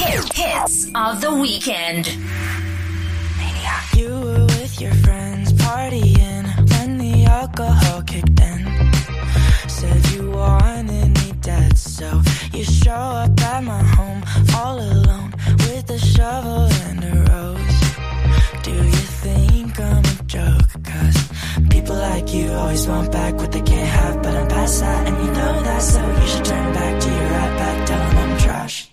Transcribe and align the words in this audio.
Hits 0.00 0.86
of 0.94 1.20
the 1.20 1.34
weekend. 1.34 2.06
Maniac. 3.36 3.84
You 3.94 4.08
were 4.08 4.46
with 4.46 4.80
your 4.80 4.94
friends 4.94 5.52
partying 5.52 6.46
when 6.70 6.96
the 6.96 7.26
alcohol 7.26 8.00
kicked 8.04 8.40
in. 8.40 8.92
Said 9.68 10.06
you 10.12 10.30
wanted 10.30 11.08
me 11.18 11.32
dead, 11.42 11.76
so 11.76 12.22
you 12.54 12.64
show 12.64 12.90
up 12.92 13.38
at 13.42 13.62
my 13.62 13.82
home 13.82 14.24
all 14.56 14.78
alone 14.80 15.34
with 15.68 15.90
a 15.90 15.98
shovel 15.98 16.64
and 16.88 17.04
a 17.04 17.14
rose. 17.30 18.62
Do 18.62 18.72
you 18.72 19.04
think 19.24 19.78
I'm 19.78 20.02
a 20.02 20.22
joke? 20.24 20.82
Cause 20.82 21.28
people 21.68 21.96
like 21.96 22.32
you 22.32 22.50
always 22.52 22.86
want 22.88 23.12
back 23.12 23.34
what 23.34 23.52
they 23.52 23.60
can't 23.60 23.86
have, 23.86 24.22
but 24.22 24.34
I'm 24.34 24.48
past 24.48 24.80
that, 24.80 25.06
and 25.08 25.26
you 25.26 25.30
know 25.30 25.62
that, 25.62 25.82
so 25.82 26.00
you 26.00 26.26
should 26.26 26.44
turn 26.46 26.72
back 26.72 27.00
to 27.02 27.08
your 27.10 27.30
right 27.36 27.58
back, 27.58 27.86
tell 27.86 27.98
them 27.98 28.16
I'm 28.16 28.38
trash. 28.38 28.89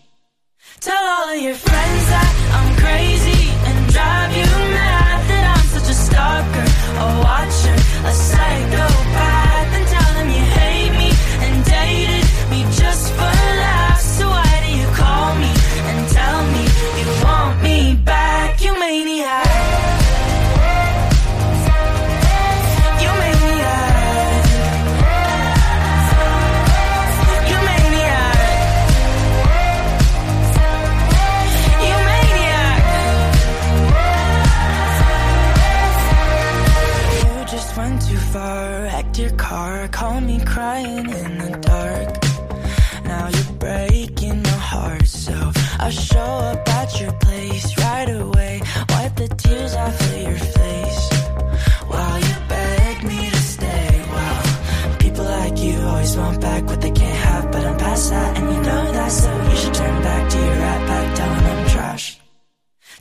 Tell 0.88 1.06
all 1.06 1.28
of 1.36 1.42
your 1.42 1.54
friends 1.54 2.04
that 2.14 2.34
I'm 2.56 2.70
crazy 2.80 3.52
and 3.68 3.78
drive 3.92 4.32
you 4.32 4.48
mad 4.72 5.20
that 5.28 5.44
I'm 5.58 5.66
such 5.76 5.90
a 5.92 5.98
stalker, 6.06 6.68
a 7.04 7.08
watcher, 7.28 7.76
a 8.08 8.14
psychopath, 8.16 8.87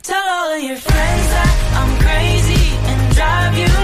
Tell 0.03 0.25
all 0.29 0.53
of 0.55 0.63
your 0.63 0.77
friends 0.77 1.27
that 1.35 1.53
I'm 1.79 1.91
crazy 2.05 2.65
and 2.89 3.15
drive 3.15 3.57
you 3.57 3.76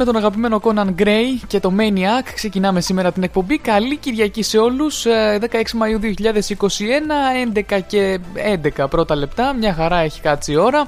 Με 0.00 0.04
τον 0.04 0.16
αγαπημένο 0.16 0.60
Conan 0.62 0.94
Gray 0.98 1.40
και 1.46 1.60
το 1.60 1.72
Maniac 1.78 2.30
ξεκινάμε 2.34 2.80
σήμερα 2.80 3.12
την 3.12 3.22
εκπομπή. 3.22 3.58
Καλή 3.58 3.96
Κυριακή 3.96 4.42
σε 4.42 4.58
όλους. 4.58 5.06
Ε, 5.06 5.38
16 5.40 5.56
Μαΐου 5.56 6.00
2021, 6.00 6.10
11 7.54 7.80
και 7.86 8.18
11 8.78 8.88
πρώτα 8.90 9.16
λεπτά. 9.16 9.54
Μια 9.54 9.74
χαρά 9.74 9.98
έχει 9.98 10.20
κάτσει 10.20 10.52
η 10.52 10.56
ώρα. 10.56 10.86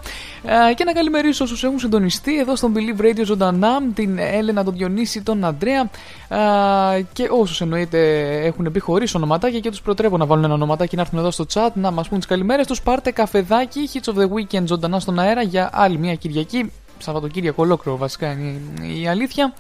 Ε, 0.71 0.75
Και 0.75 0.85
να 0.85 0.93
καλημερίσω 0.93 1.45
όσους 1.45 1.65
έχουν 1.65 1.79
συντονιστεί 1.79 2.39
εδώ 2.39 2.57
στον 2.57 2.75
Believe 2.77 3.01
Radio 3.01 3.25
ζωντανά. 3.25 3.83
Την 3.95 4.19
Έλενα, 4.19 4.65
τον 4.65 4.75
Διονύση, 4.75 5.23
τον 5.23 5.45
Αντρέα. 5.45 5.91
Ε, 6.29 7.03
Και 7.13 7.29
όσους 7.31 7.61
εννοείται 7.61 7.99
έχουν 8.45 8.71
μπει 8.71 8.79
χωρίς 8.79 9.15
ονοματάκια 9.15 9.61
και 9.61 9.71
τους 9.71 9.81
προτρέπω 9.83 10.17
να 10.17 10.27
βάλουν 10.27 10.45
ένα 10.45 10.55
ονοματάκι 10.55 10.97
να 10.97 11.03
έρθουν 11.03 11.19
εδώ 11.19 11.31
στο 11.31 11.45
chat 11.55 11.71
να 11.75 11.91
μας 11.91 12.09
πούν 12.09 12.19
τις 12.19 12.27
καλημέρες 12.27 12.67
τους. 12.67 12.83
Πάρτε 12.83 13.11
καφεδάκι, 13.11 13.89
Hits 13.93 14.13
of 14.13 14.19
the 14.19 14.27
Weekend 14.27 14.65
ζωντανά 14.67 15.01
στον 15.01 15.19
αέρα 15.19 15.43
για 15.43 15.71
άλλη 15.73 15.99
μια 15.99 16.15
Κυριακή. 16.15 16.73
Σαββατοκύριακο 17.01 17.63
ολόκληρο 17.63 17.97
βασικά 17.99 18.33
είναι 18.33 18.61
η- 18.83 19.01
η 19.03 19.09
αλήθεια. 19.09 19.55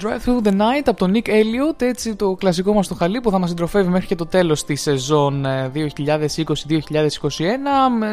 Drive 0.00 0.28
Through 0.28 0.46
the 0.46 0.52
Night 0.52 0.82
από 0.84 0.98
τον 0.98 1.12
Nick 1.14 1.28
Elliot, 1.28 1.82
έτσι 1.82 2.14
το 2.14 2.34
κλασικό 2.34 2.72
μας 2.72 2.88
το 2.88 2.94
χαλί 2.94 3.20
που 3.20 3.30
θα 3.30 3.38
μας 3.38 3.48
συντροφεύει 3.48 3.88
μέχρι 3.88 4.06
και 4.06 4.14
το 4.14 4.26
τέλος 4.26 4.64
της 4.64 4.80
σεζόν 4.82 5.44
ε, 5.44 5.70
2020-2021. 5.74 5.82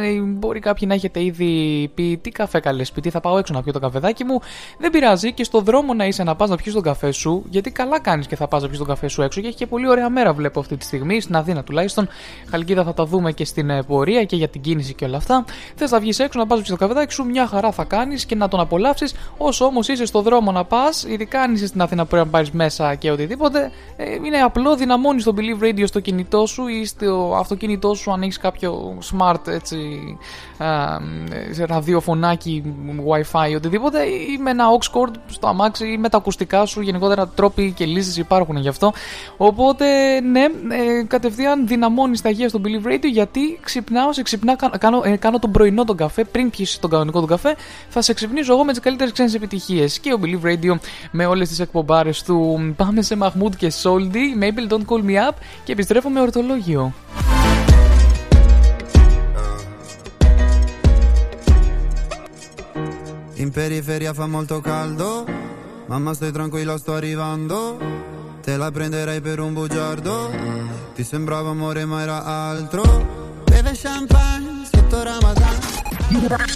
Ε, 0.03 0.21
Μπορεί 0.21 0.59
κάποιοι 0.59 0.87
να 0.87 0.93
έχετε 0.93 1.23
ήδη 1.23 1.91
πει 1.95 2.19
τι 2.21 2.29
καφέ 2.29 2.59
καλές 2.59 2.91
πει, 2.91 3.01
τι 3.01 3.09
θα 3.09 3.19
πάω 3.19 3.37
έξω 3.37 3.53
να 3.53 3.63
πιω 3.63 3.73
το 3.73 3.79
καφεδάκι 3.79 4.23
μου. 4.23 4.39
Δεν 4.79 4.91
πειράζει 4.91 5.33
και 5.33 5.43
στο 5.43 5.59
δρόμο 5.61 5.93
να 5.93 6.05
είσαι 6.05 6.23
να 6.23 6.35
πας 6.35 6.49
να 6.49 6.55
πιεις 6.55 6.73
τον 6.73 6.83
καφέ 6.83 7.11
σου, 7.11 7.43
γιατί 7.49 7.71
καλά 7.71 7.99
κάνεις 7.99 8.27
και 8.27 8.35
θα 8.35 8.47
πας 8.47 8.61
να 8.61 8.67
πιεις 8.67 8.79
τον 8.79 8.87
καφέ 8.87 9.07
σου 9.07 9.21
έξω 9.21 9.41
και 9.41 9.47
έχει 9.47 9.57
και 9.57 9.67
πολύ 9.67 9.87
ωραία 9.87 10.09
μέρα 10.09 10.33
βλέπω 10.33 10.59
αυτή 10.59 10.77
τη 10.77 10.85
στιγμή, 10.85 11.21
στην 11.21 11.35
Αθήνα 11.35 11.63
τουλάχιστον. 11.63 12.07
Χαλκίδα 12.49 12.83
θα 12.83 12.93
τα 12.93 13.05
δούμε 13.05 13.31
και 13.31 13.45
στην 13.45 13.69
ε, 13.69 13.83
πορεία 13.83 14.23
και 14.23 14.35
για 14.35 14.47
την 14.47 14.61
κίνηση 14.61 14.93
και 14.93 15.05
όλα 15.05 15.17
αυτά. 15.17 15.45
Θες 15.75 15.91
να 15.91 15.99
βγεις 15.99 16.19
έξω 16.19 16.39
να 16.39 16.47
πας 16.47 16.61
το 16.61 16.75
καφεδάκι 16.75 17.13
σου, 17.13 17.25
μια 17.25 17.47
χαρά 17.47 17.71
θα 17.71 17.83
κάνεις 17.83 18.25
και 18.25 18.35
να 18.35 18.47
τον 18.47 18.59
απολαύσεις. 18.59 19.13
Όσο 19.37 19.65
όμως 19.65 19.87
είσαι 19.87 20.05
στο 20.05 20.21
δρόμο 20.21 20.51
να 20.51 20.63
πας, 20.65 21.03
ειδικά 21.03 21.41
αν 21.41 21.53
είσαι 21.53 21.72
στην 21.73 21.85
Αθήνα 21.85 22.05
πρέπει 22.05 22.25
να 22.25 22.31
πάρεις 22.31 22.51
μέσα 22.51 22.95
και 22.95 23.11
οτιδήποτε, 23.11 23.71
ε, 23.95 24.13
είναι 24.25 24.37
απλό 24.37 24.75
δυναμώνεις 24.75 25.23
το 25.23 25.33
Believe 25.37 25.63
Radio 25.63 25.83
στο 25.85 25.99
κινητό 25.99 26.45
σου 26.45 26.67
ή 26.67 26.85
στο 26.85 27.35
αυτοκίνητό 27.37 27.93
σου 27.93 28.11
αν 28.11 28.21
έχεις 28.21 28.37
κάποιο 28.37 28.97
smart 29.11 29.47
έτσι, 29.47 29.77
α, 30.57 30.65
ε, 31.59 31.65
ραδιοφωνάκι, 31.65 32.63
wifi, 33.09 33.55
οτιδήποτε, 33.55 34.03
ή 34.03 34.37
με 34.41 34.49
ένα 34.49 34.65
aux 34.69 34.97
cord 34.99 35.11
στο 35.25 35.47
αμάξι 35.47 35.87
ή 35.91 35.97
με 35.97 36.09
τα 36.09 36.17
ακουστικά 36.17 36.65
σου. 36.65 36.81
Γενικότερα 36.81 37.27
τρόποι 37.27 37.71
και 37.71 37.85
λύσεις 37.85 38.17
υπάρχουν 38.17 38.57
γι' 38.57 38.67
αυτό. 38.67 38.93
Οπότε, 39.37 39.85
ναι, 40.21 40.41
ε, 40.41 41.03
κατευθείαν 41.07 41.67
δυναμώνεις 41.67 42.21
τα 42.21 42.29
αγία 42.29 42.49
στο 42.49 42.61
Believe 42.63 42.87
Radio 42.87 43.09
γιατί 43.11 43.59
ξυπνάω, 43.61 44.13
σε 44.13 44.21
ξυπνά, 44.21 44.55
κα- 44.55 44.77
κάνω, 44.79 45.01
ε, 45.05 45.15
κάνω 45.15 45.39
τον 45.39 45.51
πρωινό 45.51 45.83
τον 45.83 45.97
καφέ 45.97 46.23
πριν 46.23 46.49
πιεις 46.49 46.79
τον 46.79 46.89
κανονικό 46.89 47.19
τον 47.19 47.29
καφέ. 47.29 47.55
Θα 47.89 48.01
σε 48.01 48.13
ξυπνήσω 48.13 48.53
εγώ 48.53 48.63
με 48.63 48.71
τις 48.71 48.81
καλύτερες 48.81 49.11
ξένες 49.13 49.33
επιτυχίες. 49.33 49.99
Και 49.99 50.13
ο 50.13 50.19
Believe 50.23 50.45
Radio 50.45 50.75
με 51.11 51.25
όλες 51.25 51.49
τις 51.49 51.59
εκπομπάρε 51.62 52.10
του. 52.24 52.74
Πάμε 52.76 53.02
σε 53.02 53.16
Mahmood 53.20 53.56
και 53.56 53.72
Soldy, 53.82 54.42
Mabel 54.42 54.72
Don't 54.72 54.84
Call 54.86 55.04
Me 55.04 55.28
Up 55.28 55.34
και 55.64 55.72
επιστρέφω 55.72 56.08
με 56.08 56.20
ορτολόγιο. 56.20 56.92
In 63.44 63.52
periferia 63.52 64.12
fa 64.12 64.26
molto 64.26 64.60
caldo, 64.60 65.24
mamma 65.86 66.12
stai 66.12 66.32
tranquilla 66.32 66.76
sto 66.76 66.94
arrivando, 66.94 67.78
te 68.44 68.56
la 68.56 68.70
prenderei 68.72 69.20
per 69.20 69.38
un 69.38 69.52
bugiardo, 69.54 70.14
ti 70.94 71.04
sembrava 71.04 71.50
amore 71.50 71.84
ma 71.84 72.02
era 72.02 72.24
altro, 72.24 72.82
beve 73.44 73.72
champagne 73.82 74.66
sotto 74.70 75.02
Ramadan. 75.04 75.56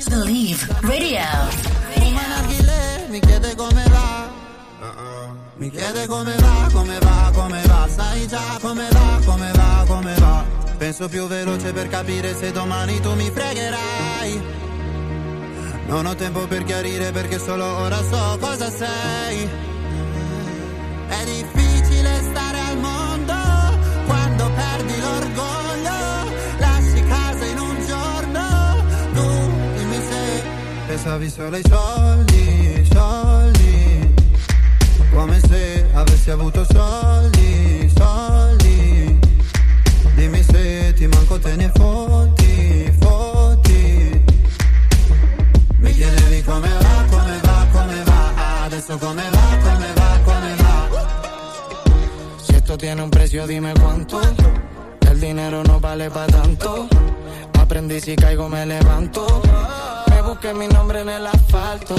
Believe 0.09 0.67
Radio. 0.81 1.29
Fuma 1.95 2.27
narghile, 2.27 3.07
mi 3.11 3.21
chiede 3.21 3.55
come 3.55 3.85
va. 3.86 3.86
mi 5.58 5.72
chiede 5.72 6.06
come 6.06 6.36
va, 6.36 6.70
come 6.72 7.00
va, 7.00 7.32
come 7.34 7.62
va. 7.66 7.88
Sai 7.90 8.28
già 8.28 8.58
come 8.62 8.88
va, 8.92 9.20
come 9.26 9.52
va, 9.54 9.84
come 9.88 10.14
va. 10.20 10.46
Penso 10.78 11.08
più 11.10 11.26
veloce 11.26 11.74
per 11.74 11.88
capire 11.88 12.36
se 12.36 12.52
domani 12.52 13.00
tu 13.00 13.14
mi 13.16 13.32
fregherai. 13.32 14.42
Non 15.88 16.06
ho 16.06 16.14
tempo 16.14 16.46
per 16.46 16.64
chiarire 16.64 17.12
perché 17.12 17.40
solo 17.40 17.66
ora 17.66 17.98
so 18.04 18.38
cosa 18.40 18.70
sei. 18.70 19.50
È 21.08 21.24
difficile 21.26 22.22
stare 22.30 22.60
al 22.60 22.78
mondo 22.78 23.34
quando 24.06 24.52
perdi 24.52 25.00
l'orgoglio. 25.00 26.32
Lasci 26.60 27.04
casa 27.04 27.46
in 27.46 27.58
un 27.58 27.86
giorno. 27.88 28.84
Tu 29.14 29.78
dimmi 29.78 30.02
se 30.08 30.44
pensavi 30.86 31.30
solo 31.32 31.56
ai 31.56 31.64
soldi, 31.68 32.88
soldi. 32.94 34.16
Come 35.14 35.40
avessi 36.28 36.32
avuto 36.32 36.66
soldi, 36.72 37.92
soldi. 37.96 39.20
Dimmi 40.16 40.44
se 40.44 40.94
ti 40.94 41.08
manco 41.08 41.40
te 41.40 41.56
ne 41.56 41.72
fotti, 41.74 42.92
fotti. 43.00 44.24
Mi 45.80 45.94
chiedevi 45.94 46.44
come 46.44 46.70
va, 46.70 47.06
come 47.10 47.40
va, 47.42 47.66
come 47.72 48.04
va. 48.04 48.64
Adesso 48.66 48.98
come 48.98 49.24
va, 49.30 49.58
come 49.62 49.94
va, 49.94 50.20
come 50.24 50.56
va. 50.56 50.90
Si 52.42 52.54
esto 52.56 52.76
tiene 52.76 53.02
un 53.02 53.10
precio, 53.10 53.46
dime 53.46 53.74
cuánto. 53.74 54.20
El 55.00 55.20
dinero 55.20 55.62
no 55.64 55.80
vale 55.80 56.10
para 56.10 56.26
tanto. 56.26 57.07
Aprendí 57.68 58.00
si 58.00 58.16
caigo 58.16 58.48
me 58.48 58.66
levanto. 58.66 59.42
Me 60.10 60.22
busqué 60.22 60.54
mi 60.54 60.70
nombre 60.70 61.02
en 61.02 61.10
el 61.10 61.28
asfalto. 61.28 61.96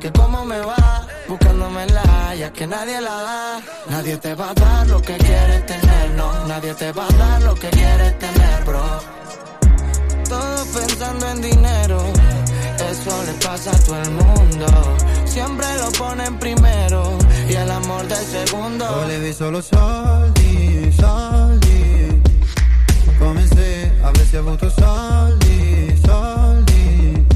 Que 0.00 0.10
cómo 0.10 0.44
me 0.44 0.58
va, 0.60 1.06
buscándome 1.28 1.86
la 1.86 2.34
ya 2.34 2.52
que 2.52 2.66
nadie 2.66 3.00
la 3.00 3.16
da. 3.28 3.60
Nadie 3.88 4.16
te 4.16 4.34
va 4.34 4.50
a 4.50 4.54
dar 4.54 4.84
lo 4.88 5.00
que 5.00 5.16
quieres 5.16 5.64
tener, 5.64 6.10
no. 6.16 6.46
Nadie 6.48 6.74
te 6.74 6.90
va 6.90 7.06
a 7.06 7.12
dar 7.12 7.42
lo 7.42 7.54
que 7.54 7.70
quieres 7.70 8.18
tener, 8.18 8.64
bro. 8.64 8.82
Todos 10.28 10.66
pensando 10.76 11.28
en 11.28 11.40
dinero. 11.40 12.02
Eso 12.90 13.22
le 13.24 13.32
pasa 13.34 13.70
a 13.70 13.78
todo 13.78 14.02
el 14.02 14.10
mundo. 14.10 14.66
Siempre 15.24 15.66
lo 15.78 15.92
ponen 15.92 16.36
primero 16.40 17.16
y 17.48 17.54
el 17.54 17.70
amor 17.70 18.08
de 18.08 18.16
segundo. 18.16 18.84
Volevi 18.92 19.32
solo 19.32 19.62
soldi, 19.62 20.92
soldi. 21.00 21.61
Avessi 24.32 24.36
avuto 24.36 24.70
soldi, 24.70 26.00
soldi. 26.02 27.26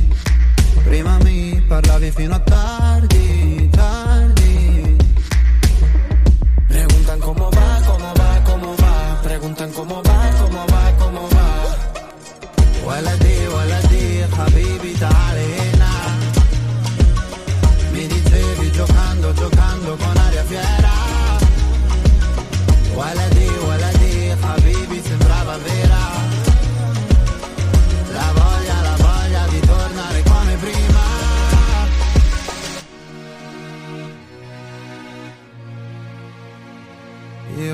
Prima 0.82 1.19
mi 1.22 1.62
parlavi 1.69 2.10
fino 2.10 2.34
a 2.34 2.40
tardi. 2.40 3.25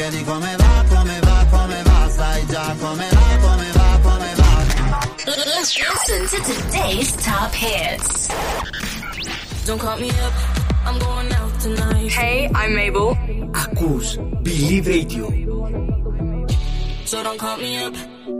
chiedi 0.00 0.24
come 0.24 0.56
va, 0.56 0.84
come 0.88 1.20
va, 1.20 1.46
come 1.50 1.82
va, 1.82 2.08
sai 2.08 2.46
già 2.46 2.74
come 2.80 3.08
va, 3.10 3.38
come 3.40 3.70
va, 3.72 3.98
come 4.02 4.34
va. 4.34 4.58
Let's 5.26 5.76
listen 5.78 6.26
to 6.26 6.38
today's 6.50 7.12
top 7.16 7.52
hits. 7.52 8.28
Don't 9.66 9.78
call 9.78 9.98
me 9.98 10.08
up, 10.08 10.32
I'm 10.86 10.98
going 10.98 11.32
out 11.32 11.60
tonight. 11.60 12.10
Hey, 12.12 12.50
I'm 12.54 12.74
Mabel. 12.74 13.14
Acus, 13.52 14.16
Believe 14.42 14.86
Radio. 14.86 15.28
So 17.04 17.22
don't 17.22 17.38
call 17.38 17.58
me 17.58 17.84
up 17.84 18.39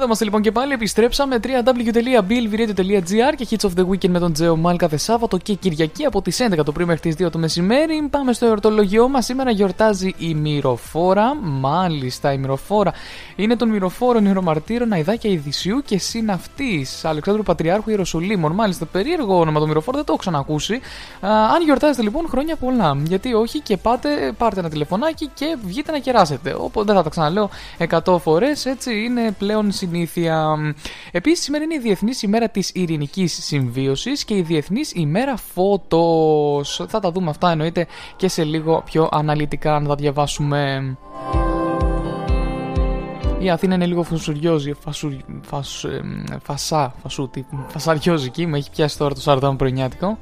Εδώ 0.00 0.08
είμαστε 0.08 0.28
λοιπόν 0.28 0.42
και 0.42 0.52
πάλι. 0.52 0.72
Επιστρέψαμε 0.72 1.40
www.billviradio.gr 1.42 3.34
και 3.36 3.46
Hits 3.50 3.68
of 3.68 3.70
the 3.80 3.86
Weekend 3.88 4.08
με 4.08 4.18
τον 4.18 4.32
Τζέο 4.32 4.56
Μάλ 4.56 4.76
κάθε 4.76 4.96
Σάββατο 4.96 5.36
και 5.36 5.54
Κυριακή 5.54 6.04
από 6.04 6.22
τις 6.22 6.46
11 6.50 6.64
το 6.64 6.72
πρωί 6.72 6.84
μέχρι 6.86 7.14
τις 7.14 7.26
2 7.26 7.30
το 7.30 7.38
μεσημέρι. 7.38 8.08
Πάμε 8.10 8.32
στο 8.32 8.46
εορτολογιό 8.46 9.08
μας. 9.08 9.24
Σήμερα 9.24 9.50
γιορτάζει 9.50 10.14
η 10.18 10.34
Μυροφόρα. 10.34 11.34
Μάλιστα, 11.40 12.32
η 12.32 12.38
Μυροφόρα 12.38 12.92
είναι 13.36 13.56
των 13.56 13.68
Μυροφόρων 13.68 14.24
Ιερομαρτύρων 14.24 14.92
Αιδάκια 14.92 15.30
Ιδυσίου 15.30 15.82
και 15.84 15.98
συναυτής 15.98 17.04
Αλεξάνδρου 17.04 17.42
Πατριάρχου 17.42 17.90
Ιεροσολύμων. 17.90 18.52
Μάλιστα, 18.52 18.86
περίεργο 18.86 19.38
όνομα 19.38 19.60
το 19.60 19.66
Μυροφόρο, 19.66 19.96
δεν 19.96 20.06
το 20.06 20.12
έχω 20.12 20.20
ξανακούσει. 20.20 20.74
Α, 20.74 21.28
αν 21.54 21.62
γιορτάζετε 21.64 22.02
λοιπόν, 22.02 22.28
χρόνια 22.28 22.56
πολλά. 22.56 22.96
Γιατί 23.02 23.34
όχι 23.34 23.60
και 23.60 23.76
πάτε, 23.76 24.32
πάρτε 24.38 24.60
ένα 24.60 24.68
τηλεφωνάκι 24.68 25.30
και 25.34 25.56
βγείτε 25.66 25.92
να 25.92 25.98
κεράσετε. 25.98 26.54
Οπότε 26.58 26.86
δεν 26.86 26.94
θα 26.94 27.02
τα 27.02 27.10
ξαναλέω 27.10 27.50
100 28.04 28.18
φορές, 28.20 28.66
έτσι 28.66 29.04
είναι 29.04 29.34
πλέον 29.38 29.70
συνήθεια. 29.90 30.56
Επίσης, 31.10 31.44
σήμερα 31.44 31.64
είναι 31.64 31.74
η 31.74 31.78
Διεθνής 31.78 32.22
ημέρα 32.22 32.48
της 32.48 32.70
Ειρηνικής 32.74 33.44
Συμβίωσης 33.44 34.24
και 34.24 34.36
η 34.36 34.42
Διεθνής 34.42 34.92
ημέρα 34.92 35.36
Φώτος. 35.36 36.84
Θα 36.88 37.00
τα 37.00 37.10
δούμε 37.10 37.30
αυτά 37.30 37.50
εννοείται 37.50 37.86
και 38.16 38.28
σε 38.28 38.44
λίγο 38.44 38.82
πιο 38.84 39.08
αναλυτικά 39.12 39.80
να 39.80 39.88
τα 39.88 39.94
διαβάσουμε. 39.94 40.96
Η 43.38 43.50
Αθήνα 43.50 43.74
είναι 43.74 43.86
λίγο 43.86 44.02
φασουριόζη, 44.02 44.72
φασου, 44.72 45.16
φασ, 45.42 45.84
ε, 45.84 46.00
φασά, 46.42 46.94
φασούτη, 47.02 47.46
φασαριόζικη, 47.68 48.46
με 48.46 48.58
έχει 48.58 48.70
πιάσει 48.70 48.98
τώρα 48.98 49.14
το 49.14 49.20
σάρταμ 49.20 49.56
πρωινιάτικο. 49.56 50.18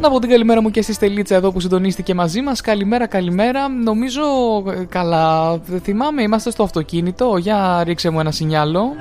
Να 0.00 0.10
πω 0.10 0.18
την 0.18 0.30
καλημέρα 0.30 0.62
μου 0.62 0.70
και 0.70 0.82
στη 0.82 0.92
Στελίτσα 0.92 1.34
εδώ 1.34 1.52
που 1.52 1.60
συντονίστηκε 1.60 2.14
μαζί 2.14 2.40
μας. 2.40 2.60
Καλημέρα, 2.60 3.06
καλημέρα. 3.06 3.68
Νομίζω 3.68 4.22
ε, 4.68 4.84
καλά. 4.88 5.58
Θυμάμαι, 5.82 6.22
είμαστε 6.22 6.50
στο 6.50 6.62
αυτοκίνητο. 6.62 7.36
Για 7.36 7.82
ρίξε 7.84 8.10
μου 8.10 8.20
ένα 8.20 8.30
σινιάλο. 8.30 8.94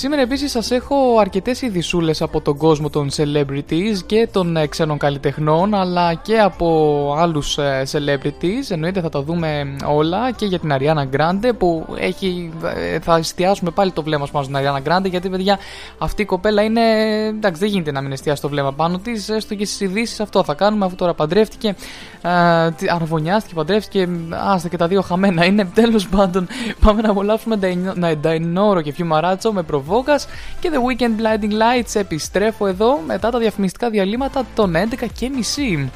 Σήμερα 0.00 0.22
επίσης 0.22 0.50
σας 0.50 0.70
έχω 0.70 1.18
αρκετές 1.20 1.62
ειδισούλε 1.62 2.12
από 2.20 2.40
τον 2.40 2.56
κόσμο 2.56 2.90
των 2.90 3.08
celebrities 3.16 3.98
και 4.06 4.28
των 4.32 4.56
ε, 4.56 4.66
ξένων 4.66 4.98
καλλιτεχνών, 4.98 5.74
αλλά 5.74 6.14
και 6.14 6.38
από 6.38 7.14
άλλους 7.18 7.58
ε, 7.58 7.82
celebrities. 7.92 8.68
Εννοείται 8.68 9.00
θα 9.00 9.08
τα 9.08 9.22
δούμε 9.22 9.76
όλα 9.86 10.32
και 10.32 10.46
για 10.46 10.58
την 10.58 10.72
Ariana 10.72 11.16
Grande 11.16 11.50
που 11.58 11.86
έχει, 11.98 12.52
ε, 12.76 12.98
θα 12.98 13.16
εστιάσουμε 13.16 13.70
πάλι 13.70 13.92
το 13.92 14.02
βλέμμα 14.02 14.26
μας 14.32 14.44
στην 14.44 14.56
Ariana 14.58 14.88
Grande. 14.88 15.10
Γιατί, 15.10 15.28
παιδιά, 15.28 15.58
αυτή 15.98 16.22
η 16.22 16.24
κοπέλα 16.24 16.62
είναι. 16.62 16.80
Εντάξει, 17.26 17.60
δεν 17.60 17.68
γίνεται 17.68 17.92
να 17.92 18.00
μην 18.00 18.12
εστιάσει 18.12 18.42
το 18.42 18.48
βλέμμα 18.48 18.72
πάνω 18.72 18.98
της. 18.98 19.28
Έστω 19.28 19.54
και 19.54 19.64
στις 19.64 19.80
ειδήσεις 19.80 20.20
αυτό 20.20 20.44
θα 20.44 20.54
κάνουμε, 20.54 20.84
αφού 20.84 20.94
τώρα 20.94 21.14
παντρεύτηκε. 21.14 21.74
Αρβωνιάστηκε, 22.94 23.54
παντρεύτηκε. 23.54 24.08
Άστα 24.52 24.68
και 24.68 24.76
τα 24.76 24.86
δύο 24.86 25.00
χαμένα 25.00 25.44
είναι. 25.44 25.64
Τέλος 25.74 26.08
πάντων, 26.08 26.46
πάμε 26.80 27.02
να 27.02 27.10
απολαύσουμε 27.10 27.58
Νταϊνόρο 28.20 28.80
και 28.80 28.92
Φιουμαράτσο 28.92 29.52
με 29.52 29.62
προβολή 29.90 30.18
και 30.60 30.70
The 30.72 30.76
Weekend 30.76 31.20
Blinding 31.20 31.52
Lights 31.52 31.94
επιστρέφω 31.94 32.66
εδώ 32.66 33.00
μετά 33.06 33.30
τα 33.30 33.38
διαφημιστικά 33.38 33.90
διαλύματα 33.90 34.46
των 34.54 34.74
11 34.76 35.06
και 35.18 35.30
μισή. 35.36 35.90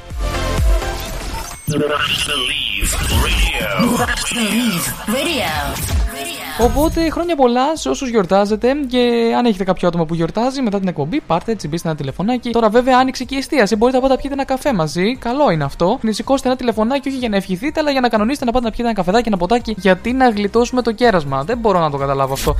Οπότε 6.59 7.09
χρόνια 7.09 7.35
πολλά 7.35 7.75
σε 7.77 7.89
όσους 7.89 8.09
γιορτάζετε 8.09 8.73
και 8.87 9.33
αν 9.37 9.45
έχετε 9.45 9.63
κάποιο 9.63 9.87
άτομο 9.87 10.05
που 10.05 10.13
γιορτάζει 10.13 10.61
μετά 10.61 10.79
την 10.79 10.87
εκπομπή, 10.87 11.21
πάρτε 11.21 11.51
έτσι 11.51 11.67
μπείτε 11.67 11.87
ένα 11.87 11.97
τηλεφωνάκι. 11.97 12.49
Τώρα 12.49 12.69
βέβαια 12.69 12.97
άνοιξε 12.97 13.23
και 13.23 13.35
η 13.35 13.37
εστίαση. 13.37 13.75
Μπορείτε 13.75 13.97
να 13.97 14.03
πάτε 14.03 14.15
να 14.15 14.19
πιείτε 14.19 14.35
ένα 14.35 14.45
καφέ 14.45 14.73
μαζί. 14.73 15.15
Καλό 15.15 15.51
είναι 15.51 15.63
αυτό. 15.63 15.99
Σηκώστε 16.09 16.47
ένα 16.47 16.57
τηλεφωνάκι 16.57 17.07
όχι 17.07 17.17
για 17.17 17.29
να 17.29 17.35
ευχηθείτε, 17.35 17.79
αλλά 17.79 17.91
για 17.91 18.01
να 18.01 18.09
κανονίσετε 18.09 18.45
να 18.45 18.51
πάτε 18.51 18.65
να 18.65 18.71
πιείτε 18.71 18.87
ένα 18.87 18.93
καφεδάκι, 18.93 19.27
ένα 19.27 19.37
ποτάκι. 19.37 19.75
Γιατί 19.77 20.13
να 20.13 20.29
γλιτώσουμε 20.29 20.81
το 20.81 20.91
κέρασμα. 20.91 21.43
Δεν 21.43 21.57
μπορώ 21.57 21.79
να 21.79 21.89
το 21.89 21.97
καταλάβω 21.97 22.33
αυτό. 22.33 22.55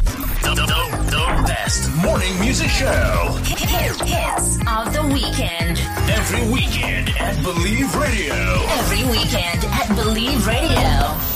Morning 2.05 2.39
music 2.39 2.69
show. 2.69 3.35
Hits 3.43 4.57
of 4.67 4.93
the 4.93 5.09
weekend. 5.11 5.79
Every 6.07 6.47
weekend 6.51 7.09
at 7.19 7.41
Believe 7.43 7.95
Radio. 7.95 8.35
Every 8.79 9.03
weekend 9.09 9.65
at 9.65 9.87
Believe 9.95 10.45
Radio. 10.45 11.35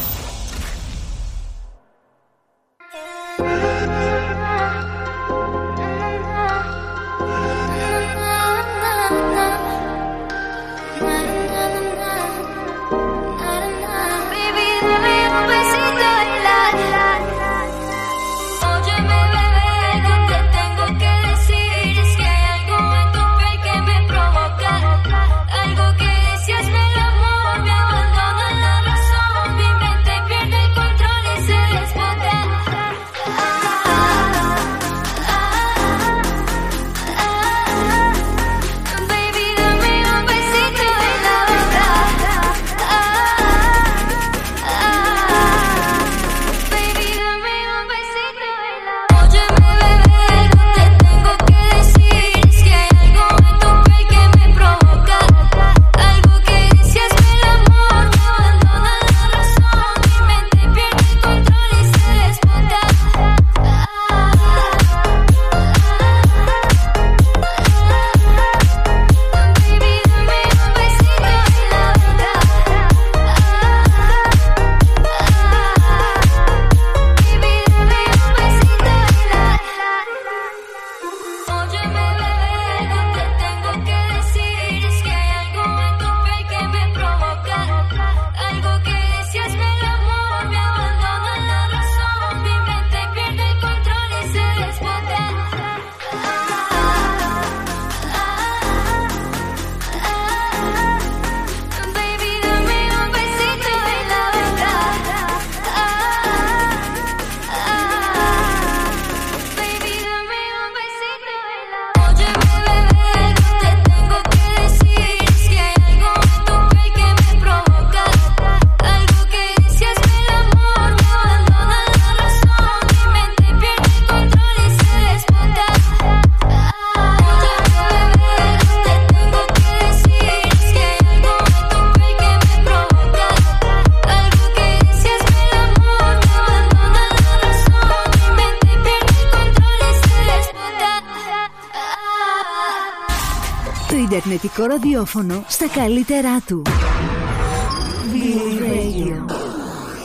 ελληνικό 144.59 144.65
ραδιόφωνο 144.65 145.45
στα 145.47 145.67
καλύτερά 145.67 146.39
του. 146.47 146.61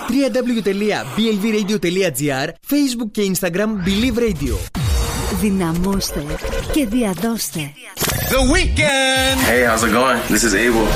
www.blvradio.gr 0.08 2.49
Facebook 2.70 3.11
και 3.11 3.32
Instagram 3.34 3.68
Believe 3.87 4.18
Radio 4.18 4.56
Δυναμώστε 5.40 6.25
και 6.73 6.87
διαδώστε 6.87 7.73
The 8.30 8.38
Weekend! 8.54 9.38
Hey, 9.49 9.62
how's 9.68 9.82
it 9.82 9.92
going? 9.92 10.20
This 10.28 10.44
is 10.44 10.54
Abel. 10.54 10.87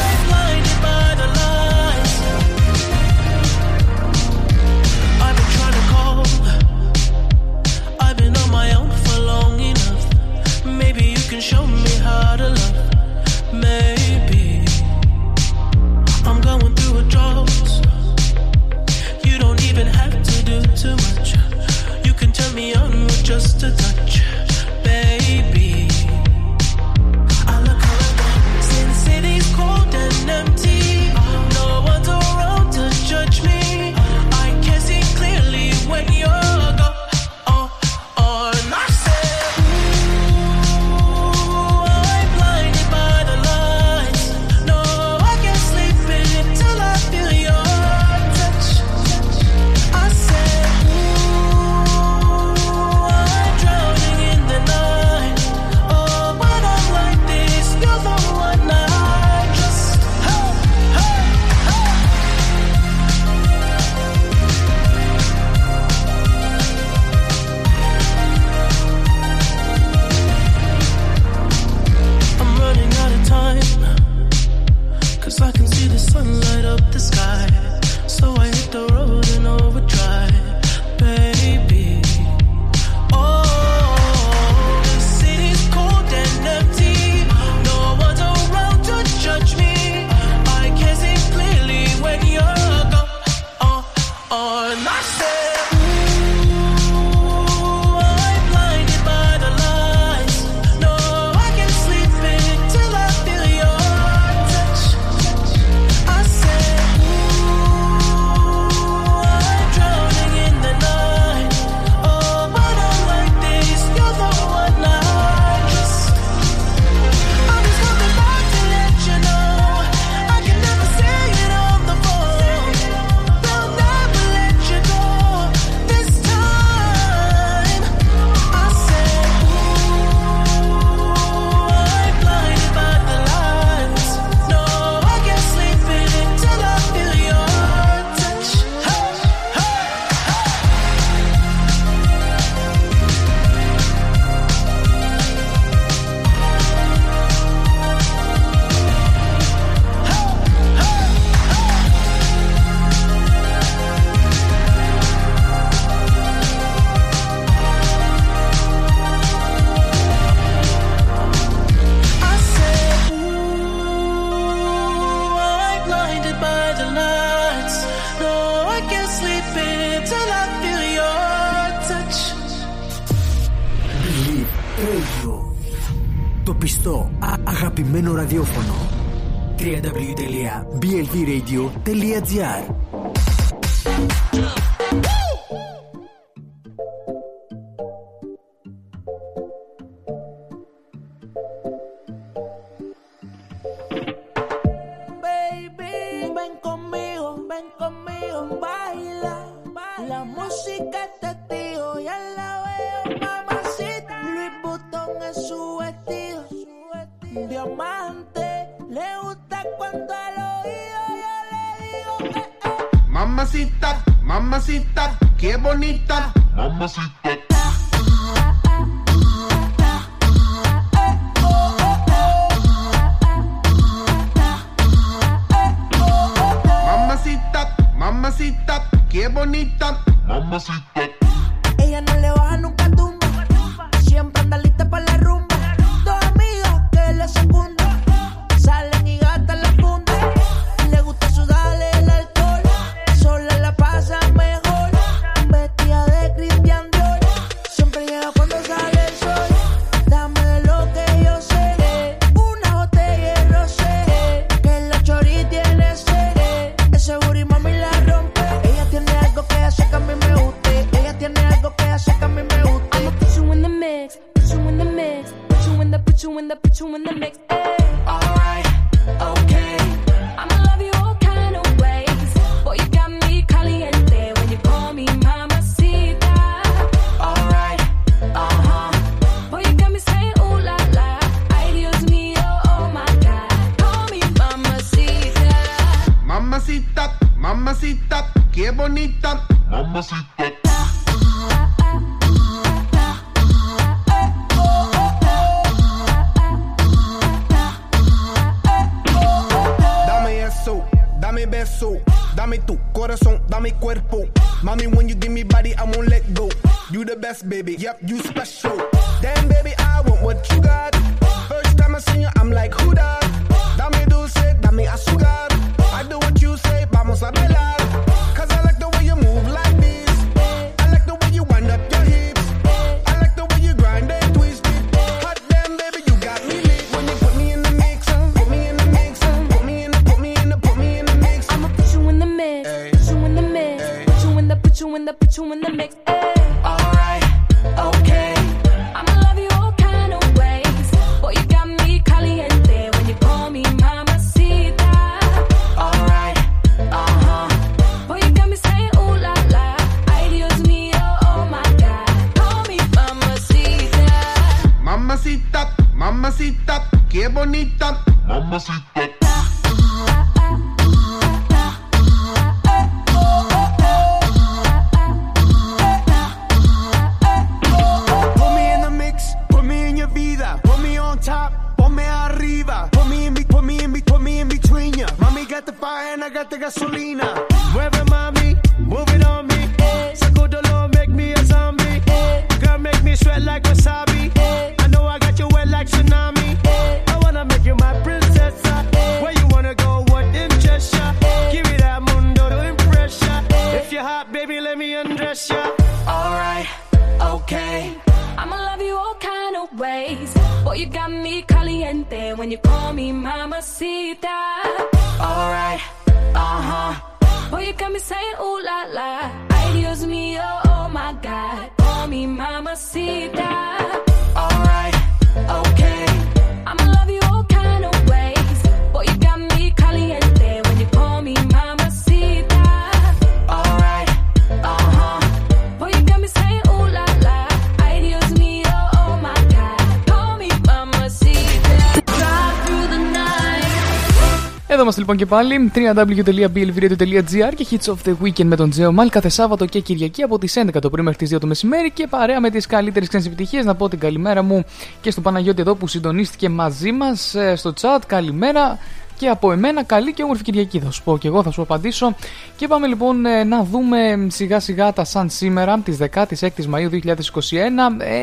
Λοιπόν 435.09 435.27
και 435.27 435.35
πάλι 435.35 435.71
www.blvradio.gr 435.75 437.53
και 437.55 437.67
Hits 437.71 437.93
of 437.93 437.97
the 438.09 438.15
Weekend 438.23 438.45
με 438.45 438.57
τον 438.57 438.71
Τζέο 438.71 438.93
Μάλ 438.93 439.09
κάθε 439.09 439.29
Σάββατο 439.29 439.67
και 439.67 439.81
Κυριακή 439.81 440.23
από 440.23 440.39
τις 440.39 440.59
11 440.59 440.81
το 440.81 440.91
πρωί 440.91 441.05
μέχρι 441.05 441.19
τις 441.27 441.37
2 441.37 441.41
το 441.41 441.47
μεσημέρι 441.47 441.91
και 441.91 442.07
παρέα 442.07 442.41
με 442.41 442.51
τις 442.51 442.67
καλύτερες 442.67 443.09
ξένες 443.09 443.27
επιτυχίες. 443.27 443.65
Να 443.65 443.75
πω 443.75 443.89
την 443.89 443.99
καλημέρα 443.99 444.43
μου 444.43 444.65
και 445.01 445.11
στον 445.11 445.23
Παναγιώτη 445.23 445.61
εδώ 445.61 445.75
που 445.75 445.87
συντονίστηκε 445.87 446.49
μαζί 446.49 446.93
μας 446.93 447.35
ε, 447.35 447.57
στο 447.57 447.73
chat. 447.81 447.99
Καλημέρα 448.07 448.79
και 449.19 449.29
από 449.29 449.53
εμένα. 449.53 449.83
Καλή 449.83 450.13
και 450.13 450.23
όμορφη 450.23 450.43
Κυριακή 450.43 450.81
θα 450.81 450.91
σου 450.91 451.03
πω 451.03 451.19
και 451.19 451.29
εγώ 451.29 451.43
θα 451.43 451.51
σου 451.51 451.63
απαντήσω. 451.63 452.15
Και 452.57 452.67
πάμε 452.67 452.87
λοιπόν 452.87 453.27
ε, 453.27 453.45
να 453.45 453.65
δούμε 453.65 454.27
σιγά 454.31 454.61
σιγά 454.61 454.93
τα 454.93 455.05
σαν 455.05 455.31
σήμερα 455.31 455.79
της 455.79 455.99
16ης 456.01 456.71
Μαΐου 456.73 456.91
2021 456.91 457.11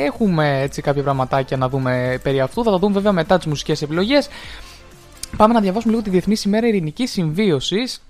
έχουμε 0.05 0.61
έτσι 0.61 0.81
κάποια 0.81 1.03
πραγματάκια 1.03 1.57
να 1.57 1.69
δούμε 1.69 2.19
περί 2.23 2.39
αυτού. 2.39 2.63
Θα 2.63 2.71
τα 2.71 2.77
δούμε 2.77 2.93
βέβαια 2.93 3.11
μετά 3.11 3.37
τις 3.37 3.45
μουσικές 3.45 3.81
επιλογές 3.81 4.29
Πάμε 5.37 5.53
να 5.53 5.59
διαβάσουμε 5.61 5.91
λίγο 5.91 6.03
τη 6.05 6.09
Διεθνή 6.09 6.35
ημέρα 6.45 6.67
ειρηνικής 6.67 7.11
συμβίωσης. 7.11 8.01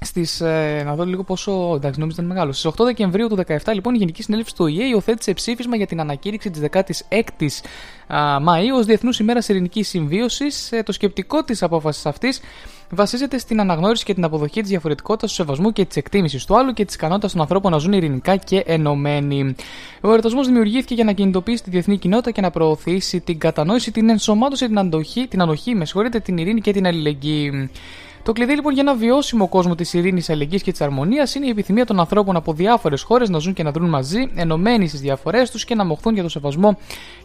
Στις, 0.00 0.40
ε, 0.40 0.82
να 0.84 0.94
δω 0.94 1.04
λίγο 1.04 1.22
πόσο. 1.22 1.72
Εντάξει, 1.74 2.00
νόμιζα 2.00 2.16
ήταν 2.20 2.32
μεγάλο. 2.32 2.52
Στις 2.52 2.64
8 2.64 2.84
Δεκεμβρίου 2.84 3.28
του 3.28 3.36
2017, 3.36 3.72
λοιπόν, 3.72 3.94
η 3.94 3.98
Γενική 3.98 4.22
Συνέλευση 4.22 4.54
του 4.54 4.64
ΟΗΕ 4.64 4.84
υιοθέτησε 4.84 5.32
ψήφισμα 5.32 5.76
για 5.76 5.86
την 5.86 6.00
ανακήρυξη 6.00 6.50
της 6.50 6.62
16η 6.70 7.48
Μαου 8.42 8.76
ως 8.76 8.86
Διεθνούς 8.86 9.18
ημέρας 9.18 9.48
ειρηνικής 9.48 9.88
συμβίωσης. 9.88 10.72
Ε, 10.72 10.82
το 10.82 10.92
σκεπτικό 10.92 11.44
της 11.44 11.62
απόφασης 11.62 12.06
αυτής 12.06 12.40
βασίζεται 12.90 13.38
στην 13.38 13.60
αναγνώριση 13.60 14.04
και 14.04 14.14
την 14.14 14.24
αποδοχή 14.24 14.60
της 14.60 14.70
διαφορετικότητας, 14.70 15.30
του 15.30 15.36
σεβασμού 15.36 15.72
και 15.72 15.84
της 15.84 15.96
εκτίμησης 15.96 16.44
του 16.44 16.58
άλλου 16.58 16.72
και 16.72 16.84
της 16.84 16.94
ικανότητας 16.94 17.32
των 17.32 17.40
ανθρώπων 17.40 17.72
να 17.72 17.78
ζουν 17.78 17.92
ειρηνικά 17.92 18.36
και 18.36 18.62
ενωμένοι. 18.66 19.54
Ο 20.00 20.12
ερωτασμός 20.12 20.46
δημιουργήθηκε 20.46 20.94
για 20.94 21.04
να 21.04 21.12
κινητοποιήσει 21.12 21.62
τη 21.62 21.70
διεθνή 21.70 21.98
κοινότητα 21.98 22.30
και 22.30 22.40
να 22.40 22.50
προωθήσει 22.50 23.20
την 23.20 23.38
κατανόηση, 23.38 23.90
την 23.90 24.08
ενσωμάτωση, 24.08 24.66
την 24.66 24.78
αντοχή, 24.78 25.26
την 25.28 25.42
ανοχή, 25.42 25.74
με 25.74 25.84
συγχωρείτε, 25.84 26.20
την 26.20 26.38
ειρήνη 26.38 26.60
και 26.60 26.72
την 26.72 26.86
αλληλεγγύη. 26.86 27.70
Το 28.28 28.34
κλειδί 28.34 28.54
λοιπόν 28.54 28.72
για 28.72 28.82
ένα 28.82 28.94
βιώσιμο 28.94 29.48
κόσμο 29.48 29.74
της 29.74 29.92
ειρήνης, 29.92 30.30
αλληλεγγύης 30.30 30.62
και 30.62 30.70
της 30.70 30.80
αρμονίας 30.80 31.34
είναι 31.34 31.46
η 31.46 31.48
επιθυμία 31.48 31.86
των 31.86 32.00
ανθρώπων 32.00 32.36
από 32.36 32.52
διάφορες 32.52 33.02
χώρες 33.02 33.28
να 33.28 33.38
ζουν 33.38 33.52
και 33.52 33.62
να 33.62 33.70
δρουν 33.70 33.88
μαζί, 33.88 34.30
ενωμένοι 34.34 34.88
στις 34.88 35.00
διαφορές 35.00 35.50
τους 35.50 35.64
και 35.64 35.74
να 35.74 35.84
μοχθούν 35.84 36.14
για 36.14 36.22
το 36.22 36.28
σεβασμό 36.28 36.78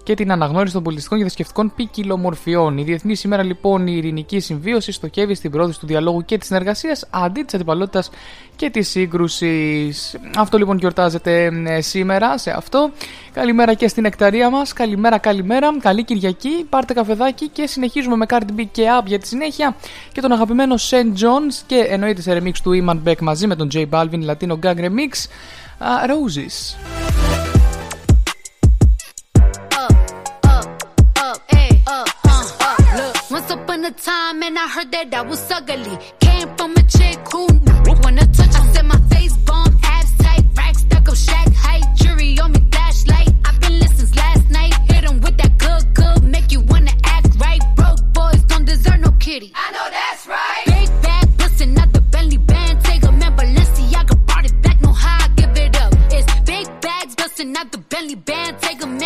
και 0.04 0.14
την 0.14 0.32
αναγνώριση 0.32 0.74
των 0.74 0.84
πολιτιστικών 0.84 1.18
και 1.18 1.24
θρησκευτικών 1.24 1.74
ποικιλομορφιών. 1.76 2.78
Η 2.78 2.84
Διεθνή 2.84 3.16
σήμερα 3.16 3.44
λοιπόν 3.44 3.88
η 3.88 3.94
ειρηνική 3.96 4.40
συμβίωση 4.40 4.92
στοχεύει 4.92 5.36
στην 5.36 5.52
πρόθεση 5.52 5.80
του 5.80 5.86
διαλόγου 5.86 6.26
και 6.26 6.38
της 6.38 6.48
συνεργασίας 6.48 7.08
αντί 7.10 7.42
της 7.42 7.54
αντιπαλότητας 7.54 8.10
και 8.56 8.70
τη 8.70 8.82
σύγκρουση. 8.82 9.94
Αυτό 10.38 10.58
λοιπόν 10.58 10.78
γιορτάζεται 10.78 11.52
ε, 11.66 11.82
σήμερα 11.82 12.38
σε 12.38 12.52
αυτό. 12.52 12.92
Καλημέρα 13.34 13.74
και 13.74 13.88
στην 13.88 14.06
εκταρία 14.06 14.50
μας. 14.50 14.74
Καλημέρα, 14.74 15.18
καλημέρα. 15.18 15.78
Καλή 15.80 16.04
Κυριακή. 16.04 16.66
Πάρτε 16.70 16.94
καφεδάκι 16.94 17.48
και 17.48 17.68
συνεχίζουμε 17.68 18.16
με 18.16 18.26
Cardi 18.30 18.60
B 18.60 18.66
και 18.72 18.84
Up 19.00 19.06
για 19.06 19.20
τη 19.20 19.28
συνέχεια 19.28 19.76
και 20.12 20.22
τον 20.22 20.32
αγαπημένο 20.32 20.76
St. 20.76 20.96
John's 20.96 21.64
και 21.66 21.86
εννοείται 21.90 22.22
σε 22.22 22.38
remix 22.38 22.58
του 22.64 22.84
Iman 22.84 23.10
Beck 23.10 23.20
μαζί 23.22 23.48
με 23.48 23.56
τον 23.56 23.70
J 23.74 23.86
Balvin 23.90 24.26
Latino 24.26 24.58
Gang 24.64 24.78
Remix. 24.78 25.12
Uh, 25.80 26.08
Roses. 26.08 26.56
up, 31.18 31.38
ayy, 31.52 31.82
up, 31.88 32.08
uh, 32.26 32.68
up. 32.70 32.80
Look, 32.98 33.32
once 33.32 33.52
upon 33.52 33.86
a 33.86 33.92
time, 33.92 34.42
and 34.44 34.58
I 34.58 34.68
heard 34.76 34.92
that 34.92 35.14
I 35.14 35.22
was 35.22 35.52
ugly. 35.52 35.98
Came 36.20 36.50
from 36.58 36.72
a 36.82 36.84
chick 36.84 37.20
who 37.32 37.73
stuck 41.16 41.36
shack 41.36 41.54
height, 41.54 41.84
jury 41.96 42.40
on 42.40 42.52
me, 42.52 42.60
flashlight. 42.72 43.30
I've 43.46 43.60
been 43.60 43.80
listening 43.80 43.98
since 43.98 44.16
last 44.16 44.50
night. 44.50 44.74
Hit 44.90 45.04
'em 45.10 45.20
with 45.22 45.38
that 45.38 45.58
good, 45.58 45.94
good, 45.94 46.24
make 46.24 46.52
you 46.52 46.62
wanna 46.62 46.92
act 47.04 47.28
right. 47.40 47.62
Broke 47.76 48.02
boys 48.14 48.42
don't 48.46 48.66
deserve 48.66 49.00
no 49.00 49.12
kitty. 49.20 49.52
I 49.56 49.72
know 49.72 49.88
that's 49.98 50.28
right. 50.28 50.66
Big 50.66 50.90
bag, 51.02 51.38
bustin' 51.38 51.78
out 51.80 51.92
the 51.94 52.02
Bentley 52.02 52.38
band, 52.38 52.84
take 52.84 53.04
a 53.04 53.12
man, 53.12 53.36
Balenciaga 53.36 54.16
brought 54.26 54.46
it 54.46 54.62
back, 54.62 54.78
how 54.84 55.26
I 55.26 55.28
give 55.36 55.56
it 55.58 55.76
up. 55.84 55.94
It's 56.12 56.32
big 56.52 56.68
bags, 56.82 57.16
bustin' 57.16 57.56
out 57.58 57.72
the 57.72 57.80
Bentley 57.92 58.16
band, 58.16 58.60
take 58.62 58.82
a 58.84 58.88
man, 58.88 59.03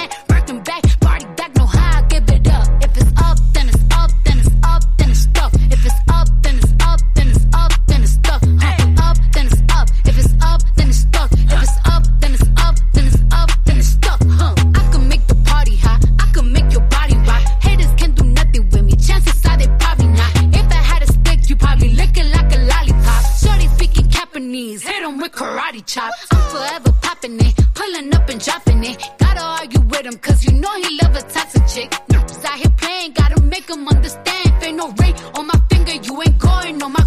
I'm 25.95 26.11
Forever 26.51 26.91
popping 27.01 27.39
it, 27.39 27.55
pulling 27.73 28.13
up 28.13 28.27
and 28.27 28.43
dropping 28.43 28.83
it. 28.83 29.01
Gotta 29.19 29.41
argue 29.41 29.79
with 29.79 30.05
him, 30.05 30.17
cause 30.17 30.43
you 30.43 30.51
know 30.51 30.73
he 30.81 30.99
love 31.01 31.15
a 31.15 31.21
toxic 31.21 31.65
chick. 31.65 31.91
Noobs 32.09 32.43
out 32.43 32.57
here 32.59 32.73
playing, 32.77 33.13
gotta 33.13 33.41
make 33.41 33.69
him 33.69 33.87
understand. 33.87 34.63
Ain't 34.63 34.75
no 34.75 34.89
ring 34.99 35.15
on 35.35 35.47
my 35.47 35.59
finger, 35.69 35.93
you 35.93 36.21
ain't 36.21 36.37
going 36.39 36.83
on 36.83 36.91
my 36.91 37.06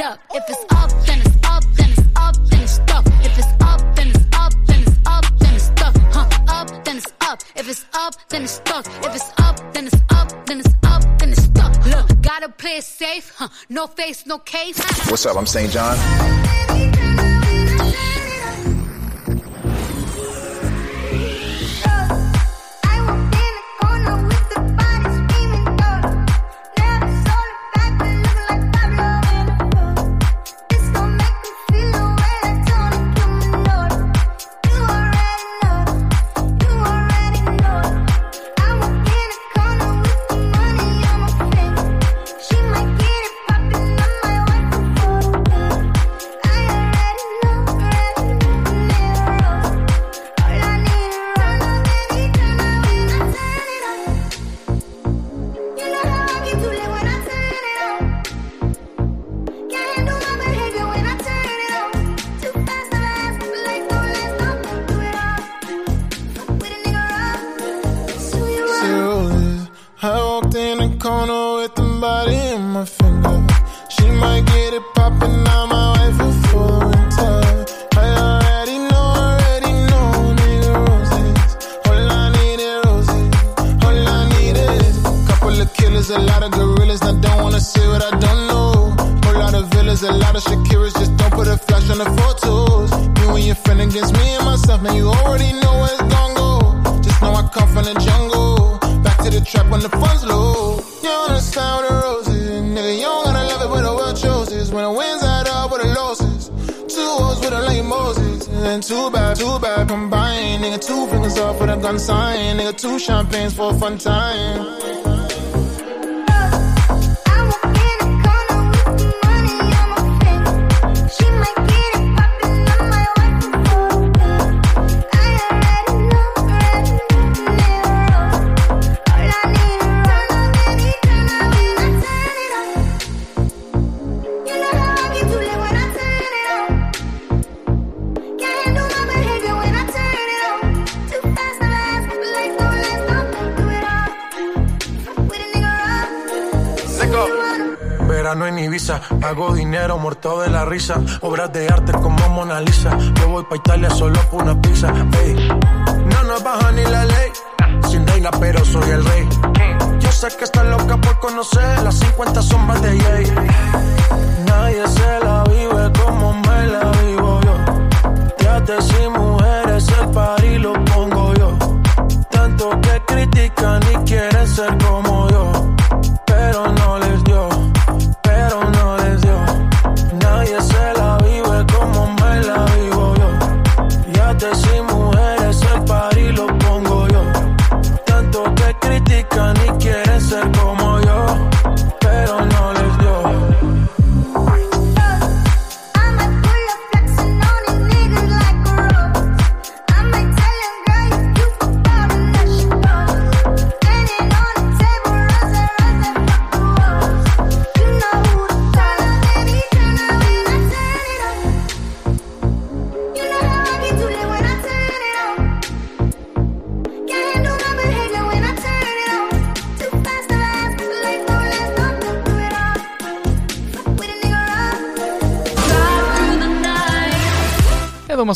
up. 0.00 0.18
If 0.32 0.44
it's 0.48 0.64
up, 0.70 0.90
then 1.06 1.20
it's 1.20 1.36
up, 1.44 1.64
then 1.76 1.90
it's 1.90 2.08
up, 2.16 2.36
then 2.48 2.60
it's 2.62 2.72
stuck. 2.72 3.06
If 3.06 3.38
it's 3.38 3.48
up, 3.60 3.80
then 3.96 4.08
it's 4.08 4.26
up, 4.32 4.52
then 4.66 4.82
it's 4.82 4.96
up, 5.06 5.24
then 5.38 5.54
it's 5.54 5.64
stuck. 5.64 5.96
Huh, 6.12 6.28
up, 6.48 6.84
then 6.84 6.96
it's 6.96 7.12
up. 7.20 7.42
If 7.56 7.68
it's 7.68 7.84
up, 7.92 8.14
then 8.28 8.42
it's 8.44 8.52
stuck. 8.52 8.86
If 8.86 9.14
it's 9.14 9.30
up, 9.38 9.72
then 9.72 9.86
it's 9.86 9.96
up, 10.10 10.46
then 10.46 10.60
it's 10.60 10.74
up, 10.84 11.18
then 11.18 11.30
it's 11.30 11.44
stuck. 11.44 11.86
Look, 11.86 12.22
gotta 12.22 12.48
play 12.48 12.76
it 12.78 12.84
safe, 12.84 13.32
huh? 13.36 13.48
No 13.68 13.86
face, 13.86 14.26
no 14.26 14.38
case. 14.38 14.78
What's 15.10 15.26
up? 15.26 15.36
I'm 15.36 15.46
St. 15.46 15.70
John. 15.70 15.96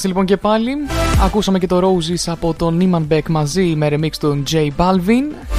Είμαστε 0.04 0.08
λοιπόν 0.08 0.24
και 0.24 0.36
πάλι. 0.36 0.76
Ακούσαμε 1.24 1.58
και 1.58 1.66
το 1.66 1.78
Roses 1.78 2.32
από 2.32 2.54
τον 2.54 2.78
Neiman 2.80 3.12
Beck 3.12 3.28
μαζί 3.28 3.74
με 3.76 3.88
remix 3.90 4.10
του 4.20 4.42
J 4.50 4.68
Balvin. 4.76 5.54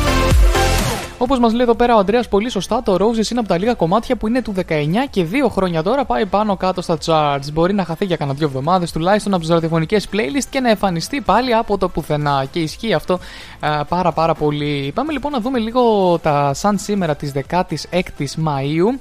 Όπως 1.18 1.40
μας 1.40 1.52
λέει 1.52 1.62
εδώ 1.62 1.76
πέρα 1.76 1.96
ο 1.96 2.00
Αντρέα 2.00 2.24
πολύ 2.30 2.50
σωστά, 2.50 2.84
το 2.84 2.94
Roses 2.94 3.32
είναι 3.32 3.40
από 3.40 3.48
τα 3.48 3.58
λίγα 3.58 3.74
κομμάτια 3.74 4.16
που 4.16 4.28
είναι 4.28 4.42
του 4.42 4.54
19 4.58 4.62
και 5.10 5.24
δύο 5.24 5.50
χρόνια 5.50 5.84
τώρα 5.84 6.06
πάει 6.06 6.26
πάνω 6.26 6.58
κάτω 6.58 6.82
στα 6.82 6.98
charts. 7.06 7.52
Μπορεί 7.54 7.74
να 7.74 7.86
χαθεί 7.86 8.06
για 8.06 8.16
κανένα 8.16 8.38
δύο 8.38 8.48
εβδομάδες 8.48 8.92
τουλάχιστον 8.92 9.34
από 9.34 9.42
τις 9.42 9.52
ραδιοφωνικές 9.52 10.08
playlist 10.12 10.48
και 10.50 10.60
να 10.60 10.70
εμφανιστεί 10.70 11.22
πάλι 11.22 11.54
από 11.54 11.78
το 11.78 11.90
πουθενά. 11.90 12.46
Και 12.52 12.60
ισχύει 12.60 12.94
αυτό 12.94 13.20
α, 13.60 13.86
πάρα 13.86 14.12
πάρα 14.12 14.34
πολύ. 14.34 14.92
Πάμε 14.96 15.12
λοιπόν 15.12 15.32
να 15.32 15.40
δούμε 15.40 15.60
λίγο 15.60 16.18
τα 16.22 16.54
σαν 16.54 16.78
σήμερα 16.78 17.16
της 17.16 17.32
16η 17.50 18.34
Μαου. 18.38 19.00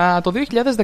Α, 0.00 0.20
το 0.20 0.32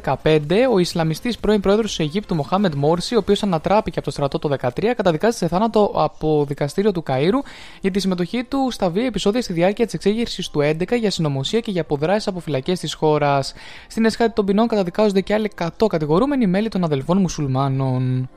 2015 0.03 0.67
ο 0.73 0.79
Ισλαμιστής 0.79 1.39
πρώην 1.39 1.61
πρόεδρος 1.61 1.87
της 1.87 1.99
Αιγύπτου 1.99 2.35
Μοχάμεντ 2.35 2.75
Μόρση, 2.75 3.15
ο 3.15 3.19
οποίος 3.19 3.43
ανατράπηκε 3.43 3.99
από 3.99 4.07
το 4.07 4.13
στρατό 4.13 4.39
το 4.39 4.49
2013, 4.49 4.95
καταδικάζεται 4.97 5.45
σε 5.45 5.49
θάνατο 5.49 5.93
από 5.95 6.45
δικαστήριο 6.49 6.93
του 6.93 7.03
Καΐρου 7.07 7.47
για 7.81 7.91
τη 7.91 8.01
συμμετοχή 8.01 8.45
του 8.45 8.69
στα 8.71 8.91
βία 8.91 9.07
επεισόδια 9.07 9.43
στη 9.43 9.53
διάρκεια 9.53 9.85
της 9.85 9.95
εξέγερσης 9.95 10.49
του 10.49 10.61
11 10.61 10.99
για 10.99 11.11
συνωμοσία 11.11 11.61
και 11.61 11.71
για 11.71 11.81
αποδράσεις 11.81 12.27
από 12.27 12.41
φυλακές 12.41 12.79
της 12.79 12.95
χώρας. 12.95 13.53
Στην 13.89 14.05
εσχάτη 14.05 14.33
των 14.33 14.45
ποινών 14.45 14.67
καταδικάζονται 14.67 15.21
και 15.21 15.35
άλλοι 15.35 15.51
100 15.79 15.87
κατηγορούμενοι 15.89 16.47
μέλη 16.47 16.69
των 16.69 16.85
αδελφών 16.85 17.19
μουσουλμάνων. 17.19 18.29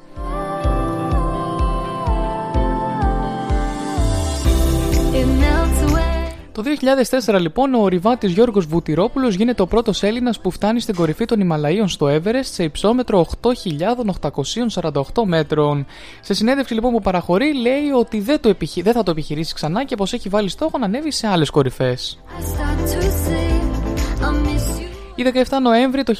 Το 6.54 6.63
2004 7.26 7.39
λοιπόν 7.39 7.74
ο 7.74 7.82
ορειβάτης 7.82 8.32
Γιώργος 8.32 8.66
Βουτυρόπουλος 8.66 9.36
γίνεται 9.36 9.62
ο 9.62 9.68
πρώτος 9.68 10.04
Έλληνας 10.04 10.39
που 10.39 10.52
φτάνει 10.52 10.80
στην 10.80 10.96
κορυφή 10.96 11.26
των 11.26 11.39
Ιμαλαίων 11.39 11.88
στο 11.88 12.08
Everest 12.08 12.39
σε 12.42 12.63
υψόμετρο 12.63 13.28
8.848 13.42 14.92
μέτρων. 15.26 15.86
Σε 16.22 16.34
συνέντευξη 16.34 16.74
λοιπόν 16.74 16.92
που 16.92 17.02
παραχωρεί 17.02 17.54
λέει 17.54 17.89
ότι 18.00 18.20
δεν, 18.20 18.39
το 18.39 18.50
επιχει... 18.50 18.82
δεν 18.82 18.94
θα 18.94 19.04
το 19.04 19.12
επιχειρήσει 19.12 19.54
ξανά 19.54 19.84
και 19.86 19.96
πως 19.96 20.13
έχει 20.13 20.30
βάλει 20.30 20.50
στόχο 20.50 20.78
να 20.78 20.86
ανέβει 20.86 21.12
σε 21.12 21.28
άλλες 21.28 21.50
κορυφές. 21.50 22.20
Start 25.23 25.36
to 25.36 25.45
say, 25.45 25.53
I 25.53 25.59
miss 25.59 25.59
you. 25.59 25.59
Η 25.59 25.59
17 25.59 25.62
Νοέμβρη 25.62 26.03
το 26.03 26.13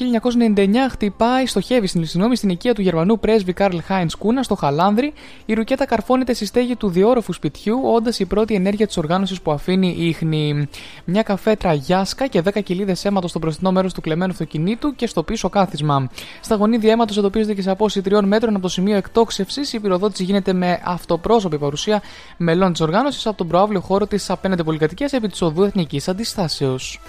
1999 0.56 0.92
χτυπάει, 0.92 1.46
στοχεύει 1.46 1.88
στην, 1.88 2.06
συγγνώμη, 2.06 2.36
στην 2.36 2.50
οικία 2.50 2.74
του 2.74 2.82
Γερμανού 2.82 3.20
πρέσβη 3.20 3.54
Καρλ 3.54 3.78
Χάιν 3.86 4.08
Κούνα 4.18 4.44
στο 4.44 4.56
Χαλάνδρη. 4.56 5.14
Η 5.46 5.54
ρουκέτα 5.54 5.86
καρφώνεται 5.86 6.34
στη 6.34 6.46
στέγη 6.46 6.76
του 6.76 6.90
διόροφου 6.90 7.34
σπιτιού, 7.34 7.82
όντας 7.84 8.20
η 8.20 8.26
πρώτη 8.26 8.54
ενέργεια 8.54 8.88
της 8.88 8.98
οργάνωσης 8.98 9.42
που 9.42 9.52
αφήνει 9.52 9.96
ίχνη. 10.00 10.68
Μια 11.06 11.24
καφέτρα 11.24 11.74
γιάσκα 11.74 12.28
και 12.28 12.42
10 12.54 12.64
κοιλίδε 12.64 12.96
αίματος 13.04 13.30
στο 13.30 13.40
μπροστινό 13.40 13.72
μέρος 13.72 13.94
του 13.94 14.02
κλεμμένου 14.02 14.32
αυτοκινήτου 14.32 14.96
και 14.96 15.08
στο 15.08 15.24
πίσω 15.24 15.50
κάθισμα. 15.50 16.10
Στα 16.42 16.56
γονίδια 16.56 16.92
αίματος 16.92 17.18
εντοπίζεται 17.18 17.54
και 17.54 17.62
σε 17.62 17.72
απόσταση 17.72 18.06
τριών 18.06 18.26
μέτρων 18.26 18.54
από 18.54 18.62
το 18.62 18.70
σημείο 18.70 18.96
εκτόξευσης. 18.96 19.74
Η 19.74 19.80
πυροδότηση 19.80 20.24
γίνεται 20.24 20.54
με 20.54 20.82
αυτοπρόσωπη 20.84 21.58
παρουσία 21.58 22.02
μελών 22.38 22.72
της 22.72 22.82
οργάνωσης 22.82 23.26
από 23.28 23.38
τον 23.38 23.48
προάβλιο 23.48 23.80
χώρο 23.80 24.08
της 24.08 24.30
απέναντι 24.30 24.64
πολυκατοικίας 24.64 25.14
επί 25.14 25.28
της 25.28 25.42
οδού 25.42 25.64
Εθνικής 25.64 26.08
Αντιστάσεως. 26.08 27.00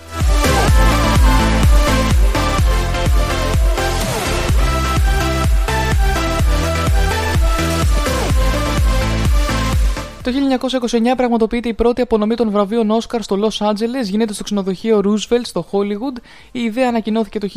Το 10.25 10.33
1929 10.91 11.15
πραγματοποιείται 11.17 11.69
η 11.69 11.75
πρώτη 11.75 12.01
απονομή 12.01 12.35
των 12.35 12.51
βραβείων 12.51 12.91
Όσκαρ 12.91 13.23
στο 13.23 13.37
Λος 13.37 13.61
Άντζελες, 13.63 14.09
γίνεται 14.09 14.33
στο 14.33 14.43
ξενοδοχείο 14.43 15.01
Roosevelt 15.05 15.41
στο 15.43 15.67
Hollywood. 15.71 16.21
Η 16.53 16.61
ιδέα 16.61 16.89
ανακοινώθηκε 16.89 17.39
το 17.39 17.49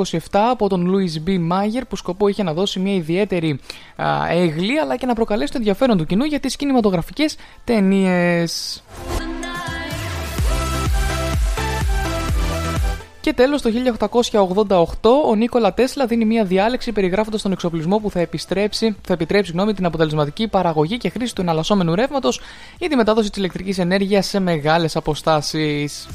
1927 0.00 0.18
από 0.30 0.68
τον 0.68 0.92
Louis 0.94 1.28
B. 1.28 1.30
Mayer 1.30 1.82
που 1.88 1.96
σκοπό 1.96 2.28
είχε 2.28 2.42
να 2.42 2.52
δώσει 2.52 2.80
μια 2.80 2.94
ιδιαίτερη 2.94 3.60
α, 3.96 4.28
έγλη 4.30 4.78
αλλά 4.78 4.96
και 4.96 5.06
να 5.06 5.14
προκαλέσει 5.14 5.52
το 5.52 5.58
ενδιαφέρον 5.58 5.96
του 5.96 6.06
κοινού 6.06 6.24
για 6.24 6.40
τις 6.40 6.56
κινηματογραφικές 6.56 7.36
ταινίες. 7.64 8.82
Και 13.20 13.32
τέλος, 13.32 13.62
το 13.62 13.70
1888, 13.70 15.10
ο 15.28 15.34
Νίκολα 15.34 15.74
Τέσλα 15.74 16.06
δίνει 16.06 16.24
μια 16.24 16.44
διάλεξη 16.44 16.92
περιγράφοντας 16.92 17.42
τον 17.42 17.52
εξοπλισμό 17.52 17.98
που 17.98 18.10
θα, 18.10 18.20
επιστρέψει, 18.20 18.96
θα 19.02 19.12
επιτρέψει 19.12 19.52
γνώμη, 19.52 19.74
την 19.74 19.84
αποτελεσματική 19.84 20.48
παραγωγή 20.48 20.98
και 20.98 21.08
χρήση 21.08 21.34
του 21.34 21.40
εναλλασσόμενου 21.40 21.94
ρεύματος 21.94 22.40
για 22.78 22.88
τη 22.88 22.96
μετάδοση 22.96 23.28
της 23.28 23.38
ηλεκτρικής 23.38 23.78
ενέργειας 23.78 24.26
σε 24.26 24.40
μεγάλες 24.40 24.96
αποστάσεις. 24.96 26.06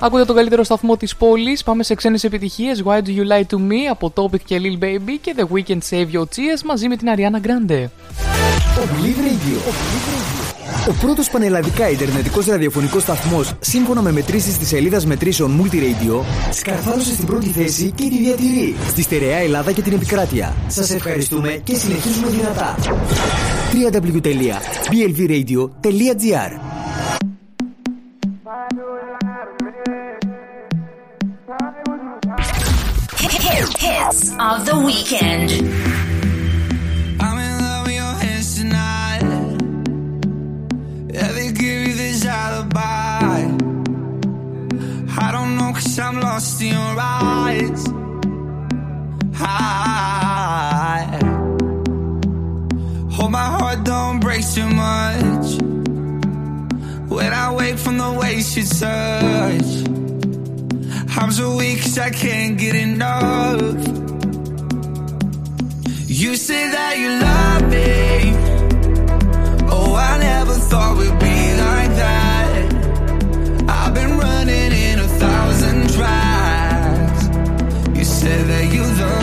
Ακούτε 0.00 0.24
τον 0.24 0.36
καλύτερο 0.36 0.64
σταθμό 0.64 0.96
της 0.96 1.16
πόλης. 1.16 1.62
Πάμε 1.62 1.82
σε 1.82 1.94
ξένες 1.94 2.24
επιτυχίες. 2.24 2.82
Why 2.86 2.98
do 2.98 3.08
you 3.08 3.26
lie 3.32 3.44
to 3.50 3.56
me; 3.56 3.90
Από 3.90 4.12
Topic 4.14 4.40
και 4.44 4.60
Lil 4.62 4.84
Baby 4.84 5.18
και 5.20 5.34
The 5.38 5.44
Weekend 5.54 5.78
Save 5.90 6.10
Your 6.12 6.22
Tears 6.22 6.62
μαζί 6.64 6.88
με 6.88 6.96
την 6.96 7.08
Ariana 7.14 7.46
Grande. 7.46 7.88
Believe 10.88 10.88
Radio. 10.88 10.88
Ο 10.88 10.92
πρώτος 10.92 11.30
πανελλαδικά 11.30 11.90
Ιντερνετικός 11.90 12.46
ραδιοφωνικός 12.46 13.02
σταθμός, 13.02 13.54
σύμφωνα 13.60 14.02
με 14.02 14.12
μετρήσεις 14.12 14.58
της 14.58 14.68
σελίδας 14.68 15.06
μετρήσεων 15.06 15.60
Multiradio, 15.60 16.20
σκαρφάλωσε 16.52 17.12
στην 17.12 17.26
πρώτη 17.26 17.46
θέση 17.46 17.90
και 17.90 18.08
τη 18.08 18.18
διατηρεί 18.18 18.76
στη 18.88 19.02
στερεά 19.02 19.36
Ελλάδα 19.36 19.72
και 19.72 19.82
την 19.82 19.92
επικράτεια. 19.92 20.54
Σας 20.66 20.90
ευχαριστούμε 20.90 21.60
και 21.64 21.74
συνεχίζουμε 21.74 22.28
δυνατά. 22.28 22.76
www.blvradio.gr 23.72 26.52
Hits 33.80 34.20
of 34.38 34.66
the 34.66 34.76
weekend. 34.88 36.07
I'm 46.08 46.20
lost 46.20 46.62
in 46.62 46.68
your 46.68 46.96
eyes. 46.98 47.84
I 49.34 51.18
hope 53.12 53.30
my 53.30 53.44
heart 53.44 53.84
don't 53.84 54.18
break 54.18 54.42
too 54.54 54.70
much. 54.70 55.46
When 57.10 57.30
I 57.34 57.52
wake 57.54 57.76
from 57.76 57.98
the 57.98 58.10
ways 58.18 58.56
you 58.56 58.64
touch. 58.64 59.70
I'm 61.18 61.30
so 61.30 61.56
weak 61.56 61.82
cause 61.82 61.98
I 61.98 62.08
can't 62.08 62.56
get 62.56 62.74
enough. 62.74 63.76
You 66.06 66.36
say 66.36 66.70
that 66.70 66.96
you 67.02 67.10
love 67.28 67.64
me. 67.70 68.32
Oh, 69.70 69.94
I 69.94 70.16
never 70.16 70.54
thought 70.54 70.96
we'd 70.96 71.18
be 71.18 71.54
like 71.66 71.92
that. 72.02 72.72
I've 73.68 73.92
been 73.92 74.16
running 74.16 74.47
deliver 78.38 78.62
you 78.72 78.84
the 78.94 79.17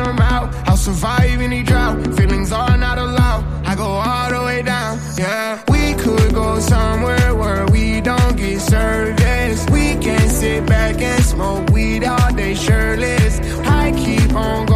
I'm 0.00 0.18
out. 0.18 0.54
I'll 0.68 0.76
survive 0.76 1.40
any 1.40 1.62
drought. 1.62 1.96
Feelings 2.16 2.52
are 2.52 2.76
not 2.76 2.98
allowed. 2.98 3.44
I 3.66 3.74
go 3.74 3.84
all 3.84 4.30
the 4.30 4.42
way 4.44 4.62
down. 4.62 4.98
Yeah, 5.18 5.62
we 5.68 5.94
could 5.94 6.34
go 6.34 6.58
somewhere 6.60 7.34
where 7.34 7.66
we 7.66 8.00
don't 8.00 8.36
get 8.36 8.60
service. 8.60 9.66
We 9.70 9.96
can 10.04 10.28
sit 10.28 10.66
back 10.66 11.00
and 11.00 11.24
smoke 11.24 11.70
weed 11.70 12.04
all 12.04 12.32
day 12.34 12.54
shirtless. 12.54 13.40
I 13.66 13.92
keep 13.92 14.32
on 14.34 14.66
going, 14.66 14.75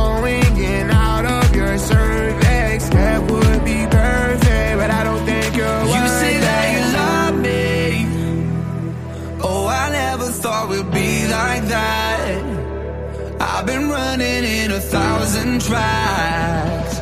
a 14.81 14.83
thousand 14.83 15.61
tries. 15.61 16.93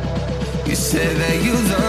You 0.67 0.75
said 0.75 1.15
that 1.17 1.43
you 1.43 1.53
love 1.53 1.88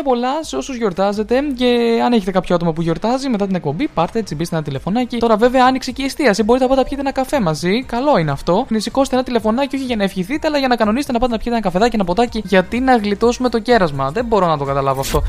χρόνια 0.00 0.02
πολλά 0.02 0.44
σε 0.44 0.56
όσους 0.56 0.76
γιορτάζετε 0.76 1.40
και 1.56 2.00
αν 2.04 2.12
έχετε 2.12 2.30
κάποιο 2.30 2.54
άτομο 2.54 2.72
που 2.72 2.82
γιορτάζει 2.82 3.28
μετά 3.28 3.46
την 3.46 3.54
εκπομπή, 3.54 3.88
πάρτε 3.88 4.22
τσιμπήστε 4.22 4.54
ένα 4.56 4.64
τηλεφωνάκι. 4.64 5.18
Τώρα 5.18 5.36
βέβαια 5.36 5.64
άνοιξε 5.64 5.90
και 5.90 6.02
η 6.02 6.04
εστίαση. 6.04 6.42
Μπορείτε 6.42 6.64
να 6.64 6.70
πάτε 6.70 6.82
να 6.82 6.88
πιείτε 6.88 7.02
ένα 7.02 7.12
καφέ 7.12 7.40
μαζί. 7.40 7.82
Καλό 7.82 8.18
είναι 8.18 8.30
αυτό. 8.30 8.66
Σηκώστε 8.76 9.14
ένα 9.14 9.24
τηλεφωνάκι 9.24 9.76
όχι 9.76 9.84
για 9.84 9.96
να 9.96 10.02
ευχηθείτε, 10.02 10.46
αλλά 10.46 10.58
για 10.58 10.68
να 10.68 10.76
κανονίσετε 10.76 11.12
να 11.12 11.18
πάτε 11.18 11.32
να 11.32 11.38
πιείτε 11.38 11.52
ένα 11.54 11.60
καφεδάκι, 11.64 11.94
ένα 11.94 12.04
ποτάκι. 12.04 12.42
Γιατί 12.44 12.80
να 12.80 12.96
γλιτώσουμε 12.96 13.48
το 13.48 13.58
κέρασμα. 13.58 14.10
Δεν 14.10 14.24
μπορώ 14.24 14.46
να 14.46 14.58
το 14.58 14.64
καταλάβω 14.64 15.00
αυτό. 15.00 15.22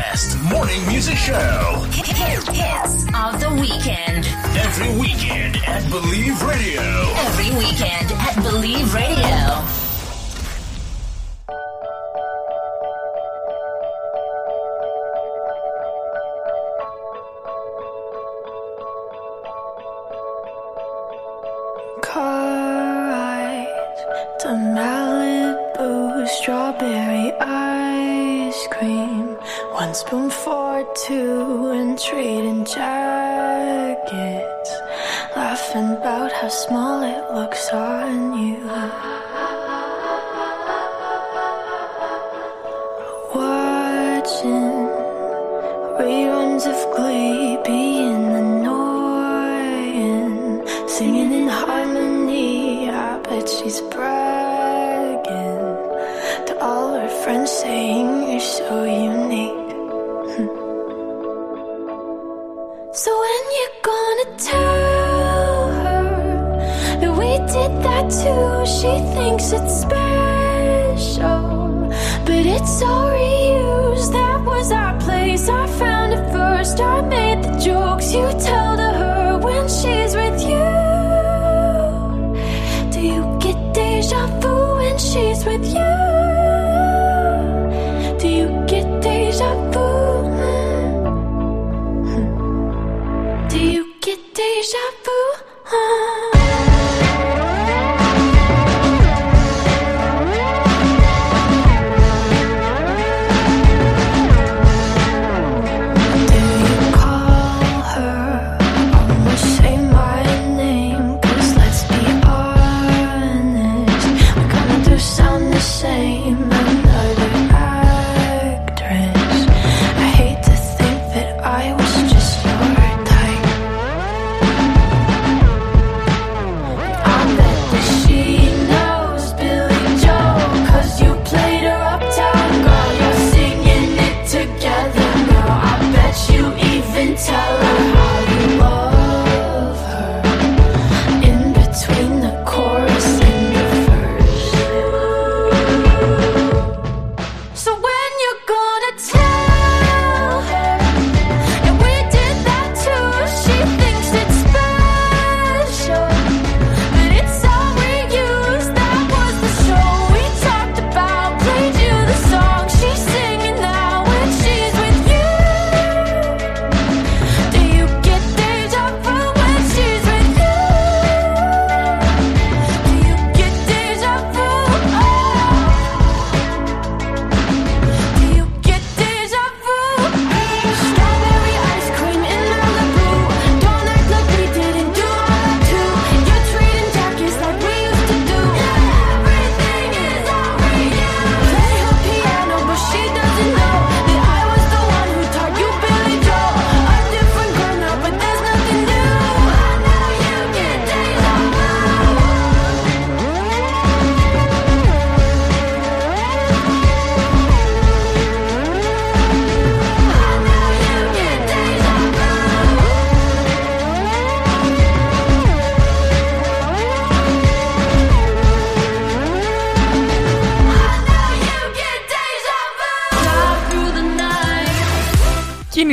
Best 0.00 0.30
morning 0.52 0.82
music 0.92 1.18
show. 1.28 1.58
Hits 2.58 2.94
of 3.24 3.32
the 3.42 3.50
weekend. 3.62 4.22
Every 4.66 4.90
weekend 5.04 5.52
at 5.74 5.82
Believe 5.94 6.36
Radio. 6.52 6.84
Every 7.26 7.50
weekend 7.60 8.08
at 8.26 8.36
Believe 8.46 8.88
Radio. 9.00 9.59
Friends, 57.24 57.50
saying 57.50 58.30
you're 58.30 58.40
so 58.40 58.84
unique. 58.84 59.72
Hmm. 60.34 60.48
so 63.02 63.10
when 63.24 63.42
you're 63.56 63.78
gonna 63.90 64.28
tell 64.50 65.70
her 65.84 66.04
that 67.00 67.12
we 67.20 67.30
did 67.54 67.72
that 67.86 68.04
too? 68.20 68.46
She 68.76 68.92
thinks 69.16 69.52
it's 69.52 69.74
special, 69.86 71.42
but 72.26 72.44
it's 72.56 72.82
all 72.82 73.10
reused. 73.10 74.12
That 74.12 74.38
was 74.44 74.72
our 74.72 74.94
place. 75.00 75.48
I 75.48 75.66
found 75.82 76.12
it 76.12 76.24
first. 76.32 76.80
I 76.80 77.00
made 77.02 77.42
the 77.44 77.52
jokes 77.58 78.12
you 78.14 78.28
tell 78.48 78.59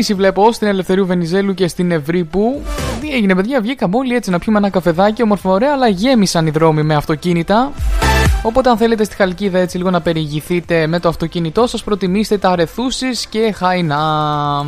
Κίνηση 0.07 0.25
βλέπω 0.25 0.51
στην 0.51 0.67
Ελευθερίου 0.67 1.05
Βενιζέλου 1.05 1.53
και 1.53 1.67
στην 1.67 1.91
Ευρύπου. 1.91 2.61
Τι 3.01 3.13
έγινε, 3.13 3.35
παιδιά, 3.35 3.61
βγήκαμε 3.61 3.97
όλοι 3.97 4.15
έτσι 4.15 4.29
να 4.29 4.39
πιούμε 4.39 4.57
ένα 4.57 4.69
καφεδάκι, 4.69 5.23
όμορφο 5.23 5.51
ωραία, 5.51 5.71
αλλά 5.73 5.87
γέμισαν 5.87 6.47
οι 6.47 6.49
δρόμοι 6.49 6.83
με 6.83 6.95
αυτοκίνητα. 6.95 7.71
Οπότε, 8.41 8.69
αν 8.69 8.77
θέλετε 8.77 9.03
στη 9.03 9.15
Χαλκίδα 9.15 9.59
έτσι 9.59 9.77
λίγο 9.77 9.89
να 9.89 10.01
περιηγηθείτε 10.01 10.87
με 10.87 10.99
το 10.99 11.09
αυτοκίνητό 11.09 11.67
σας, 11.67 11.83
προτιμήστε 11.83 12.37
τα 12.37 12.55
Ρεθούσει 12.55 13.07
και 13.29 13.53
Χαϊνά. 13.55 14.65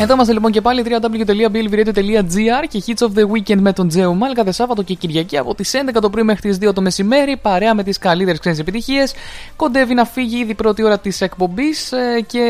Εδώ 0.00 0.14
είμαστε 0.14 0.32
λοιπόν 0.32 0.50
και 0.50 0.60
πάλι 0.60 0.84
www.billviradio.gr 0.86 2.64
και 2.68 2.82
Hits 2.86 3.06
of 3.06 3.10
the 3.18 3.22
Weekend 3.32 3.58
με 3.58 3.72
τον 3.72 3.88
Τζέου 3.88 4.14
Μάλ 4.14 4.32
κάθε 4.32 4.52
Σάββατο 4.52 4.82
και 4.82 4.94
Κυριακή 4.94 5.38
από 5.38 5.54
τις 5.54 5.74
11 5.94 5.98
το 6.00 6.10
πρωί 6.10 6.22
μέχρι 6.22 6.50
τις 6.50 6.68
2 6.68 6.74
το 6.74 6.80
μεσημέρι 6.80 7.36
παρέα 7.36 7.74
με 7.74 7.82
τις 7.82 7.98
καλύτερες 7.98 8.38
ξένες 8.38 8.58
επιτυχίες. 8.58 9.14
Κοντεύει 9.56 9.94
να 9.94 10.04
φύγει 10.04 10.38
ήδη 10.38 10.50
η 10.50 10.54
πρώτη 10.54 10.82
ώρα 10.82 10.98
της 10.98 11.20
εκπομπής 11.20 11.92
ε, 11.92 12.20
και 12.26 12.40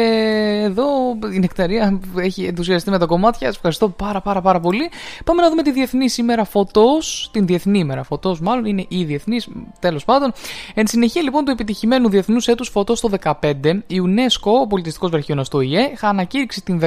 εδώ 0.64 0.84
η 1.32 1.38
Νεκταρία 1.38 2.01
έχει 2.16 2.45
ενθουσιαστεί 2.45 2.90
με 2.90 2.99
τα 2.99 3.07
κομμάτια. 3.07 3.47
Σας 3.47 3.57
ευχαριστώ 3.57 3.88
πάρα 3.88 4.20
πάρα 4.20 4.40
πάρα 4.40 4.61
πολύ. 4.61 4.90
Πάμε 5.24 5.42
να 5.42 5.49
δούμε 5.49 5.62
τη 5.62 5.72
Διεθνή 5.72 6.07
ημέρα 6.16 6.45
φωτός, 6.45 7.28
την 7.32 7.47
Διεθνή 7.47 7.78
ημέρα 7.78 8.03
φωτός 8.03 8.40
μάλλον 8.40 8.64
είναι 8.64 8.84
η 8.88 9.05
Διεθνή 9.05 9.40
τέλος 9.80 10.05
πάντων. 10.05 10.32
Εν 10.74 10.86
συνεχεία 10.86 11.22
λοιπόν 11.22 11.45
του 11.45 11.51
επιτυχημένου 11.51 12.09
Διεθνούς 12.09 12.47
έτους 12.49 12.68
φωτός 12.68 13.01
το 13.01 13.11
2015 13.22 13.40
η 13.86 14.01
UNESCO, 14.07 14.53
ο 14.62 14.66
πολιτιστικός 14.66 15.11
βραχίωνας 15.11 15.49
του 15.49 15.61
ΙΕ, 15.61 15.90
είχα 15.92 16.09
ανακήρυξει 16.09 16.62
την 16.62 16.78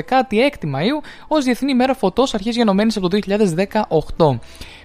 16η 0.51 0.65
Μαΐου 0.65 1.03
ως 1.27 1.43
Διεθνή 1.43 1.71
ημέρα 1.71 1.93
φωτός 1.93 2.33
αρχής 2.33 2.55
γενομένης 2.55 2.97
από 2.97 3.07
το 3.07 3.19
2018. 4.17 4.39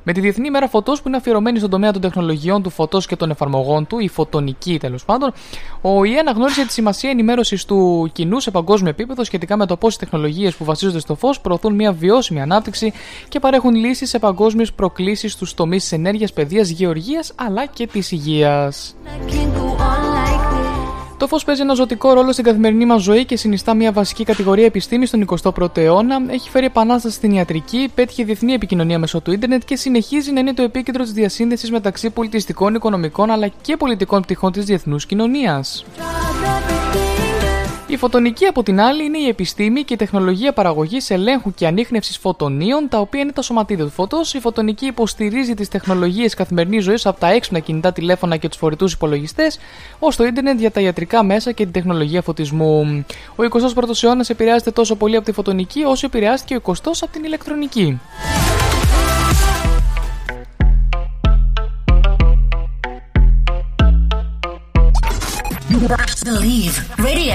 Με 0.05 0.13
τη 0.13 0.21
Διεθνή 0.21 0.47
ημέρα 0.47 0.69
φωτός 0.69 1.03
που 1.03 1.09
είναι 1.09 1.17
αφιερωμένη 1.17 1.59
στον 1.59 1.71
τομέα 1.71 1.93
των 1.93 2.01
τεχνολογιών 2.01 2.63
του 2.63 2.71
φωτός 2.71 3.07
και 3.07 3.17
των 3.17 3.31
εφαρμογών 3.31 3.87
του, 3.87 3.99
η 3.99 4.09
φωτονική 4.09 4.79
τέλος 4.79 5.05
πάντων, 5.05 5.33
ο 5.81 6.05
ΙΕ 6.05 6.19
αναγνώρισε 6.19 6.67
τη 6.67 6.73
σημασία 6.73 7.11
ενημέρωσης 7.11 7.65
του 7.65 8.11
κοινού 8.13 8.41
σε 8.41 8.51
παγκόσμιο 8.51 8.91
επίπεδο 8.91 9.25
σχετικά 9.25 9.57
με 9.57 9.67
το 9.67 9.77
πώς 9.77 9.95
οι 9.95 9.99
τεχνολογίες 9.99 10.55
που 10.55 10.65
βασίζονται 10.65 10.99
στο 10.99 11.15
φως 11.15 11.41
προωθούν 11.41 11.75
μια 11.75 11.93
βιώσιμη 11.93 12.41
ανάπτυξη 12.41 12.93
και 13.29 13.39
παρέχουν 13.41 13.75
λύσεις 13.75 14.09
σε 14.09 14.19
παγκόσμιες 14.19 14.73
προκλήσεις 14.73 15.33
στους 15.33 15.55
τομείς 15.55 15.83
της 15.83 15.93
ενέργειας, 15.93 16.33
παιδείας, 16.33 16.69
γεωργίας 16.69 17.33
αλλά 17.37 17.67
και 17.67 17.87
της 17.87 18.13
υγείας. 18.13 18.97
Το 21.23 21.29
φως 21.29 21.45
παίζει 21.45 21.61
ένα 21.61 21.75
ζωτικό 21.75 22.12
ρόλο 22.12 22.33
στην 22.33 22.45
καθημερινή 22.45 22.85
μας 22.85 23.03
ζωή 23.03 23.25
και 23.25 23.37
συνιστά 23.37 23.75
μια 23.75 23.93
βασική 23.93 24.25
κατηγορία 24.25 24.64
επιστήμης 24.64 25.09
στον 25.09 25.25
21ο 25.25 25.77
αιώνα. 25.77 26.23
Έχει 26.29 26.51
φέρει 26.51 26.66
επανάσταση 26.66 27.14
στην 27.14 27.33
ιατρική, 27.33 27.91
πέτυχε 27.95 28.25
διεθνή 28.25 28.53
επικοινωνία 28.53 28.99
μέσω 28.99 29.20
του 29.20 29.33
ίντερνετ 29.33 29.62
και 29.64 29.77
συνεχίζει 29.77 30.33
να 30.33 30.41
είναι 30.41 30.55
το 30.55 30.62
επίκεντρο 30.62 31.03
της 31.03 31.12
διασύνδεσης 31.12 31.70
μεταξύ 31.70 32.11
πολιτιστικών, 32.11 32.75
οικονομικών 32.75 33.31
αλλά 33.31 33.49
και 33.49 33.77
πολιτικών 33.77 34.23
πτυχών 34.23 34.53
της 34.53 34.64
διεθνούς 34.64 35.07
κοινωνίας. 35.07 35.85
Η 37.93 37.97
φωτονική, 37.97 38.47
από 38.47 38.62
την 38.62 38.80
άλλη, 38.80 39.05
είναι 39.05 39.18
η 39.18 39.28
επιστήμη 39.28 39.82
και 39.82 39.95
η 39.95 39.97
τεχνολογία 39.97 40.53
παραγωγής, 40.53 41.11
ελέγχου 41.11 41.55
και 41.55 41.66
ανείχνευσης 41.66 42.18
φωτονίων, 42.18 42.88
τα 42.88 42.99
οποία 42.99 43.20
είναι 43.20 43.32
τα 43.32 43.43
σωματίδια 43.43 43.84
του 43.84 43.90
φωτός. 43.90 44.34
Η 44.34 44.40
φωτονική 44.40 44.86
υποστηρίζει 44.86 45.55
τις 45.55 45.68
τεχνολογίες 45.68 46.34
καθημερινής 46.34 46.84
ζωής 46.84 47.07
από 47.07 47.20
τα 47.20 47.32
έξυπνα 47.32 47.59
κινητά 47.59 47.93
τηλέφωνα 47.93 48.36
και 48.36 48.49
τους 48.49 48.59
φορητούς 48.59 48.93
υπολογιστές, 48.93 49.59
ως 49.99 50.16
το 50.16 50.24
ίντερνετ 50.24 50.59
για 50.59 50.70
τα 50.70 50.80
ιατρικά 50.80 51.22
μέσα 51.22 51.53
και 51.53 51.62
την 51.62 51.72
τεχνολογία 51.72 52.22
φωτισμού. 52.22 53.05
Ο 53.36 53.43
21ο 53.43 54.03
αιώνας 54.03 54.30
επηρεάζεται 54.30 54.70
τόσο 54.70 54.97
πολύ 54.97 55.16
από 55.16 55.24
τη 55.24 55.32
φωτονική, 55.32 55.82
όσο 55.84 56.07
επηρεάστηκε 56.07 56.57
ο 56.57 56.61
20ο 56.64 56.90
από 57.01 57.12
την 57.12 57.24
ηλεκτρονική. 57.24 58.01
Believe 65.83 66.78
Radio. 67.01 67.35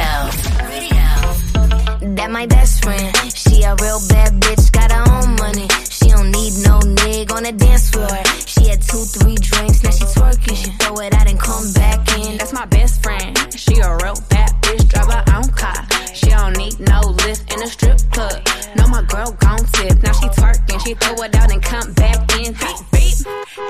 That 2.15 2.29
my 2.31 2.45
best 2.45 2.81
friend. 2.81 3.13
She 3.35 3.63
a 3.63 3.75
real 3.75 3.99
bad 4.07 4.39
bitch, 4.39 4.71
got 4.71 4.89
her 4.89 5.03
own 5.03 5.35
money. 5.35 5.67
She 5.91 6.07
don't 6.07 6.31
need 6.31 6.53
no 6.63 6.79
nigga 6.79 7.35
on 7.35 7.43
the 7.43 7.51
dance 7.51 7.91
floor. 7.91 8.07
She 8.47 8.69
had 8.69 8.81
two, 8.81 9.03
three 9.03 9.35
drinks, 9.35 9.83
now 9.83 9.91
she 9.91 10.05
twerking. 10.15 10.55
She 10.55 10.71
throw 10.79 10.95
it 10.99 11.13
out 11.13 11.27
and 11.27 11.37
come 11.37 11.73
back 11.73 12.07
in. 12.19 12.37
That's 12.37 12.53
my 12.53 12.65
best 12.67 13.03
friend. 13.03 13.35
She 13.51 13.75
a 13.83 13.91
real 13.97 14.15
bad 14.29 14.55
bitch, 14.63 14.87
drive 14.87 15.11
her 15.11 15.25
own 15.35 15.51
car. 15.51 15.83
She 16.15 16.29
don't 16.29 16.55
need 16.55 16.79
no 16.79 17.01
lift 17.27 17.51
in 17.51 17.61
a 17.61 17.67
strip 17.67 17.99
club. 18.13 18.47
No, 18.77 18.87
my 18.87 19.03
girl 19.11 19.35
gon' 19.43 19.59
tip. 19.75 20.01
Now 20.01 20.13
she 20.13 20.27
twerking, 20.39 20.79
she 20.87 20.93
throw 20.93 21.19
it 21.21 21.35
out 21.35 21.51
and 21.51 21.61
come 21.61 21.91
back 21.99 22.15
in. 22.39 22.53
Beep, 22.53 22.79
beep. 22.95 23.17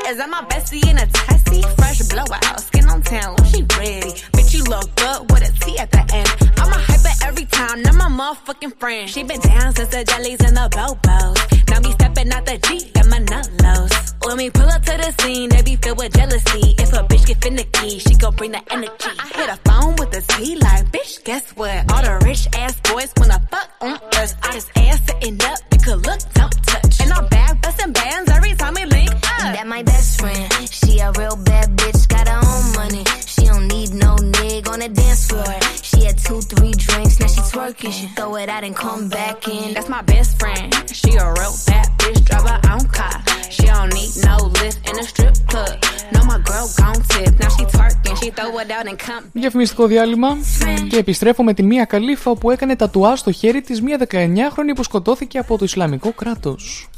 Is 0.06 0.18
that 0.22 0.30
my 0.30 0.46
bestie 0.46 0.86
in 0.88 1.00
a 1.00 1.08
testy? 1.08 1.64
Motherfucking 8.38 8.80
friend. 8.80 9.10
She 9.10 9.24
been 9.24 9.40
down 9.40 9.76
since 9.76 9.90
the 9.90 10.04
jellies 10.04 10.40
and 10.42 10.56
the 10.56 10.70
bobos. 10.72 11.70
Now 11.70 11.80
me 11.80 11.92
stepping 11.92 12.32
out 12.32 12.46
the 12.46 12.58
G, 12.58 12.90
got 12.94 13.08
my 13.08 13.20
nut 13.20 13.50
lows. 13.64 14.14
When 14.24 14.38
we 14.38 14.50
pull 14.50 14.68
up 14.68 14.84
to 14.84 14.98
the 14.98 15.16
scene, 15.22 15.50
they 15.50 15.62
be 15.62 15.76
filled 15.78 15.98
with 15.98 16.14
jealousy. 16.14 16.76
If 16.78 16.94
a 16.94 17.04
bitch 17.04 17.26
get 17.28 17.42
finicky, 17.42 18.00
she 18.00 18.16
gon' 18.16 18.36
bring 18.36 18.52
the 18.52 18.62
energy. 18.72 19.12
I 19.20 19.28
hit 19.36 19.50
a 19.50 19.58
phone 19.70 19.96
with 19.96 20.16
a 20.16 20.22
Z, 20.22 20.56
like, 20.58 20.92
bitch, 20.92 21.24
guess 21.24 21.52
what? 21.56 21.92
All 21.92 22.02
the 22.02 22.26
rich 22.26 22.48
ass 22.54 22.80
boys 22.82 23.14
wanna 23.18 23.42
fuck 23.52 23.70
on 23.82 24.00
us. 24.16 24.36
I 24.44 24.52
just 24.52 24.70
ass 24.78 25.00
sitting 25.06 25.42
up, 25.44 25.60
drinks, 37.74 37.84
now 37.84 37.90
she 37.90 37.94
twerking. 37.94 37.94
She 37.94 38.08
throw 38.16 38.36
it 38.36 38.50
out 38.50 38.64
and 38.64 38.76
come 38.76 39.10
back 39.10 39.48
in. 39.48 39.74
That's 39.74 39.90
my 39.90 40.02
best 40.02 40.40
friend. 40.40 40.74
She 40.92 41.12
a 41.16 41.34
real 41.34 41.54
bad 41.66 41.88
bitch, 41.98 42.24
drive 42.26 42.48
her 42.50 42.62
own 42.74 42.88
car. 42.88 43.24
She 43.50 43.66
don't 43.66 43.94
need 43.94 44.14
no 44.26 44.36
lift 44.62 44.80
in 44.90 45.00
a 45.00 45.04
strip 45.04 45.36
club. 45.48 45.76
No, 46.14 46.20
my 46.26 46.40
girl 46.50 46.68
gon' 46.80 47.02
tip. 47.12 47.40
Now 47.40 47.50
she 47.50 47.66
twerking, 47.66 48.16
she 48.22 48.30
throw 48.32 48.60
it 48.60 48.72
out 48.72 48.88
and 48.88 49.00
come. 49.00 49.24
Διαφημιστικό 49.34 49.88
διάλειμμα 49.88 50.38
και 50.90 50.98
επιστρέφω 50.98 51.44
με 51.44 51.54
τη 51.54 51.64
Μία 51.64 51.86
Καλήφα 51.86 52.36
που 52.36 52.52
έκανε 52.52 52.76
τατουά 52.76 53.16
στο 53.16 53.32
χέρι 53.32 53.62
της 53.62 53.82
μία 53.82 53.98
19χρονη 54.10 54.76
που 54.76 54.84
σκοτώθηκε 54.84 55.38
από 55.38 55.58
το 55.58 55.64
Ισλαμικό 55.64 56.12
κράτος. 56.12 56.90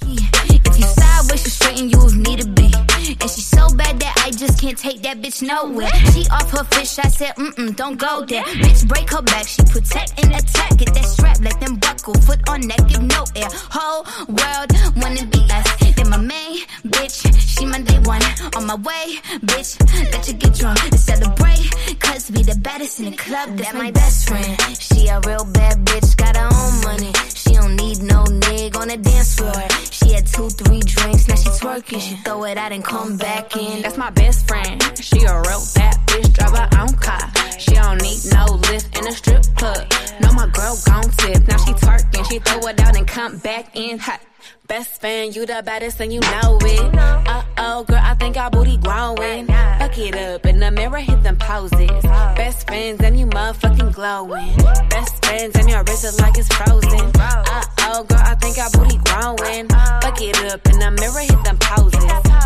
If 2.41 2.98
And 3.21 3.29
she's 3.29 3.47
so 3.47 3.67
bad 3.75 3.99
that 3.99 4.13
I 4.25 4.31
just 4.31 4.61
can't 4.61 4.77
take 4.77 5.01
that 5.01 5.21
bitch 5.21 5.41
nowhere. 5.41 5.91
She 6.13 6.25
off 6.29 6.49
her 6.51 6.63
fish, 6.63 6.99
I 6.99 7.07
said, 7.09 7.35
mm 7.35 7.51
mm, 7.55 7.75
don't 7.75 7.97
go 7.97 8.25
there. 8.25 8.43
Bitch, 8.43 8.87
break 8.87 9.09
her 9.09 9.21
back, 9.21 9.47
she 9.47 9.61
protect 9.63 10.23
and 10.23 10.31
attack. 10.33 10.77
Get 10.77 10.93
that 10.93 11.05
strap, 11.05 11.37
let 11.41 11.59
them 11.59 11.75
buckle, 11.75 12.13
foot 12.21 12.47
on 12.49 12.61
neck, 12.61 12.79
give 12.87 13.03
no 13.03 13.25
air. 13.35 13.49
Whole 13.71 14.03
world 14.27 14.69
wanna 15.01 15.25
be 15.25 15.45
us. 15.51 15.67
Then 15.95 16.09
my 16.09 16.17
main 16.17 16.65
bitch, 16.87 17.15
she 17.37 17.65
my 17.65 17.81
day 17.81 17.99
one. 18.05 18.21
On 18.55 18.65
my 18.65 18.75
way, 18.75 19.19
bitch, 19.43 19.75
let 20.11 20.27
you 20.27 20.33
get 20.35 20.53
drunk 20.53 20.79
and 20.83 20.99
celebrate. 20.99 21.99
Cause 21.99 22.31
we 22.31 22.43
the 22.43 22.55
baddest 22.61 22.99
in 22.99 23.11
the 23.11 23.17
club, 23.17 23.57
that's 23.57 23.73
my 23.73 23.91
best 23.91 24.29
friend. 24.29 24.57
She 24.79 25.07
a 25.07 25.19
real 25.27 25.43
bad 25.51 25.83
bitch, 25.85 26.15
got 26.15 26.37
her 26.37 26.47
own 26.47 26.81
money. 26.83 27.11
She 27.35 27.53
don't 27.55 27.75
need 27.75 28.01
no 28.01 28.23
nigga 28.23 28.77
on 28.77 28.87
the 28.87 28.97
dance 28.97 29.35
floor. 29.35 29.51
She 29.91 30.13
had 30.13 30.25
two, 30.25 30.49
three 30.49 30.79
drinks, 30.79 31.27
now 31.27 31.35
she 31.35 31.49
twerking. 31.49 31.99
She 31.99 32.15
throw 32.23 32.43
it 32.45 32.57
out 32.57 32.71
and 32.71 32.83
come 33.09 33.17
back 33.17 33.55
in. 33.55 33.81
That's 33.81 33.97
my 33.97 34.09
best 34.11 34.47
friend. 34.47 34.81
She 34.99 35.19
a 35.23 35.41
real 35.41 35.63
bad 35.75 35.95
bitch, 36.07 36.33
drive 36.33 36.55
her 36.57 36.69
own 36.79 36.93
car. 36.97 37.31
She 37.57 37.71
don't 37.71 38.01
need 38.01 38.19
no 38.31 38.45
lift 38.69 38.97
in 38.97 39.07
a 39.07 39.11
strip 39.11 39.43
club. 39.55 39.91
No, 40.21 40.31
my 40.33 40.47
girl 40.47 40.77
gon' 40.85 41.09
tip. 41.17 41.47
Now 41.47 41.57
she 41.57 41.73
twerking, 41.73 42.29
she 42.29 42.39
throw 42.39 42.67
it 42.69 42.79
out 42.79 42.95
and 42.97 43.07
come 43.07 43.37
back 43.39 43.75
in 43.75 43.97
hot. 43.97 44.28
Best 44.67 45.01
fan, 45.01 45.31
you 45.33 45.45
the 45.45 45.61
baddest 45.65 45.99
and 45.99 46.13
you 46.13 46.19
know 46.19 46.59
it. 46.61 46.95
Uh 46.95 47.43
oh, 47.57 47.83
girl, 47.83 47.99
I 48.01 48.13
think 48.15 48.37
our 48.37 48.49
booty 48.49 48.77
growing. 48.77 49.47
Fuck 49.47 49.97
it 49.97 50.15
up 50.15 50.45
in 50.45 50.59
the 50.59 50.71
mirror, 50.71 50.99
hit 50.99 51.23
them 51.23 51.37
poses. 51.37 51.89
Best 52.35 52.67
friends 52.67 53.01
and 53.01 53.19
you 53.19 53.25
motherfucking 53.25 53.93
glowing. 53.93 54.55
Best 54.89 55.25
friends 55.25 55.55
and 55.55 55.69
your 55.69 55.83
wrist 55.83 56.03
is 56.03 56.19
like 56.19 56.37
it's 56.37 56.47
frozen. 56.53 57.11
Uh 57.15 57.63
oh, 57.79 58.03
girl, 58.03 58.19
I 58.21 58.35
think 58.35 58.57
our 58.57 58.69
booty 58.71 58.97
growing. 58.97 59.67
Fuck 60.01 60.21
it 60.21 60.53
up 60.53 60.65
in 60.67 60.79
the 60.79 60.91
mirror, 60.99 61.21
hit 61.21 61.43
them 61.43 61.57
poses. 61.59 62.05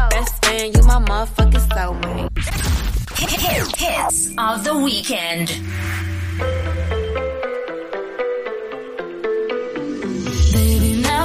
Best 0.10 0.46
friend, 0.46 0.76
you 0.76 0.84
my 0.84 1.00
motherfucking 1.00 1.68
soulmate. 1.70 2.30
Hits 3.78 4.30
of 4.38 4.64
the 4.64 4.78
weekend. 4.78 5.50
Baby, 10.54 11.03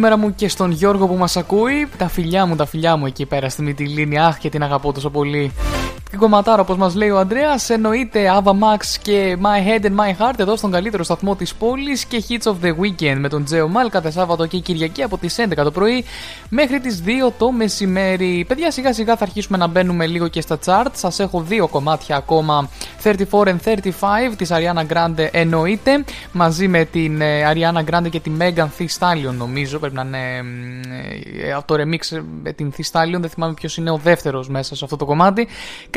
καλημέρα 0.00 0.28
μου 0.28 0.34
και 0.34 0.48
στον 0.48 0.70
Γιώργο 0.70 1.06
που 1.06 1.14
μας 1.14 1.36
ακούει. 1.36 1.88
Τα 1.98 2.08
φιλιά 2.08 2.46
μου, 2.46 2.56
τα 2.56 2.66
φιλιά 2.66 2.96
μου 2.96 3.06
εκεί 3.06 3.26
πέρα 3.26 3.48
στη 3.48 3.62
Μυτιλίνη. 3.62 4.18
Αχ 4.18 4.38
και 4.38 4.48
την 4.48 4.62
αγαπώ 4.62 4.92
τόσο 4.92 5.10
πολύ. 5.10 5.52
Την 6.10 6.18
κομματάρα 6.18 6.62
όπως 6.62 6.76
μας 6.76 6.94
λέει 6.94 7.10
ο 7.10 7.18
Ανδρέας. 7.18 7.70
Εννοείται 7.70 8.40
Ava 8.42 8.50
Max 8.50 8.84
και 9.02 9.36
My 9.42 9.68
Head 9.68 9.84
and 9.84 9.94
My 9.94 10.22
Heart 10.22 10.38
εδώ 10.38 10.56
στον 10.56 10.70
καλύτερο 10.70 11.02
σταθμό 11.02 11.36
της 11.36 11.54
πόλης 11.54 12.04
και 12.04 12.24
Hits 12.28 12.50
of 12.50 12.54
the 12.64 12.74
Weekend 12.80 13.16
με 13.18 13.28
τον 13.28 13.44
Τζέο 13.44 13.68
Μάλ 13.68 13.88
κάθε 13.88 14.10
Σάββατο 14.10 14.46
και 14.46 14.58
Κυριακή 14.58 15.02
από 15.02 15.18
τις 15.18 15.36
11 15.38 15.62
το 15.64 15.70
πρωί 15.70 16.04
μέχρι 16.48 16.80
τις 16.80 17.02
2 17.06 17.32
το 17.38 17.50
μεσημέρι. 17.52 18.44
Παιδιά 18.48 18.70
σιγά 18.70 18.92
σιγά 18.92 19.16
θα 19.16 19.24
αρχίσουμε 19.24 19.58
να 19.58 19.66
μπαίνουμε 19.66 20.06
λίγο 20.06 20.28
και 20.28 20.40
στα 20.40 20.58
chart. 20.64 20.90
Σας 20.92 21.18
έχω 21.18 21.40
δύο 21.40 21.68
κομμάτια 21.68 22.16
ακόμα. 22.16 22.68
34 23.02 23.14
and 23.30 23.56
35 23.64 23.76
της 24.36 24.50
Ariana 24.52 24.86
Grande 24.92 25.28
εννοείται 25.30 26.04
μαζί 26.32 26.68
με 26.68 26.84
την 26.84 27.20
ε, 27.20 27.52
Ariana 27.52 27.84
Grande 27.90 28.08
και 28.10 28.20
τη 28.20 28.30
Megan 28.38 28.68
Thee 28.78 28.86
Stallion 28.98 29.34
νομίζω. 29.38 29.78
Πρέπει 29.78 29.94
να 29.94 30.02
είναι 30.02 30.18
ε, 31.42 31.52
από 31.52 31.66
το 31.66 31.82
remix 31.82 32.20
με 32.42 32.52
την 32.52 32.72
Thee 32.76 32.90
Stallion. 32.92 33.20
Δεν 33.20 33.30
θυμάμαι 33.30 33.54
ποιος 33.54 33.76
είναι 33.76 33.90
ο 33.90 34.00
δεύτερος 34.02 34.48
μέσα 34.48 34.76
σε 34.76 34.84
αυτό 34.84 34.96
το 34.96 35.04
κομμάτι 35.04 35.48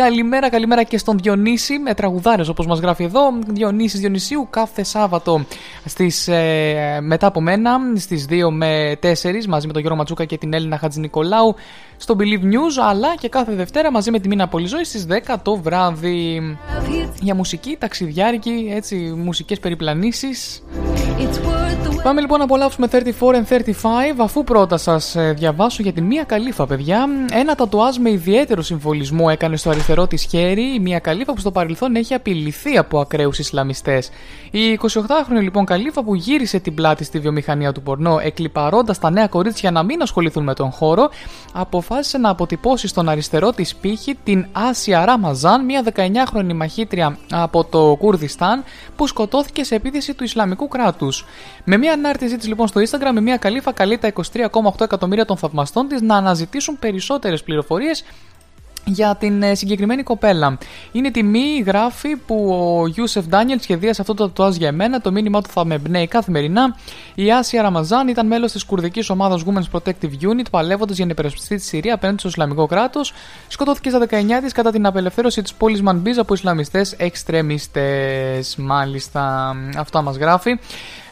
Καλημέρα, 0.04 0.49
καλημέρα 0.49 0.84
και 0.84 0.97
στον 0.97 1.18
Διονύση 1.18 1.80
με 1.80 1.93
τραγουδάρες 1.93 2.47
όπως 2.47 2.66
μας 2.66 2.80
γράφει 2.80 3.04
εδώ. 3.04 3.20
Διονύσης 3.47 3.99
Διονυσίου 3.99 4.47
κάθε 4.49 4.84
Σάββατο 4.84 5.45
στις, 5.86 6.28
ε, 6.28 6.99
μετά 7.01 7.28
από 7.28 7.41
μένα 7.41 7.72
στις 7.95 8.26
2 8.26 8.51
με 8.51 8.97
4 8.99 9.47
μαζί 9.47 9.68
με 9.68 9.74
τον 9.74 9.82
Γιώργο 9.82 9.99
Ματσούκα 9.99 10.26
και 10.26 10.38
την 10.38 10.54
Έλληνα 10.54 10.78
Χατζηνικολάου 10.78 11.56
στο 11.97 12.16
Believe 12.20 12.43
News 12.43 12.89
αλλά 12.89 13.16
και 13.20 13.30
κάθε 13.30 13.54
Δευτέρα 13.56 13.91
μαζί 13.91 14.12
με 14.12 14.20
τη 14.20 14.28
Μίνα 14.28 14.47
Πολυζώη 14.47 14.84
στις 14.84 15.06
10 15.10 15.36
το 15.41 15.56
βράδυ. 15.56 16.41
Για 17.22 17.36
μουσική, 17.36 17.76
ταξιδιάρικη, 17.80 18.72
έτσι, 18.76 18.95
μουσικές 18.95 19.60
περιπλανήσεις. 19.60 20.64
Πάμε 22.04 22.22
λοιπόν 22.22 22.38
να 22.38 22.43
απολαύσουμε 22.43 22.88
34 22.91 22.99
and 22.99 23.43
35 23.47 23.64
αφού 24.18 24.43
πρώτα 24.43 24.78
σας 24.78 25.16
ε, 25.16 25.34
διαβάσω 25.38 25.84
για 25.84 25.93
την 25.93 26.04
Μία 26.04 26.24
Καλύφα 26.24 26.68
παιδιά. 26.68 27.06
Ένα 27.32 27.56
τατουάζ 27.56 27.97
με 27.97 28.10
ιδιαίτερο 28.12 28.62
συμβολισμό 28.62 29.26
έκανε 29.30 29.58
στο 29.58 29.70
αριστερό 29.70 29.93
της 30.02 30.24
χέρι 30.24 30.74
η 30.74 30.80
Μία 30.80 31.00
Καλύφα 31.00 31.34
που 31.34 31.39
στο 31.39 31.52
παρελθόν 31.52 31.96
έχει 31.96 32.14
απειληθεί 32.14 32.78
από 32.78 33.00
ακραίους 33.00 33.39
Ισλαμιστές. 33.39 34.10
Η 34.52 34.80
28χρονη 34.82 35.41
λοιπόν 35.41 35.66
Καλύφα 35.66 36.04
που 36.04 36.16
γύρισε 36.16 36.60
την 36.60 36.74
πλάτη 36.74 37.04
στη 37.04 37.20
βιομηχανία 37.20 37.72
του 37.72 37.82
πορνό 37.82 38.20
εκλυπαρώντας 38.22 39.00
τα 39.00 39.10
νέα 39.10 39.28
κορίτσια 39.28 39.72
να 39.72 39.84
μην 39.84 40.02
ασχοληθούν 40.02 40.44
με 40.44 40.54
τον 40.54 40.72
χώρο 40.72 41.10
αποφάσισε 41.54 42.18
να 42.18 42.30
αποτυπώσει 42.30 42.88
στον 42.88 43.10
αριστερό 43.10 43.52
της 43.52 43.76
πύχη 43.76 44.18
την 44.24 44.46
Άσια 44.52 45.06
Ραμαζάν, 45.06 45.66
μια 45.66 45.84
19χρονη 45.96 46.54
μαχήτρια 46.54 47.18
από 47.32 47.64
το 47.64 47.96
Κουρδιστάν 48.00 48.64
που 48.96 49.08
σκοτώθηκε 49.08 49.64
σε 49.64 49.76
επίθεση 49.76 50.14
του 50.14 50.24
Ισλαμικού 50.24 50.68
κράτους. 50.68 51.26
Με 51.64 51.78
μια 51.78 51.94
ανάρτησή 51.94 52.38
της 52.38 52.48
λοιπόν 52.48 52.68
στο 52.68 52.82
Instagram, 52.82 53.18
η 53.18 53.22
Μία 53.22 53.38
Καλύφα 53.38 53.72
καλεί 53.72 53.98
τα 53.98 54.14
23,8 54.34 54.82
εκατομμύρια 54.82 55.26
των 55.26 55.38
θαυμαστών 55.38 55.88
της 55.88 56.02
να 56.02 56.16
αναζητήσουν 56.16 56.80
περισσότερες 56.80 57.44
πληροφορίες 57.44 58.04
για 58.86 59.16
την 59.16 59.44
ε, 59.44 59.56
συγκεκριμένη 59.56 60.04
κοπέλα. 60.04 60.58
Είναι 60.92 61.12
τιμή 61.12 61.64
γράφει 61.66 62.16
που 62.16 62.54
ο 62.82 62.88
Γιούσεφ 62.88 63.26
Ντάνιελ 63.26 63.60
σχεδίασε 63.60 64.02
αυτό 64.02 64.14
το 64.14 64.28
τατουάζ 64.28 64.56
για 64.56 64.68
εμένα. 64.68 65.02
Το 65.02 65.12
μήνυμά 65.12 65.42
του 65.42 65.50
θα 65.50 65.66
με 65.66 65.76
εμπνέει 65.76 66.08
καθημερινά. 66.08 66.76
Η 67.16 67.32
Άσια 67.32 67.62
Ραμαζάν 67.62 68.08
ήταν 68.08 68.28
μέλος 68.28 68.52
της 68.52 68.64
κουρδικής 68.64 69.10
ομάδας 69.10 69.44
Women's 69.46 69.80
Protective 69.80 70.12
Unit, 70.22 70.46
παλεύοντας 70.52 70.96
για 70.96 71.06
να 71.06 71.12
υπερασπιστεί 71.12 71.56
τη 71.56 71.62
Συρία 71.62 71.94
απέναντι 71.94 72.20
στο 72.20 72.28
Ισλαμικό 72.28 72.66
κράτος. 72.66 73.14
Σκοτώθηκε 73.48 73.90
στα 73.90 74.00
19 74.00 74.42
της 74.42 74.52
κατά 74.52 74.72
την 74.72 74.86
απελευθέρωση 74.86 75.42
της 75.42 75.54
πόλη 75.54 75.82
Μανμπίζ 75.82 76.18
από 76.18 76.34
Ισλαμιστές 76.34 76.92
εξτρεμιστέ. 76.92 78.44
Μάλιστα, 78.58 79.56
αυτά 79.78 80.02
μας 80.02 80.16
γράφει. 80.16 80.60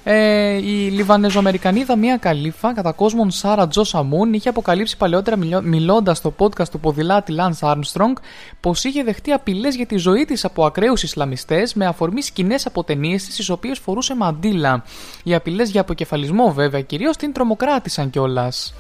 Ε, 0.04 0.58
η 0.58 0.90
Λιβανεζοαμερικανίδα 0.90 1.96
Μία 1.96 2.18
Καλύφα, 2.18 2.74
κατά 2.74 2.92
κόσμον 2.92 3.32
Σάρα 3.32 3.68
Τζος 3.68 3.88
Σαμούν, 3.88 4.34
είχε 4.34 4.50
αποκαλύψει 4.50 4.98
παλαιότερα 4.98 5.38
μιλώντας 5.62 6.18
στο 6.18 6.34
podcast 6.38 6.70
του 6.72 6.80
ποδηλάτη 6.80 7.36
Lance 7.38 7.70
Armstrong 7.70 8.14
πως 8.60 8.84
είχε 8.84 9.04
δεχτεί 9.04 9.32
απειλές 9.32 9.76
για 9.76 9.86
τη 9.86 9.98
ζωή 9.98 10.26
της 10.26 10.46
από 10.46 10.66
ακραίους 10.66 11.04
Ισλαμιστές 11.04 11.74
με 11.74 11.86
αφορμή 11.86 12.22
σκηνές 12.22 12.66
από 12.66 12.84
ταινίες 12.84 13.24
της, 13.26 13.36
τις 13.36 13.50
οποίες 13.50 13.80
φορούσε 13.80 14.16
μαντίλα. 14.16 14.84
Οι 15.24 15.34
απειλές 15.36 15.70
για 15.70 15.82
αποκεφαλισμό, 15.82 16.54
βέβαια, 16.54 16.82
κυρίως 16.82 17.18
την 17.18 17.34
τρομοκράτησαν 17.34 18.10
κιόλας. 18.10 18.74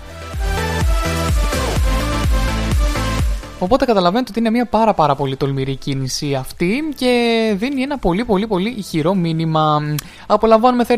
Οπότε 3.61 3.85
καταλαβαίνετε 3.85 4.29
ότι 4.29 4.39
είναι 4.39 4.49
μια 4.49 4.65
πάρα 4.65 4.93
πάρα 4.93 5.15
πολύ 5.15 5.37
τολμηρή 5.37 5.75
κίνηση 5.75 6.35
αυτή 6.35 6.93
και 6.95 7.53
δίνει 7.57 7.81
ένα 7.81 7.97
πολύ 7.97 8.25
πολύ 8.25 8.47
πολύ 8.47 8.69
ηχηρό 8.77 9.13
μήνυμα. 9.13 9.95
Απολαμβάνουμε 10.27 10.85
34-35, 10.87 10.93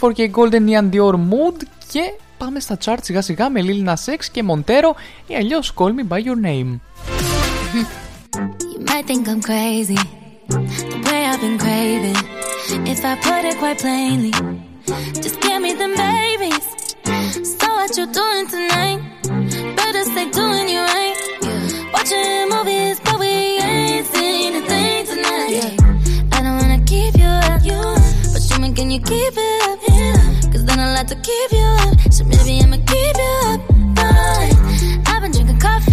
24K 0.00 0.30
Golden 0.30 0.68
Neon 0.68 0.94
Dior 0.94 1.14
Mood 1.14 1.62
και 1.92 2.00
πάμε 2.38 2.60
στα 2.60 2.78
chart 2.84 2.98
σιγά 3.00 3.22
σιγά 3.22 3.50
με 3.50 3.60
Lil 3.64 3.88
Nas 3.88 4.14
X 4.14 4.24
και 4.32 4.44
Montero 4.48 4.96
ή 5.26 5.34
αλλιώς 5.34 5.74
Call 5.76 5.88
Me 5.88 6.12
By 6.12 6.18
Your 6.18 6.46
Name. 6.46 6.80
You 8.74 8.80
might 8.88 9.06
think 9.10 9.24
I'm 9.32 9.42
crazy, 9.50 10.00
the 10.48 11.00
way 11.06 11.22
I've 11.30 11.40
been 11.44 11.58
craving. 11.64 12.20
If 12.92 13.00
I 13.10 13.14
put 13.28 13.42
it 13.50 13.56
quite 13.62 13.78
plainly, 13.84 14.32
just 15.24 15.36
give 15.44 15.60
me 15.64 15.72
them 15.80 15.92
babies. 16.08 16.66
So 17.58 17.66
what 17.78 17.90
you 17.98 18.06
doing 18.20 18.46
tonight? 18.54 19.00
Better 19.78 20.04
stay 20.12 20.26
doing 20.40 20.68
you 20.74 20.82
right. 20.94 21.11
Watching 22.12 22.48
movies, 22.48 23.00
but 23.00 23.18
we 23.18 23.26
ain't 23.26 24.06
seen 24.06 24.56
a 24.56 24.66
thing 24.66 25.06
tonight. 25.06 25.80
I 26.32 26.42
don't 26.42 26.56
wanna 26.58 26.82
keep 26.84 27.16
you 27.16 27.24
up, 27.24 27.62
but 28.32 28.42
show 28.42 28.58
me 28.58 28.72
can 28.72 28.90
you 28.90 29.00
keep 29.00 29.32
it 29.34 29.62
up? 29.62 30.52
Cause 30.52 30.64
then 30.64 30.78
I 30.78 30.92
like 30.94 31.06
to 31.08 31.16
keep 31.16 31.52
you 31.52 31.64
up, 31.64 32.12
so 32.12 32.24
maybe 32.24 32.60
I'ma 32.62 32.76
keep 32.86 33.16
you 33.16 33.32
up. 33.46 33.60
Fine. 33.96 35.02
I've 35.06 35.22
been 35.22 35.32
drinking 35.32 35.58
coffee, 35.58 35.91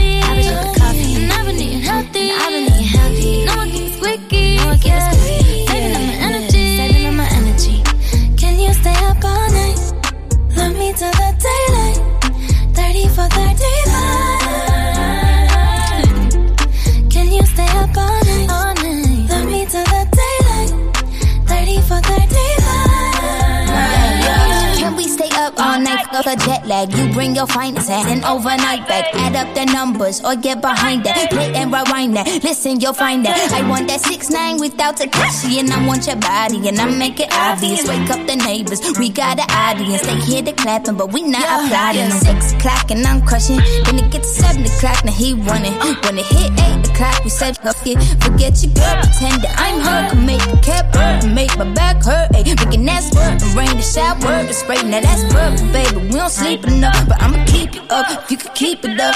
of 26.19 26.27
a 26.27 26.35
jet 26.35 26.67
lag. 26.67 26.91
You 26.93 27.11
bring 27.13 27.35
your 27.35 27.47
finest 27.47 27.89
and 27.89 28.23
overnight 28.25 28.87
bag. 28.87 29.05
Add 29.13 29.35
up 29.35 29.55
the 29.55 29.65
numbers 29.71 30.21
or 30.23 30.35
get 30.35 30.61
behind 30.61 31.05
that. 31.05 31.29
Play 31.29 31.53
and 31.55 31.71
rewind 31.71 32.15
that. 32.15 32.27
Listen, 32.43 32.79
you'll 32.79 32.93
find 32.93 33.25
that. 33.25 33.37
I 33.53 33.67
want 33.67 33.87
that 33.87 34.01
six 34.01 34.29
nine 34.29 34.59
without 34.59 34.97
Takashi, 34.97 35.59
and 35.59 35.71
I 35.71 35.85
want 35.87 36.07
your 36.07 36.17
body, 36.17 36.67
and 36.67 36.79
I 36.79 36.85
make 36.85 37.19
it 37.19 37.31
obvious. 37.31 37.87
Wake 37.87 38.09
up 38.09 38.25
the 38.27 38.35
neighbors, 38.35 38.81
we 38.99 39.09
got 39.09 39.39
an 39.39 39.49
audience. 39.49 40.01
They 40.01 40.19
hear 40.19 40.41
the 40.41 40.53
clapping, 40.53 40.97
but 40.97 41.13
we 41.13 41.23
not 41.23 41.43
applauding. 41.43 42.11
Six 42.11 42.53
o'clock 42.53 42.91
and 42.91 43.05
I'm 43.05 43.21
crushing. 43.25 43.61
When 43.87 43.99
it 43.99 44.11
gets 44.11 44.29
seven 44.35 44.65
o'clock, 44.65 45.03
now 45.05 45.11
he 45.13 45.33
running. 45.33 45.73
When 46.03 46.17
it 46.17 46.25
hit 46.25 46.51
eight 46.59 46.89
o'clock, 46.89 47.23
we 47.23 47.29
said 47.29 47.57
fuck 47.57 47.79
it. 47.85 47.97
Forget 48.23 48.61
your 48.63 48.73
girl, 48.73 48.95
pretend 49.03 49.41
that 49.43 49.55
I'm 49.57 49.79
her. 49.79 50.09
Can 50.11 50.25
make 50.25 50.43
the 50.51 50.59
cap 50.61 50.93
hurt, 50.93 51.25
make 51.31 51.57
my 51.57 51.71
back 51.73 52.03
hurt. 52.03 52.35
Ay, 52.35 52.43
making 52.43 52.85
that 52.85 53.03
squirt, 53.03 53.41
and 53.41 53.53
rain 53.55 53.75
the 53.77 53.81
shower, 53.81 54.43
the 54.43 54.53
spray. 54.53 54.81
Now 54.83 54.99
that's 54.99 55.23
perfect, 55.31 55.71
baby. 55.71 56.08
We 56.09 56.15
don't 56.15 56.31
sleep 56.31 56.65
enough, 56.65 57.07
but 57.07 57.21
I'ma 57.21 57.45
keep 57.45 57.75
you 57.75 57.81
up 57.91 58.23
if 58.23 58.31
you 58.31 58.37
can 58.37 58.51
keep 58.55 58.83
it 58.83 58.99
up. 58.99 59.13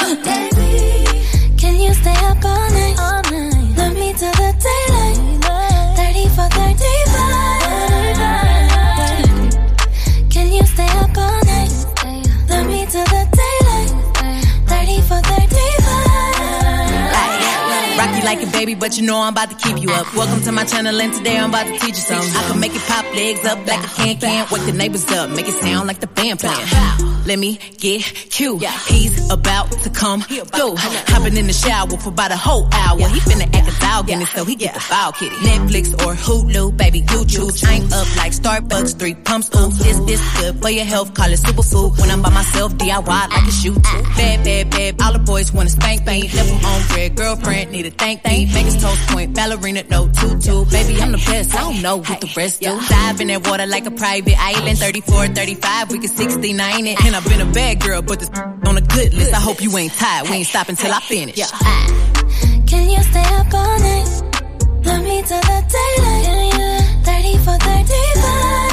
Can 1.57 1.81
you 1.81 1.91
stay 1.91 2.11
up 2.11 2.45
all 2.45 2.69
night? 2.69 2.95
All 2.99 3.21
night. 3.31 3.52
Like 18.23 18.41
a 18.41 18.47
baby, 18.51 18.75
but 18.75 18.97
you 18.97 19.05
know 19.05 19.19
I'm 19.19 19.33
about 19.33 19.49
to 19.49 19.55
keep 19.55 19.81
you 19.81 19.91
up. 19.91 20.13
Welcome 20.15 20.41
to 20.43 20.51
my 20.51 20.63
channel, 20.65 20.99
and 20.99 21.13
today 21.13 21.37
I'm 21.37 21.49
about 21.49 21.67
to 21.67 21.73
teach 21.73 21.95
you 21.95 22.05
something. 22.07 22.35
I 22.35 22.47
can 22.49 22.59
make 22.59 22.75
it 22.75 22.81
pop 22.83 23.05
legs 23.13 23.45
up 23.45 23.67
like 23.67 23.83
a 23.83 23.87
can 23.87 24.17
can. 24.17 24.47
Wake 24.51 24.65
the 24.65 24.71
neighbors 24.71 25.05
up, 25.11 25.29
make 25.31 25.47
it 25.47 25.53
sound 25.61 25.87
like 25.87 25.99
the 25.99 26.07
band 26.07 26.39
playing. 26.39 27.13
Let 27.25 27.39
me 27.39 27.57
get 27.77 28.01
cute. 28.29 28.63
He's 28.87 29.31
about 29.31 29.71
to 29.71 29.89
come 29.89 30.21
through. 30.21 30.75
Hopping 30.75 31.37
in 31.37 31.47
the 31.47 31.53
shower 31.53 31.87
for 31.97 32.09
about 32.09 32.31
a 32.31 32.37
whole 32.37 32.67
hour. 32.73 32.97
He 32.97 33.19
finna 33.19 33.47
act 33.55 33.69
a 33.69 33.79
dog 33.79 34.09
in 34.09 34.21
it, 34.21 34.27
so 34.27 34.43
he 34.43 34.55
get 34.55 34.73
the 34.73 34.79
foul 34.79 35.11
kitty. 35.13 35.35
Netflix 35.37 35.93
or 36.05 36.15
Hulu, 36.15 36.75
baby, 36.75 36.99
you 36.99 37.25
choose. 37.25 37.63
I'm 37.63 37.85
up 37.93 38.17
like 38.17 38.33
Starbucks, 38.33 38.99
three 38.99 39.15
pumps. 39.15 39.49
Ooh, 39.55 39.69
this 39.69 39.99
this 40.01 40.39
good 40.39 40.61
for 40.61 40.69
your 40.69 40.85
health. 40.85 41.13
Call 41.13 41.31
it 41.31 41.39
superfood. 41.39 41.99
When 41.99 42.11
I'm 42.11 42.21
by 42.21 42.29
myself, 42.29 42.73
DIY 42.73 43.07
like 43.07 43.47
a 43.47 43.51
shoe 43.51 43.75
too. 43.75 44.03
Bad, 44.17 44.43
bad, 44.43 44.69
bad. 44.69 45.01
All 45.01 45.13
the 45.13 45.19
boys 45.19 45.53
wanna 45.53 45.69
spank 45.69 46.05
me. 46.05 46.23
Left 46.23 46.49
him 46.49 46.65
on 46.65 46.95
red. 46.95 47.15
Girlfriend 47.15 47.71
need 47.71 47.85
a 47.85 47.91
thank 48.21 48.49
thank. 48.49 48.65
Vegas 48.65 48.81
toast 48.81 49.07
point, 49.07 49.33
ballerina 49.33 49.83
no 49.89 50.07
tutu. 50.07 50.65
Baby, 50.65 51.01
I'm 51.01 51.11
the 51.11 51.17
best. 51.17 51.55
I 51.55 51.61
don't 51.61 51.81
know 51.81 51.97
what 51.97 52.21
the 52.21 52.31
rest 52.35 52.61
do. 52.61 52.79
Dive 52.89 53.21
in 53.21 53.27
that 53.27 53.47
water 53.47 53.65
like 53.65 53.85
a 53.85 53.91
private 53.91 54.35
island. 54.37 54.77
34, 54.77 55.27
35, 55.27 55.91
we 55.91 55.99
can 55.99 56.09
69 56.09 56.87
it. 56.87 57.05
And 57.05 57.15
I've 57.15 57.25
been 57.25 57.41
a 57.41 57.51
bad 57.51 57.79
girl, 57.81 58.01
but 58.01 58.19
this 58.19 58.29
on 58.67 58.77
a 58.77 58.81
good 58.81 59.13
list. 59.13 59.33
I 59.33 59.39
hope 59.39 59.61
you 59.61 59.75
ain't 59.77 59.93
tired. 59.93 60.29
We 60.29 60.35
ain't 60.37 60.47
stopping 60.47 60.75
till 60.75 60.91
I 60.91 60.99
finish. 60.99 61.39
Ah. 61.41 62.19
Can 62.67 62.89
you 62.89 63.01
stay 63.03 63.25
up 63.35 63.53
all 63.53 63.79
night? 63.79 64.23
Love 64.85 65.03
me 65.03 65.21
till 65.23 65.41
the 65.41 65.59
daylight. 65.73 67.05
30 67.05 67.37
for 67.39 67.57
35. 67.57 68.72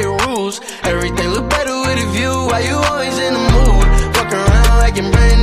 Your 0.00 0.16
rules. 0.26 0.60
Everything 0.82 1.28
look 1.30 1.48
better 1.50 1.76
with 1.84 2.04
a 2.04 2.08
view. 2.12 2.34
Why 2.50 2.60
you 2.60 2.76
always 2.76 3.18
in 3.18 3.32
the 3.34 3.44
mood? 3.54 3.86
Fuck 4.14 4.32
around 4.32 4.78
like 4.82 4.98
I'm 4.98 5.10
brand 5.10 5.35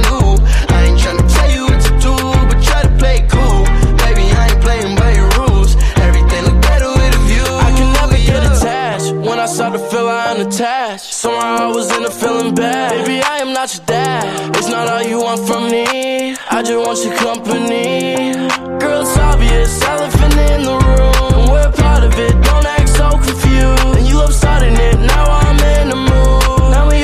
I 9.44 9.46
start 9.46 9.74
to 9.74 9.80
feel 9.80 10.08
I 10.08 10.36
am. 10.36 10.98
Somehow 10.98 11.58
I 11.58 11.68
was 11.68 11.92
in 11.98 12.06
a 12.06 12.10
feeling 12.10 12.56
bad. 12.56 12.92
Baby, 12.92 13.22
I 13.22 13.40
am 13.40 13.52
not 13.52 13.76
your 13.76 13.86
dad. 13.86 14.56
It's 14.56 14.70
not 14.70 14.88
all 14.88 15.04
you 15.04 15.20
want 15.20 15.42
from 15.46 15.70
me. 15.70 16.32
I 16.50 16.64
just 16.64 16.80
want 16.80 17.04
your 17.04 17.14
company. 17.18 18.32
Girl, 18.80 19.02
it's 19.02 19.18
obvious. 19.18 19.84
Elephant 19.84 20.34
in 20.48 20.64
the 20.64 20.78
room. 20.88 21.34
And 21.42 21.52
we're 21.52 21.72
part 21.74 22.06
of 22.06 22.18
it. 22.18 22.32
Don't 22.42 22.66
act 22.66 22.88
so 22.88 23.10
confused. 23.20 23.98
And 23.98 24.08
you 24.08 24.16
love 24.16 24.34
starting 24.34 24.76
it. 24.76 24.98
Now 25.12 25.26
I'm 25.26 25.60
in 25.76 25.90
the 25.90 26.00
mood. 26.10 26.72
Now 26.72 26.88
we 26.90 27.04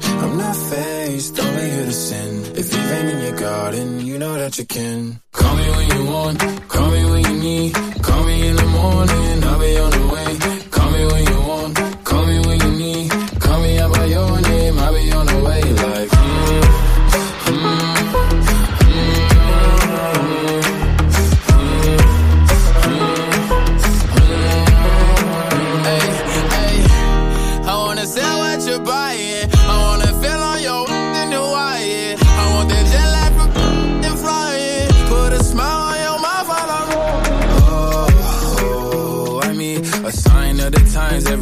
I'm 0.21 0.37
not 0.37 0.55
faced, 0.55 1.39
only 1.39 1.69
here 1.71 1.85
to 1.85 1.91
sin. 1.91 2.45
If 2.55 2.73
you 2.73 2.79
rain 2.91 3.05
in 3.07 3.19
your 3.27 3.37
garden, 3.39 4.05
you 4.05 4.19
know 4.19 4.33
that 4.35 4.57
you 4.59 4.65
can. 4.65 5.19
Call 5.33 5.55
me 5.55 5.67
when 5.75 5.87
you 5.93 6.11
want, 6.11 6.39
call 6.69 6.91
me 6.91 7.05
when 7.11 7.23
you 7.25 7.37
need. 7.39 7.73
Call 8.03 8.23
me 8.25 8.47
in 8.47 8.55
the 8.55 8.67
morning, 8.67 9.43
I'll 9.43 9.59
be 9.59 9.77
on 9.79 9.91
the 9.91 10.10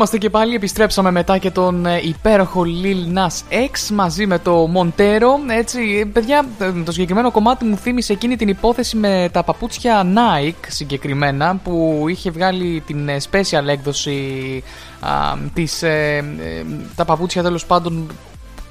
είμαστε 0.00 0.18
και 0.18 0.30
πάλι, 0.30 0.54
επιστρέψαμε 0.54 1.10
μετά 1.10 1.38
και 1.38 1.50
τον 1.50 1.86
ε, 1.86 2.00
υπέροχο 2.02 2.64
Lil 2.82 3.18
Nas 3.18 3.54
X 3.54 3.88
μαζί 3.92 4.26
με 4.26 4.38
το 4.38 4.70
Montero. 4.74 5.50
Έτσι, 5.50 5.98
ε, 6.00 6.04
παιδιά, 6.04 6.46
ε, 6.58 6.82
το 6.84 6.92
συγκεκριμένο 6.92 7.30
κομμάτι 7.30 7.64
μου 7.64 7.76
θύμισε 7.76 8.12
εκείνη 8.12 8.36
την 8.36 8.48
υπόθεση 8.48 8.96
με 8.96 9.28
τα 9.32 9.42
παπούτσια 9.42 10.06
Nike 10.14 10.64
συγκεκριμένα 10.68 11.56
που 11.64 12.04
είχε 12.08 12.30
βγάλει 12.30 12.82
την 12.86 13.08
ε, 13.08 13.16
special 13.30 13.66
έκδοση 13.66 14.62
α, 15.00 15.10
της, 15.54 15.82
ε, 15.82 16.16
ε, 16.40 16.64
τα 16.96 17.04
παπούτσια 17.04 17.42
τέλος 17.42 17.66
πάντων 17.66 18.10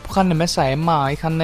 που 0.09 0.15
είχαν 0.19 0.35
μέσα 0.35 0.63
αίμα, 0.63 1.09
είχαν 1.11 1.41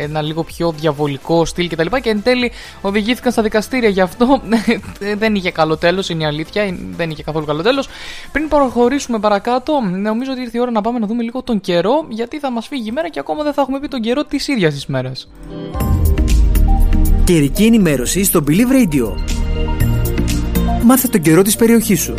ένα 0.00 0.22
λίγο 0.22 0.42
πιο 0.42 0.72
διαβολικό 0.72 1.44
στυλ 1.44 1.68
κτλ. 1.68 1.86
Και, 1.86 2.00
και 2.00 2.10
εν 2.10 2.22
τέλει 2.22 2.52
οδηγήθηκαν 2.80 3.32
στα 3.32 3.42
δικαστήρια 3.42 3.88
γι' 3.88 4.00
αυτό. 4.00 4.42
δεν 5.18 5.34
είχε 5.34 5.50
καλό 5.50 5.76
τέλος, 5.76 6.08
είναι 6.08 6.22
η 6.22 6.26
αλήθεια. 6.26 6.76
Δεν 6.96 7.10
είχε 7.10 7.22
καθόλου 7.22 7.46
καλό 7.46 7.62
τέλος. 7.62 7.88
Πριν 8.32 8.48
προχωρήσουμε 8.48 9.18
παρακάτω, 9.18 9.80
νομίζω 9.80 10.32
ότι 10.32 10.40
ήρθε 10.40 10.58
η 10.58 10.60
ώρα 10.60 10.70
να 10.70 10.80
πάμε 10.80 10.98
να 10.98 11.06
δούμε 11.06 11.22
λίγο 11.22 11.42
τον 11.42 11.60
καιρό, 11.60 12.06
γιατί 12.08 12.38
θα 12.38 12.50
μας 12.50 12.66
φύγει 12.66 12.88
η 12.88 12.92
μέρα 12.92 13.08
και 13.08 13.18
ακόμα 13.18 13.42
δεν 13.42 13.52
θα 13.52 13.60
έχουμε 13.62 13.80
πει 13.80 13.88
τον 13.88 14.00
καιρό 14.00 14.24
της 14.24 14.48
ίδιας 14.48 14.74
της 14.74 14.86
μέρας. 14.86 15.28
Καιρική 17.24 17.64
ενημέρωση 17.64 18.24
στο 18.24 18.44
Believe 18.48 18.72
Radio. 18.72 19.14
Μάθε 20.82 21.08
τον 21.08 21.20
καιρό 21.20 21.42
της 21.42 21.56
περιοχής 21.56 22.00
σου. 22.00 22.14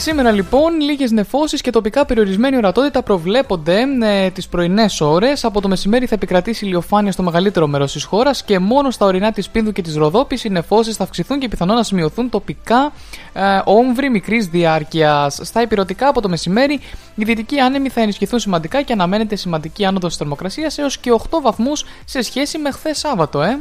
Σήμερα 0.00 0.30
λοιπόν 0.30 0.80
λίγες 0.80 1.10
νεφώσεις 1.10 1.60
και 1.60 1.70
τοπικά 1.70 2.06
περιορισμένη 2.06 2.56
ορατότητα 2.56 3.02
προβλέπονται 3.02 3.82
ε, 4.02 4.30
τις 4.30 4.48
πρωινές 4.48 5.00
ώρες. 5.00 5.44
Από 5.44 5.60
το 5.60 5.68
μεσημέρι 5.68 6.06
θα 6.06 6.14
επικρατήσει 6.14 6.64
ηλιοφάνεια 6.64 7.12
στο 7.12 7.22
μεγαλύτερο 7.22 7.66
μέρος 7.66 7.92
της 7.92 8.04
χώρας 8.04 8.44
και 8.44 8.58
μόνο 8.58 8.90
στα 8.90 9.06
ορεινά 9.06 9.32
της 9.32 9.48
Πίνδου 9.48 9.72
και 9.72 9.82
της 9.82 9.96
Ροδόπης 9.96 10.44
οι 10.44 10.48
νεφώσεις 10.48 10.96
θα 10.96 11.04
αυξηθούν 11.04 11.38
και 11.38 11.48
πιθανόν 11.48 11.76
να 11.76 11.82
σημειωθούν 11.82 12.28
τοπικά 12.28 12.92
ε, 13.32 13.60
όμβροι 13.64 14.10
μικρής 14.10 14.46
διάρκειας. 14.46 15.38
Στα 15.42 15.62
υπηρετικά 15.62 16.08
από 16.08 16.20
το 16.20 16.28
μεσημέρι 16.28 16.80
οι 17.14 17.24
δυτικοί 17.24 17.58
άνεμοι 17.58 17.88
θα 17.88 18.00
ενισχυθούν 18.00 18.38
σημαντικά 18.38 18.82
και 18.82 18.92
αναμένεται 18.92 19.36
σημαντική 19.36 19.84
άνοδος 19.84 20.08
της 20.08 20.18
θερμοκρασίας 20.18 20.78
έως 20.78 20.98
και 20.98 21.10
8 21.30 21.40
βαθμούς 21.42 21.84
σε 22.04 22.22
σχέση 22.22 22.58
με 22.58 22.70
χθες 22.70 22.98
Σάββατο, 22.98 23.42
ε. 23.42 23.58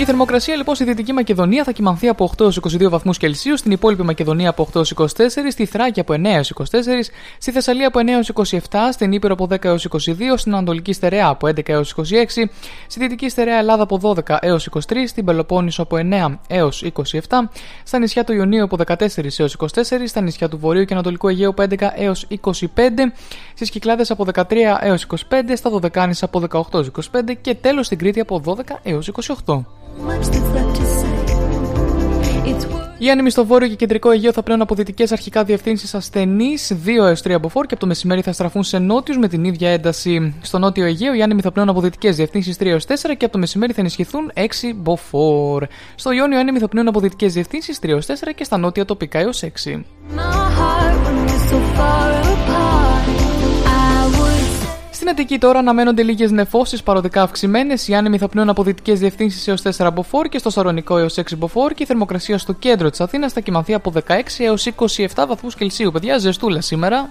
Η 0.00 0.04
θερμοκρασία 0.04 0.56
λοιπόν 0.56 0.74
στη 0.74 0.84
Δυτική 0.84 1.12
Μακεδονία 1.12 1.64
θα 1.64 1.72
κοιμανθεί 1.72 2.08
από 2.08 2.30
8 2.36 2.40
έως 2.40 2.60
22 2.60 2.88
βαθμούς 2.88 3.18
Κελσίου, 3.18 3.56
στην 3.56 3.70
υπόλοιπη 3.70 4.02
Μακεδονία 4.02 4.48
από 4.48 4.68
8 4.72 4.74
έως 4.74 4.94
24, 4.96 5.06
στη 5.50 5.66
Θράκη 5.66 6.00
από 6.00 6.14
9 6.14 6.24
έως 6.24 6.52
24, 6.54 6.64
στη 7.38 7.50
Θεσσαλία 7.50 7.86
από 7.86 8.00
9 8.00 8.08
έως 8.08 8.32
27, 8.34 8.58
στην 8.92 9.12
Ήπειρο 9.12 9.32
από 9.32 9.48
10 9.50 9.64
έως 9.64 9.88
22, 9.90 9.98
στην 10.36 10.54
Ανατολική 10.54 10.92
Στερεά 10.92 11.28
από 11.28 11.46
11 11.48 11.68
έως 11.68 11.94
26, 11.96 12.02
στη 12.86 13.00
Δυτική 13.00 13.28
Στερεά 13.28 13.58
Ελλάδα 13.58 13.82
από 13.82 14.14
12 14.28 14.36
έως 14.40 14.68
23, 14.72 14.78
στην 15.06 15.24
Πελοπόννησο 15.24 15.82
από 15.82 15.96
9 16.00 16.38
έως 16.48 16.84
27, 16.92 17.18
στα 17.82 17.98
νησιά 17.98 18.24
του 18.24 18.32
Ιωνίου 18.32 18.64
από 18.64 18.76
14 18.86 18.94
έως 19.38 19.56
24, 19.58 19.66
στα 20.06 20.20
νησιά 20.20 20.48
του 20.48 20.58
Βορείου 20.58 20.84
και 20.84 20.92
Ανατολικού 20.92 21.28
Αιγαίου 21.28 21.50
από 21.50 21.62
11 21.62 21.88
έως 21.94 22.26
25, 22.40 23.12
στις 23.54 23.70
Κυκλάδες 23.70 24.10
από 24.10 24.26
13 24.34 24.44
έως 24.80 25.06
25, 25.06 25.16
στα 25.54 25.70
Δωδεκάνησα 25.70 26.24
από 26.24 26.42
18 26.50 26.74
έως 26.74 26.90
25 27.12 27.36
και 27.40 27.54
τέλος 27.54 27.86
στην 27.86 27.98
Κρήτη 27.98 28.20
από 28.20 28.42
12 28.44 28.60
έως 28.82 29.10
28. 29.44 29.64
Οι 33.02 33.10
άνεμοι 33.10 33.30
στο 33.30 33.46
βόρειο 33.46 33.68
και 33.68 33.74
κεντρικό 33.74 34.10
Αιγαίο 34.10 34.32
θα 34.32 34.42
πλέον 34.42 34.60
από 34.60 34.74
δυτικές 34.74 35.12
αρχικά 35.12 35.44
διευθύνσεις 35.44 35.94
ασθενείς 35.94 36.72
2 36.84 36.88
έως 37.06 37.22
3 37.24 37.36
μποφόρ 37.40 37.66
και 37.66 37.74
από 37.74 37.80
το 37.80 37.86
μεσημέρι 37.86 38.22
θα 38.22 38.32
στραφούν 38.32 38.62
σε 38.62 38.78
νότιους 38.78 39.18
με 39.18 39.28
την 39.28 39.44
ίδια 39.44 39.70
ένταση. 39.70 40.34
Στο 40.40 40.58
νότιο 40.58 40.84
Αιγαίο 40.84 41.14
οι 41.14 41.22
άνεμοι 41.22 41.40
θα 41.40 41.52
πλέον 41.52 41.68
από 41.68 41.80
δυτικές 41.80 42.16
διευθύνσεις 42.16 42.56
3 42.60 42.66
έως 42.66 42.84
4 42.86 42.92
και 43.16 43.24
από 43.24 43.32
το 43.32 43.38
μεσημέρι 43.38 43.72
θα 43.72 43.80
ενισχυθούν 43.80 44.32
6 44.34 44.40
μποφόρ. 44.76 45.66
Στο 45.94 46.12
Ιόνιο 46.12 46.36
οι 46.36 46.40
άνεμοι 46.40 46.58
θα 46.58 46.68
πλέον 46.68 46.88
από 46.88 47.00
δυτικές 47.00 47.32
διευθύνσεις 47.32 47.78
3 47.82 47.88
έως 47.88 48.06
4 48.06 48.12
και 48.34 48.44
στα 48.44 48.56
νότια 48.56 48.84
τοπικά 48.84 49.18
έως 49.18 49.42
6. 49.64 49.82
Στην 55.00 55.12
Αττική 55.12 55.38
τώρα 55.38 55.58
αναμένονται 55.58 56.02
λίγες 56.02 56.30
νεφώσεις 56.30 56.82
παροδικά 56.82 57.22
αυξημένες. 57.22 57.88
Οι 57.88 57.94
άνεμοι 57.94 58.18
θα 58.18 58.28
πνέουν 58.28 58.48
από 58.48 58.62
δυτικές 58.62 58.98
διευθύνσεις 58.98 59.48
έως 59.48 59.62
4 59.76 59.90
μποφόρ 59.92 60.28
και 60.28 60.38
στο 60.38 60.50
Σαρονικό 60.50 60.98
έως 60.98 61.14
6 61.18 61.22
μποφόρ 61.36 61.72
και 61.72 61.82
η 61.82 61.86
θερμοκρασία 61.86 62.38
στο 62.38 62.52
κέντρο 62.52 62.90
της 62.90 63.00
Αθήνας 63.00 63.32
θα 63.32 63.40
κοιμανθεί 63.40 63.74
από 63.74 63.92
16 63.92 64.00
έως 64.38 64.66
27 64.66 65.26
βαθμούς 65.28 65.54
Κελσίου. 65.54 65.90
Παιδιά, 65.90 66.18
ζεστούλα 66.18 66.60
σήμερα. 66.60 67.10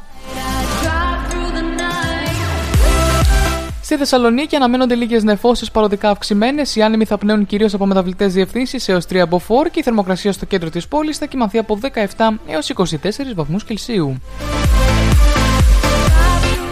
Στη 3.82 3.98
Θεσσαλονίκη 3.98 4.56
αναμένονται 4.56 4.96
λίγες 4.96 5.24
νεφώσεις 5.24 5.72
παροδικά 5.72 6.10
αυξημένες. 6.10 6.76
Οι 6.76 6.82
άνεμοι 6.82 7.06
θα 7.06 7.18
πνέουν 7.18 7.46
κυρίως 7.46 7.74
από 7.74 7.86
μεταβλητές 7.86 8.34
διευθύνσεις 8.34 8.88
έως 8.88 9.06
3 9.06 9.28
μποφόρ 9.30 9.70
και 9.70 9.80
η 9.80 9.84
θερμοκρασία 9.84 10.32
στο 10.32 10.46
κέντρο 10.46 10.70
της 10.70 10.88
πόλης 10.88 11.18
θα 11.18 11.26
κοιμανθεί 11.26 11.58
από 11.58 11.80
17 11.82 12.40
έως 12.48 12.70
24 12.70 13.34
βαθμούς 13.36 13.64
Κελσίου. 13.64 14.18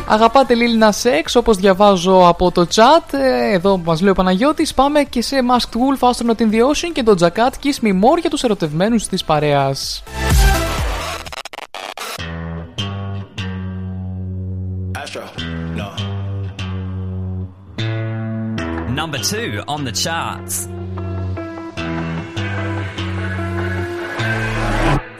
Αγαπάτε 0.09 0.55
Lil 0.57 0.83
Nas 0.83 1.23
X 1.23 1.31
όπως 1.33 1.57
διαβάζω 1.57 2.27
από 2.27 2.51
το 2.51 2.67
chat 2.73 3.13
ε, 3.13 3.51
Εδώ 3.53 3.77
που 3.77 3.83
μας 3.85 4.01
λέει 4.01 4.11
ο 4.11 4.13
Παναγιώτης 4.13 4.73
Πάμε 4.73 5.03
και 5.03 5.21
σε 5.21 5.37
Masked 5.49 5.77
Wolf, 5.77 6.09
Astronaut 6.09 6.41
in 6.41 6.51
the 6.51 6.59
Ocean 6.59 6.91
Και 6.93 7.03
το 7.03 7.15
Jacket 7.19 7.65
Kiss 7.65 7.85
Me 7.85 7.89
More 7.89 8.19
για 8.21 8.29
τους 8.29 8.43
ερωτευμένους 8.43 9.07
της 9.07 9.23
παρέας 9.23 10.03
Astro, 15.03 15.25
no. 15.79 15.89
Number 18.99 19.19
two 19.31 19.49
on 19.73 19.83
the 19.87 19.91
charts. 20.03 20.67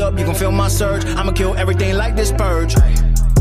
up, 0.00 0.18
you 0.18 0.24
can 0.24 0.34
feel 0.34 0.52
my 0.52 0.68
surge. 0.68 1.04
I'ma 1.04 1.32
kill 1.32 1.54
everything 1.56 1.94
like 1.94 2.16
this 2.16 2.32
purge. 2.32 2.74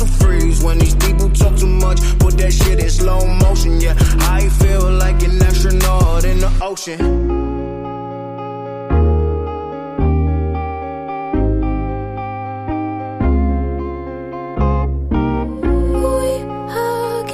that 0.00 0.08
mental 0.08 0.26
freeze. 0.26 0.62
When 0.62 0.78
these 0.78 0.94
people 0.94 1.30
talk 1.30 1.56
too 1.56 1.66
much, 1.66 2.00
put 2.18 2.36
that 2.38 2.52
shit 2.52 2.80
in 2.80 2.90
slow 2.90 3.26
motion. 3.26 3.80
Yeah, 3.80 3.94
I 4.20 4.48
feel 4.48 4.90
like 4.92 5.22
an 5.22 5.42
astronaut 5.42 6.24
in 6.24 6.38
the 6.38 6.52
ocean. 6.62 6.98
We 16.02 16.38
hug 16.72 17.30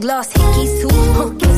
glass 0.00 0.32
hickeys 0.32 0.80
too. 0.80 1.49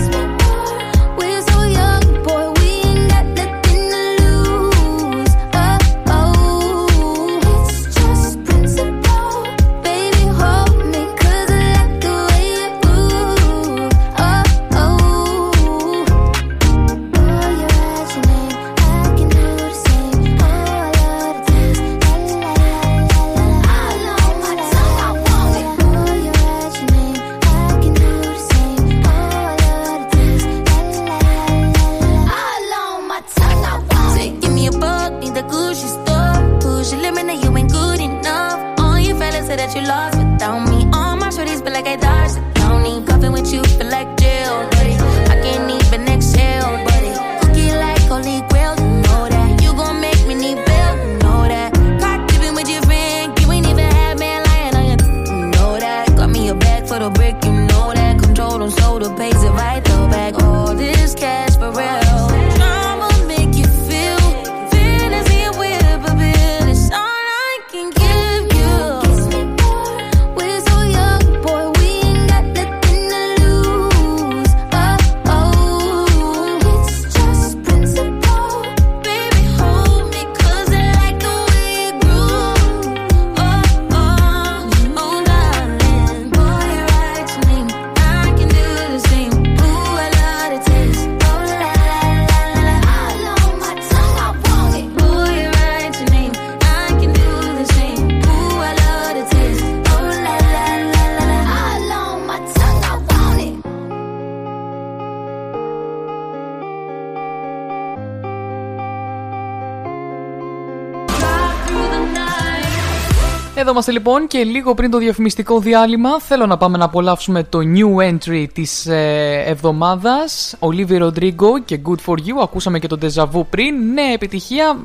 Είμαστε 113.73 113.93
λοιπόν 113.93 114.27
και 114.27 114.45
λίγο 114.45 114.75
πριν 114.75 114.91
το 114.91 114.99
διαφημιστικό 114.99 115.59
διάλειμμα 115.59 116.21
θέλω 116.21 116.47
να 116.47 116.57
πάμε 116.57 116.79
να 116.79 116.85
απολαύσουμε 116.85 117.43
το 117.43 117.59
new 117.59 118.11
entry 118.11 118.47
της 118.53 118.87
ε, 118.87 119.45
εβδομάδας. 119.47 120.57
Olivia 120.59 121.03
Rodrigo 121.03 121.61
και 121.65 121.81
Good 121.85 122.05
For 122.07 122.15
You 122.15 122.43
Ακούσαμε 122.43 122.79
και 122.79 122.87
το 122.87 122.99
Deja 123.03 123.23
Vu 123.23 123.43
πριν. 123.51 123.93
Νέα 123.93 124.13
επιτυχία, 124.13 124.77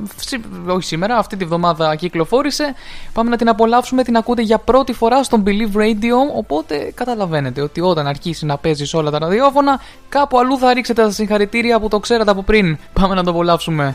όχι 0.66 0.84
σήμερα, 0.84 1.16
αυτή 1.16 1.36
τη 1.36 1.44
βδομάδα 1.44 1.96
κυκλοφόρησε. 1.96 2.74
Πάμε 3.12 3.30
να 3.30 3.36
την 3.36 3.48
απολαύσουμε, 3.48 4.02
την 4.02 4.16
ακούτε 4.16 4.42
για 4.42 4.58
πρώτη 4.58 4.92
φορά 4.92 5.22
στον 5.22 5.42
Believe 5.46 5.76
Radio 5.76 6.36
Οπότε 6.36 6.92
καταλαβαίνετε 6.94 7.60
ότι 7.60 7.80
όταν 7.80 8.06
αρχίσει 8.06 8.46
να 8.46 8.56
παίζει 8.56 8.84
σε 8.84 8.96
όλα 8.96 9.10
τα 9.10 9.18
ραδιόφωνα 9.18 9.80
Κάπου 10.08 10.38
αλλού 10.38 10.58
θα 10.58 10.72
ρίξετε 10.72 11.02
τα 11.02 11.10
συγχαρητήρια 11.10 11.80
που 11.80 11.88
το 11.88 11.98
ξέρατε 11.98 12.30
από 12.30 12.42
πριν. 12.42 12.78
Πάμε 12.92 13.14
να 13.14 13.24
το 13.24 13.30
απολαύσουμε. 13.30 13.94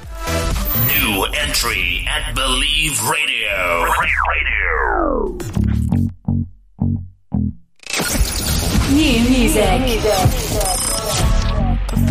New 0.87 1.02
entry 1.35 2.05
at 2.07 2.33
Believe 2.35 3.01
Radio. 3.03 3.85
New 8.91 9.29
music. 9.29 10.03
But 10.03 11.32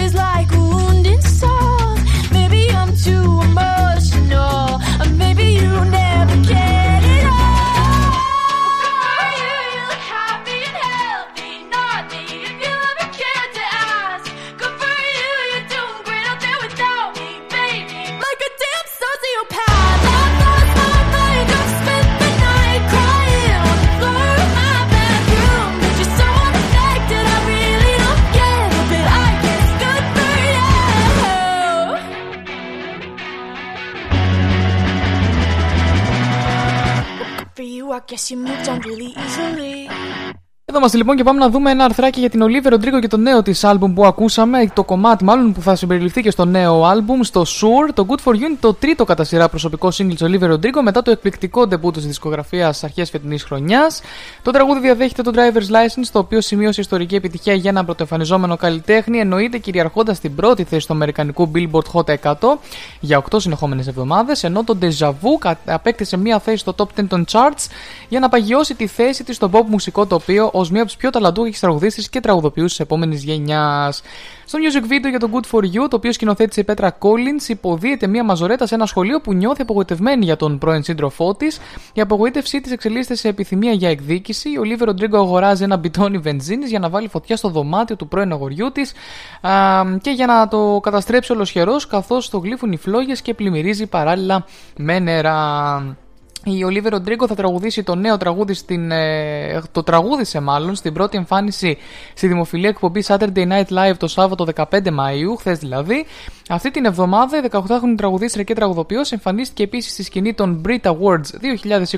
is 0.00 0.14
like 0.14 0.69
guess 38.20 38.30
you 38.30 38.36
moved 38.36 38.68
on 38.68 38.80
really 38.80 39.14
easily. 39.16 39.69
Εδώ 40.70 40.78
είμαστε 40.78 40.96
λοιπόν 40.96 41.16
και 41.16 41.22
πάμε 41.22 41.38
να 41.38 41.50
δούμε 41.50 41.70
ένα 41.70 41.84
αρθράκι 41.84 42.20
για 42.20 42.30
την 42.30 42.42
Olivia 42.44 42.72
Rodrigo 42.72 43.00
και 43.00 43.08
το 43.08 43.16
νέο 43.16 43.42
της 43.42 43.64
άλμπουμ 43.64 43.94
που 43.94 44.06
ακούσαμε. 44.06 44.70
Το 44.74 44.84
κομμάτι, 44.84 45.24
μάλλον 45.24 45.52
που 45.52 45.62
θα 45.62 45.74
συμπεριληφθεί 45.74 46.22
και 46.22 46.30
στο 46.30 46.44
νέο 46.44 46.84
άλμπουμ, 46.84 47.20
στο 47.22 47.42
Sure. 47.42 47.92
Το 47.94 48.06
Good 48.08 48.30
for 48.30 48.34
You 48.34 48.40
είναι 48.40 48.56
το 48.60 48.74
τρίτο 48.74 49.04
κατά 49.04 49.24
σειρά 49.24 49.48
προσωπικό 49.48 49.88
single 49.88 50.14
της 50.16 50.22
Olivia 50.22 50.52
Rodrigo 50.52 50.80
μετά 50.82 51.02
το 51.02 51.10
εκπληκτικό 51.10 51.66
ντεμπού 51.66 51.90
της 51.90 52.06
δισκογραφίας 52.06 52.84
αρχές 52.84 53.10
φετινής 53.10 53.42
χρονιάς. 53.42 54.00
Το 54.42 54.50
τραγούδι 54.50 54.80
διαδέχεται 54.80 55.22
το 55.22 55.30
Driver's 55.34 55.74
License, 55.74 56.08
το 56.12 56.18
οποίο 56.18 56.40
σημείωσε 56.40 56.80
ιστορική 56.80 57.14
επιτυχία 57.14 57.54
για 57.54 57.70
έναν 57.70 57.84
πρωτοεμφανιζόμενο 57.84 58.56
καλλιτέχνη, 58.56 59.18
εννοείται 59.18 59.58
κυριαρχώντας 59.58 60.20
την 60.20 60.34
πρώτη 60.34 60.64
θέση 60.64 60.86
του 60.86 60.92
Αμερικανικού 60.92 61.50
Billboard 61.54 61.92
Hot 61.92 62.14
100 62.22 62.34
για 63.00 63.22
8 63.30 63.40
συνεχόμενες 63.40 63.86
εβδομάδες, 63.86 64.44
ενώ 64.44 64.64
το 64.64 64.76
Deja 64.80 65.08
Vu 65.08 65.52
απέκτησε 65.64 66.16
μία 66.16 66.38
θέση 66.38 66.56
στο 66.56 66.74
top 66.76 67.00
10 67.00 67.04
των 67.08 67.24
charts 67.32 67.66
για 68.08 68.20
να 68.20 68.28
παγιώσει 68.28 68.74
τη 68.74 68.86
θέση 68.86 69.24
της 69.24 69.36
στο 69.36 69.50
pop 69.52 69.64
μουσικό 69.66 70.06
τοπίο 70.06 70.50
ως 70.60 70.70
μία 70.70 70.80
από 70.80 70.90
τις 70.90 70.98
πιο 70.98 71.10
ταλαντούχες 71.10 71.60
τραγουδίστρες 71.60 72.08
και 72.08 72.20
τραγουδοποιούς 72.20 72.68
της 72.70 72.80
επόμενης 72.80 73.22
γενιάς. 73.22 74.02
Στο 74.44 74.58
music 74.58 74.84
video 74.92 75.08
για 75.08 75.18
το 75.18 75.28
Good 75.32 75.56
for 75.56 75.62
You, 75.62 75.88
το 75.90 75.96
οποίο 75.96 76.12
σκηνοθέτησε 76.12 76.60
η 76.60 76.64
Πέτρα 76.64 76.98
Collins, 76.98 77.48
υποδίεται 77.48 78.06
μία 78.06 78.24
μαζορέτα 78.24 78.66
σε 78.66 78.74
ένα 78.74 78.86
σχολείο 78.86 79.20
που 79.20 79.32
νιώθει 79.32 79.62
απογοητευμένη 79.62 80.24
για 80.24 80.36
τον 80.36 80.58
πρώην 80.58 80.82
σύντροφό 80.82 81.34
της. 81.34 81.60
Η 81.92 82.00
απογοήτευσή 82.00 82.60
της 82.60 82.72
εξελίσσεται 82.72 83.14
σε 83.14 83.28
επιθυμία 83.28 83.72
για 83.72 83.88
εκδίκηση. 83.88 84.58
Ο 84.58 84.62
Λίβε 84.62 84.84
Ροντρίγκο 84.84 85.16
αγοράζει 85.16 85.62
ένα 85.62 85.76
μπιτόνι 85.76 86.18
βενζίνης 86.18 86.70
για 86.70 86.78
να 86.78 86.88
βάλει 86.88 87.08
φωτιά 87.08 87.36
στο 87.36 87.48
δωμάτιο 87.48 87.96
του 87.96 88.08
πρώην 88.08 88.32
αγοριού 88.32 88.72
της 88.72 88.92
και 90.00 90.10
για 90.10 90.26
να 90.26 90.48
το 90.48 90.80
καταστρέψει 90.82 91.32
ολοσχερός, 91.32 91.86
καθώς 91.86 92.30
το 92.30 92.38
γλύφουν 92.38 92.72
οι 92.72 92.76
φλόγες 92.76 93.22
και 93.22 93.34
πλημμυρίζει 93.34 93.86
παράλληλα 93.86 94.44
με 94.76 94.98
νερά. 94.98 95.96
Η 96.44 96.64
Ολίβε 96.64 96.88
Ροντρίγκο 96.88 97.26
θα 97.26 97.34
τραγουδήσει 97.34 97.82
το 97.82 97.94
νέο 97.94 98.16
τραγούδι 98.16 98.54
στην. 98.54 98.90
Ε, 98.90 99.62
το 99.72 99.82
τραγούδισε 99.82 100.40
μάλλον 100.40 100.74
στην 100.74 100.92
πρώτη 100.92 101.16
εμφάνιση 101.16 101.78
στη 102.14 102.26
δημοφιλή 102.26 102.66
εκπομπής 102.66 103.06
Saturday 103.10 103.48
Night 103.48 103.66
Live 103.68 103.94
το 103.96 104.08
Σάββατο 104.08 104.46
15 104.54 104.64
Μαΐου, 104.70 105.36
χθες 105.38 105.58
δηλαδή. 105.58 106.06
Αυτή 106.52 106.70
την 106.70 106.84
εβδομάδα 106.84 107.38
η 107.38 107.40
18χρονη 107.50 107.94
τραγουδίστρια 107.96 108.44
και 108.44 108.54
τραγουδοποιός 108.54 109.12
εμφανίστηκε 109.12 109.62
επίσης 109.62 109.92
στη 109.92 110.02
σκηνή 110.02 110.34
των 110.34 110.62
Brit 110.66 110.80
Awards 110.82 111.30
2021, 111.74 111.96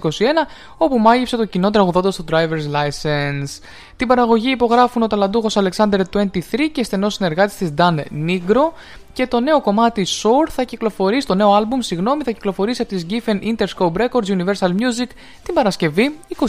όπου 0.77 0.99
μάγευσε 0.99 1.37
το 1.37 1.45
κοινό 1.45 1.70
τραγουδώντας 1.70 2.16
το 2.16 2.24
Driver's 2.31 2.74
License. 2.74 3.62
Την 3.97 4.07
παραγωγή 4.07 4.51
υπογράφουν 4.51 5.03
ο 5.03 5.07
ταλαντούχος 5.07 5.57
Alexander 5.59 6.01
23 6.12 6.31
και 6.73 6.83
στενός 6.83 7.15
συνεργάτης 7.15 7.57
της 7.57 7.74
Dan 7.79 7.99
Negro, 8.27 8.73
και 9.12 9.27
το 9.27 9.41
νέο 9.41 9.61
κομμάτι 9.61 10.07
Soar 10.23 10.49
θα 10.49 10.62
κυκλοφορήσει, 10.62 11.27
το 11.27 11.35
νέο 11.35 11.59
album, 11.59 11.79
συγγνώμη, 11.79 12.23
θα 12.23 12.31
κυκλοφορήσει 12.31 12.83
από 12.83 12.95
τη 12.95 13.07
Giffen 13.11 13.39
Interscope 13.43 13.93
Records 13.93 14.27
Universal 14.27 14.69
Music 14.69 15.09
την 15.43 15.55
Παρασκευή 15.55 16.19
21 16.39 16.41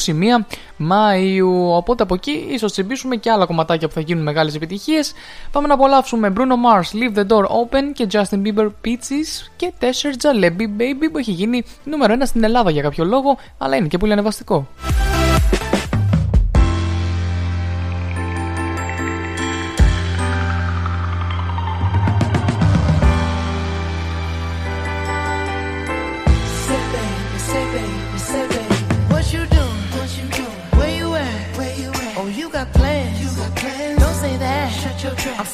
Μαΐου. 0.80 1.76
Οπότε 1.76 2.04
από 2.04 2.14
εκεί 2.14 2.46
ίσως 2.50 2.72
συμπίσουμε 2.72 3.16
και 3.16 3.32
άλλα 3.32 3.46
κομματάκια 3.46 3.88
που 3.88 3.94
θα 3.94 4.00
γίνουν 4.02 4.24
μεγάλες 4.24 4.56
επιτυχίες. 4.56 5.14
Πάμε 5.52 5.68
να 5.68 5.74
απολαύσουμε 5.74 6.34
Bruno 6.38 6.40
Mars 6.40 6.98
Leave 6.98 7.18
the 7.18 7.28
Door 7.28 7.44
Open 7.44 7.93
και 7.94 8.08
Justin 8.12 8.42
Bieber 8.46 8.70
Peaches 8.86 9.52
και 9.56 9.74
Tesher 9.80 10.14
Jalebi 10.22 10.62
Baby 10.80 11.08
που 11.12 11.18
έχει 11.18 11.32
γίνει 11.32 11.64
νούμερο 11.84 12.16
1 12.20 12.22
στην 12.26 12.44
Ελλάδα 12.44 12.72
για 12.72 12.82
κάποιο 12.82 13.06
λόγο, 13.06 13.38
αλλά 13.58 13.76
είναι 13.76 13.88
και 13.88 13.98
πολύ 13.98 14.12
ανεβαστικό. 14.12 14.68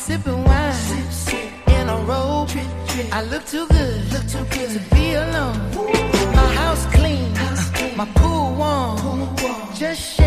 sipping 0.09 0.48
I 3.19 3.23
look 3.23 3.45
too 3.45 3.67
good, 3.67 4.13
look 4.13 4.25
too 4.29 4.45
good 4.45 4.69
to 4.69 4.95
be 4.95 5.11
alone. 5.11 5.57
My 6.33 6.53
house 6.55 6.85
clean, 6.85 7.33
my 7.97 8.05
pool 8.15 8.55
warm. 8.55 9.35
Just 9.75 10.18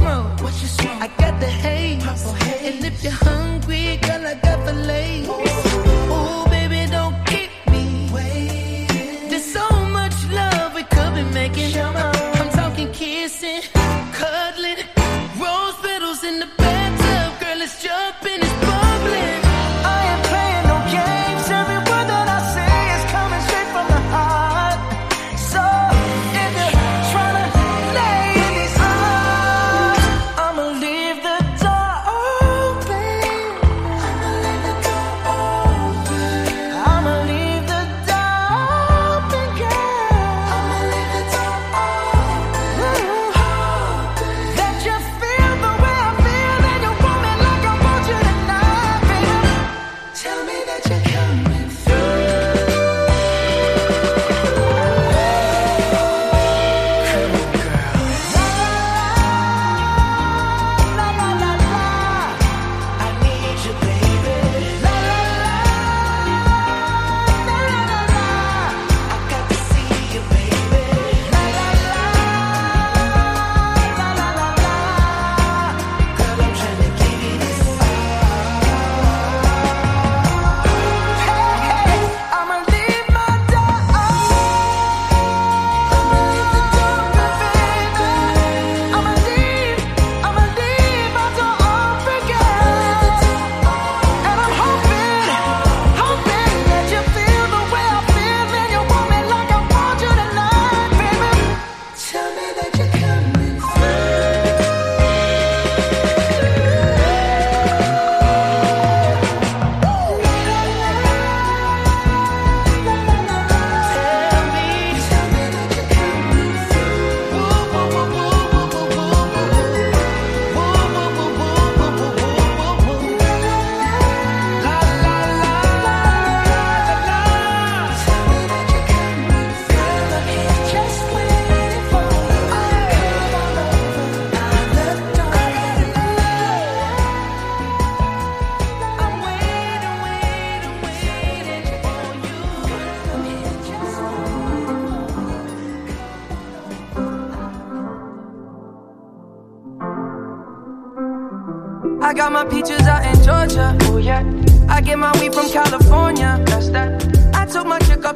I 0.00 1.08
got 1.18 1.40
the 1.40 1.46
haze. 1.46 2.04
And 2.62 2.84
if 2.84 3.02
you're 3.02 3.12
hungry, 3.12 3.96
girl, 3.98 4.26
I 4.26 4.34
got 4.34 4.64
the. 4.66 4.74
Ooh, 5.28 6.48
baby, 6.50 6.90
don't 6.90 7.16
keep 7.26 7.50
me 7.70 8.08
waiting. 8.12 9.28
There's 9.28 9.44
so 9.44 9.68
much 9.98 10.14
love 10.30 10.74
we 10.74 10.82
could 10.84 11.14
be 11.14 11.22
making. 11.34 11.70
Show 11.70 11.93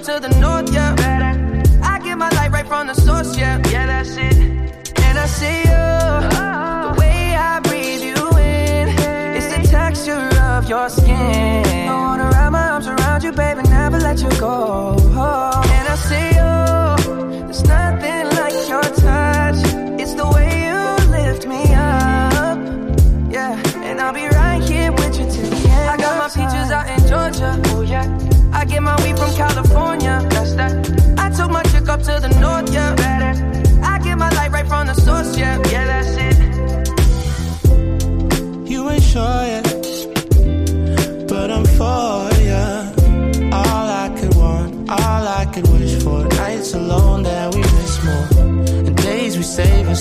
to 0.08 0.18
the 0.18 0.28
north. 0.40 0.47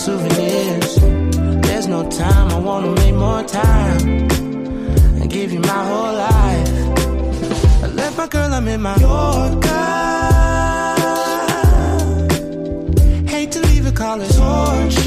Souvenirs. 0.07 0.93
There's 1.65 1.87
no 1.87 2.01
time, 2.09 2.47
I 2.57 2.59
wanna 2.59 2.91
make 3.01 3.15
more 3.27 3.43
time. 3.43 4.01
And 5.19 5.29
give 5.29 5.51
you 5.51 5.59
my 5.73 5.81
whole 5.89 6.13
life. 6.29 6.71
I 7.85 7.87
left 7.99 8.15
my 8.21 8.27
girl, 8.35 8.49
I'm 8.57 8.67
in 8.69 8.81
my 8.89 8.95
Yorker. 9.05 9.87
Hate 13.33 13.51
to 13.55 13.59
leave 13.69 13.85
it, 13.89 13.95
call 14.01 14.17
torture. 14.19 15.06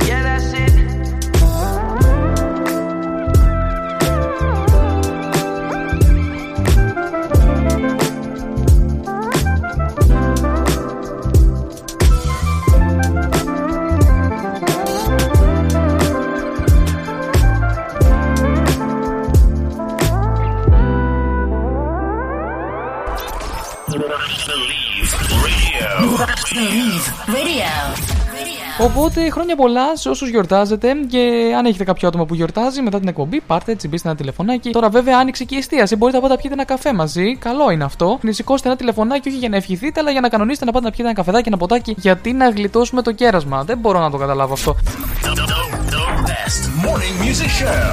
Οπότε 28.79 29.29
χρόνια 29.29 29.55
πολλά 29.55 29.95
σε 29.95 30.09
όσους 30.09 30.29
γιορτάζετε 30.29 30.93
και 31.09 31.53
αν 31.57 31.65
έχετε 31.65 31.83
κάποιο 31.83 32.07
άτομο 32.07 32.25
που 32.25 32.35
γιορτάζει 32.35 32.81
μετά 32.81 32.99
την 32.99 33.07
εκπομπή, 33.07 33.41
πάρτε 33.41 33.71
έτσι, 33.71 33.87
μπείτε 33.87 34.07
ένα 34.07 34.17
τηλεφωνάκι. 34.17 34.69
Τώρα 34.69 34.89
βέβαια 34.89 35.17
άνοιξε 35.17 35.43
και 35.43 35.55
η 35.55 35.57
εστίαση. 35.57 35.95
Μπορείτε 35.95 36.17
να 36.17 36.23
πάτε 36.23 36.35
να 36.35 36.41
πιείτε 36.41 36.55
ένα 36.55 36.65
καφέ 36.65 36.93
μαζί. 36.93 37.35
Καλό 37.35 37.71
είναι 37.71 37.83
αυτό. 37.83 38.19
Να 38.21 38.31
σηκώσετε 38.31 38.67
ένα 38.69 38.77
τηλεφωνάκι 38.77 39.27
όχι 39.27 39.37
για 39.37 39.49
να 39.49 39.55
ευχηθείτε, 39.55 39.99
αλλά 39.99 40.11
για 40.11 40.21
να 40.21 40.29
κανονίσετε 40.29 40.65
να 40.65 40.71
πάτε 40.71 40.85
να 40.85 40.91
πιείτε 40.91 41.07
ένα 41.07 41.15
καφεδάκι, 41.15 41.47
ένα 41.47 41.57
ποτάκι. 41.57 41.95
Γιατί 41.97 42.33
να 42.33 42.49
γλιτώσουμε 42.49 43.01
το 43.01 43.11
κέρασμα. 43.11 43.63
Δεν 43.63 43.77
μπορώ 43.77 43.99
να 43.99 44.09
το 44.09 44.17
καταλάβω 44.17 44.53
αυτό. 44.53 44.75
The 45.23 46.09
best 46.31 46.61
morning 46.85 47.15
music 47.25 47.51
show. 47.61 47.91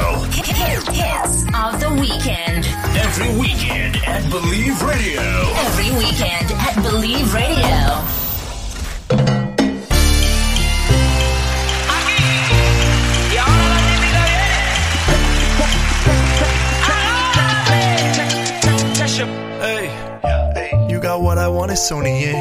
Hits 1.01 1.35
of 1.65 1.73
the 1.83 1.91
weekend. 2.03 2.63
Every 3.05 3.31
weekend 3.45 3.93
at 4.15 4.23
Believe 4.35 4.77
Radio. 4.93 5.25
Every 5.67 5.91
weekend 6.03 6.49
at 6.67 6.75
Believe 6.87 7.29
Radio. 7.43 8.18
what 21.18 21.38
I 21.38 21.48
want, 21.48 21.72
Sony. 21.72 22.34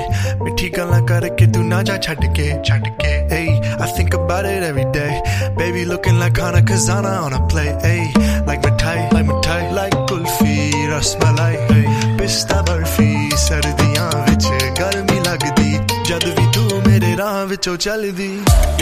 मिठी 0.43 0.68
गल्ला 0.76 0.98
करके 1.09 1.47
तू 1.52 1.62
ना 1.62 1.82
जा 1.89 1.97
छड़ 2.05 2.18
के 2.36 2.47
छड़ 2.66 2.89
के 3.01 3.12
hey 3.32 3.48
I 3.80 3.86
think 3.97 4.14
about 4.14 4.44
it 4.44 4.62
every 4.62 4.84
day 4.93 5.22
baby 5.56 5.84
looking 5.84 6.18
like 6.18 6.36
Hana 6.36 6.60
Kazana 6.62 7.22
on 7.22 7.32
a 7.32 7.40
play 7.48 7.70
hey 7.82 8.02
like 8.47 8.62
mithai 8.62 9.12
like 9.12 9.26
mithai 9.26 9.72
like 9.78 9.94
kulfi 10.09 10.72
rasmalai 10.93 11.55
hey 11.70 11.84
pista 12.18 12.62
barfi 12.68 13.10
ਸਰਦੀਆਂ 13.43 14.09
ਵਿੱਚ 14.28 14.47
ਗਰਮੀ 14.78 15.18
ਲੱਗਦੀ 15.26 15.72
ਜਦ 16.09 16.24
ਵੀ 16.39 16.47
ਤੂੰ 16.55 16.80
ਮੇਰੇ 16.86 17.16
ਰਾਹ 17.18 17.44
ਵਿੱਚੋਂ 17.52 17.76
ਚੱਲਦੀ 17.84 18.30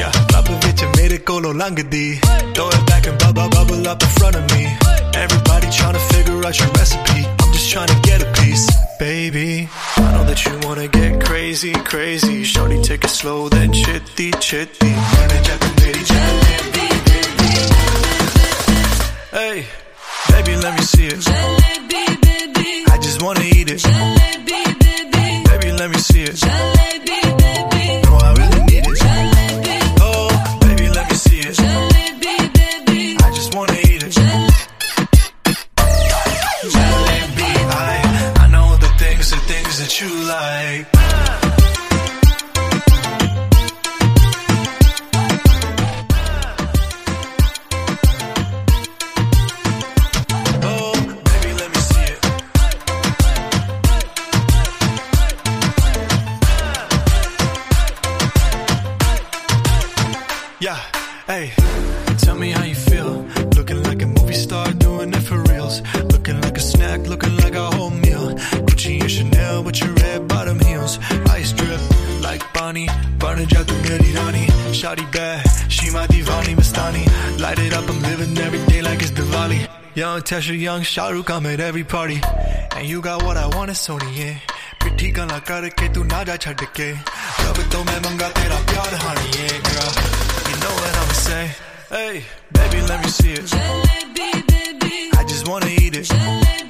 yeah 0.01 0.19
ਲੱਭ 0.33 0.51
ਵਿੱਚ 0.67 0.85
ਮੇਰੇ 0.97 1.19
ਕੋਲੋਂ 1.31 1.55
ਲੰਘਦੀ 1.55 2.05
throw 2.57 2.69
it 2.79 2.83
back 2.91 3.07
and 3.11 3.19
bubble 3.25 3.49
bubble 3.57 3.87
up 3.93 4.07
in 4.09 4.13
front 4.19 4.39
of 4.41 4.45
me 4.55 4.63
everybody 5.25 5.71
trying 5.79 5.97
to 6.01 6.05
figure 6.13 6.41
out 6.49 6.61
your 6.63 6.71
recipe 6.81 7.23
I'm 7.25 7.34
just 7.66 7.74
trying 7.74 7.88
to 7.88 8.08
get 8.08 8.22
a 8.22 8.32
piece. 8.42 8.70
Baby. 9.00 9.70
I 9.98 10.12
know 10.14 10.24
that 10.26 10.46
you 10.46 10.68
wanna 10.68 10.88
get 10.88 11.24
crazy 11.24 11.74
crazy. 11.74 12.44
Shorty 12.44 12.82
take 12.82 13.04
it 13.04 13.10
slow 13.10 13.50
then 13.50 13.74
chitty 13.74 14.32
chitty. 14.40 14.94
Hey, 19.32 19.66
baby, 20.30 20.56
let 20.58 20.74
me 20.78 20.84
see 20.84 21.08
it. 21.08 21.24
I 22.94 22.98
just 23.02 23.22
wanna 23.22 23.42
eat 23.42 23.70
it. 23.72 23.84
Baby, 25.50 25.72
let 25.72 25.90
me 25.90 25.98
see 25.98 26.24
it. 26.24 26.75
turning 73.36 73.48
jet 73.50 73.68
to 73.68 73.74
meri 73.84 74.14
rani 74.14 74.46
Shawty 74.80 75.06
bad, 75.12 75.46
she 75.72 75.92
my 75.92 76.08
divani 76.08 76.56
mastani. 76.56 77.04
Light 77.40 77.60
it 77.60 77.74
up, 77.74 77.90
I'm 77.90 78.02
living 78.02 78.38
every 78.38 78.64
day 78.66 78.82
like 78.82 79.02
it's 79.02 79.12
Diwali. 79.12 79.68
Young 79.96 80.22
Tesha, 80.22 80.58
young 80.60 80.82
Shahrukh, 80.82 81.30
I'm 81.30 81.46
at 81.46 81.60
every 81.60 81.84
party. 81.84 82.20
And 82.76 82.88
you 82.88 83.02
got 83.02 83.24
what 83.24 83.38
I 83.38 83.48
want, 83.56 83.72
it's 83.72 83.88
Sony, 83.88 84.12
yeah. 84.18 84.38
ਪਿੱਠੀ 84.84 85.10
ਗਾਲਾਂ 85.12 85.40
ਕਰਕੇ 85.46 85.88
ਤੂੰ 85.94 86.06
ਨਾ 86.08 86.24
ਜਾ 86.24 86.36
ਛੱਡ 86.42 86.64
ਕੇ 86.76 86.90
ਰੱਬ 87.46 87.62
ਤੋਂ 87.72 87.84
ਮੈਂ 87.86 88.00
ਮੰਗਾ 88.02 88.28
tera 88.36 88.60
pyar, 88.72 88.92
ਹਾਣੀ 89.04 89.32
Yeah, 89.38 89.56
girl. 89.70 89.90
You 90.50 90.58
know 90.64 90.74
what 90.82 91.00
i'm 91.04 91.14
saying 91.22 91.56
hey 91.94 92.14
baby 92.58 92.84
let 92.92 93.02
me 93.06 93.10
see 93.18 93.34
it. 93.40 93.56
Jalebi 93.56 94.30
baby. 94.52 94.94
I 95.22 95.26
just 95.34 95.52
wanna 95.54 95.74
eat 95.86 96.00
it. 96.02 96.14
Jalebi. 96.14 96.65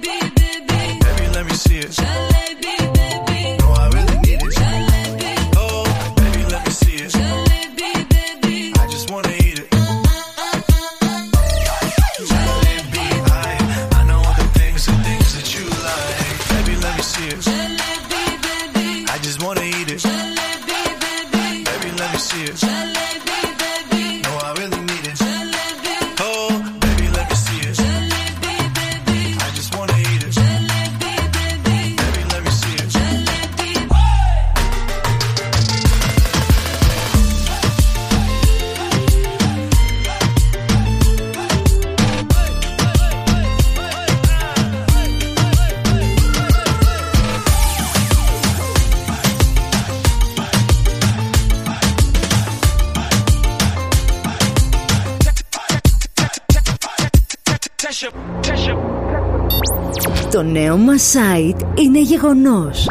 Το 60.36 60.44
νέο 60.44 60.78
μας 60.78 61.16
site 61.16 61.60
είναι 61.80 62.02
γεγονός. 62.02 62.88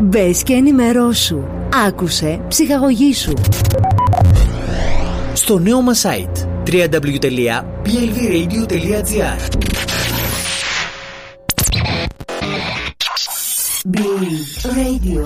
Μπες 0.00 0.42
και 0.42 0.52
ενημερώσου. 0.52 1.42
Άκουσε 1.86 2.40
ψυχαγωγήσου. 2.48 3.32
Στο 5.34 5.58
νέο 5.58 5.80
μας 5.80 6.04
site 6.06 6.46
www.blvradio.gr 6.70 9.38
Believe 13.92 14.50
Radio. 14.76 15.20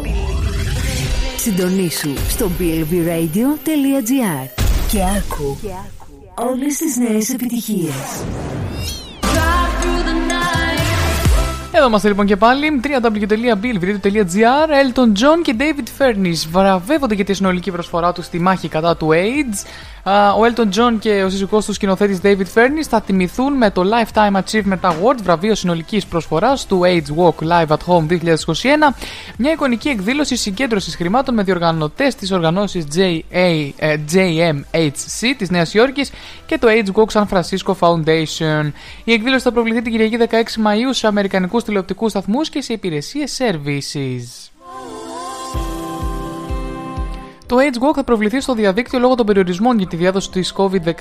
Συντονίσου 1.36 2.12
στο 2.28 2.50
blvradio.gr 2.58 4.48
και 4.90 4.98
άκου 5.16 5.58
όλες 6.34 6.76
τις 6.76 6.96
νέες 6.96 7.28
επιτυχίες. 7.28 8.24
Εδώ 11.80 11.88
είμαστε 11.88 12.08
λοιπόν 12.08 12.26
και 12.26 12.36
πάλι. 12.36 12.80
www.billvradio.gr 12.84 14.68
Elton 14.82 15.12
John 15.18 15.40
και 15.42 15.56
David 15.58 15.88
Furnish 15.98 16.46
βραβεύονται 16.50 17.14
για 17.14 17.24
τη 17.24 17.34
συνολική 17.34 17.70
προσφορά 17.70 18.12
τους 18.12 18.24
στη 18.24 18.38
μάχη 18.38 18.68
κατά 18.68 18.96
του 18.96 19.08
AIDS. 19.12 19.64
Α, 20.02 20.32
Ο 20.32 20.40
Elton 20.40 20.68
John 20.78 20.96
και 20.98 21.22
ο 21.22 21.30
σύζυγός 21.30 21.64
του 21.64 21.72
σκηνοθέτης 21.72 22.18
David 22.22 22.46
Furnish 22.54 22.86
θα 22.88 23.00
τιμηθούν 23.00 23.52
με 23.52 23.70
το 23.70 23.82
Lifetime 23.84 24.40
Achievement 24.40 24.80
Award, 24.80 25.16
βραβείο 25.22 25.54
συνολικής 25.54 26.06
προσφοράς 26.06 26.66
του 26.66 26.80
AIDS 26.84 27.16
Walk 27.16 27.48
Live 27.48 27.66
at 27.66 27.76
Home 27.86 28.06
2021, 28.08 28.94
μια 29.36 29.52
εικονική 29.52 29.88
εκδήλωση 29.88 30.36
συγκέντρωσης 30.36 30.96
χρημάτων 30.96 31.34
με 31.34 31.42
διοργανωτές 31.42 32.14
της 32.14 32.30
οργανώσεις 32.30 32.84
JA, 32.94 33.70
ε, 33.76 33.96
JMHC 34.12 35.34
της 35.38 35.50
Νέας 35.50 35.74
Υόρκης 35.74 36.10
και 36.46 36.58
το 36.58 36.68
AIDS 36.70 36.92
Walk 36.94 37.20
San 37.20 37.24
Francisco 37.28 37.74
Foundation. 37.80 38.70
Η 39.04 39.12
εκδήλωση 39.12 39.42
θα 39.44 39.52
προβληθεί 39.52 39.82
την 39.82 39.92
Κυριακή 39.92 40.16
16 40.16 40.58
Μαΐου 40.66 40.90
σε 40.90 41.06
αμερικανικούς 41.06 41.64
τηλεοπτικούς 41.64 42.10
σταθμούς 42.10 42.48
και 42.48 42.60
σε 42.62 42.72
υπηρεσίες 42.72 43.40
services. 43.40 44.49
Το 47.50 47.56
Age 47.56 47.88
Walk 47.88 47.92
θα 47.94 48.04
προβληθεί 48.04 48.40
στο 48.40 48.54
διαδίκτυο 48.54 48.98
λόγω 48.98 49.14
των 49.14 49.26
περιορισμών 49.26 49.78
για 49.78 49.86
τη 49.86 49.96
διάδοση 49.96 50.30
της 50.30 50.54
COVID-19 50.56 50.96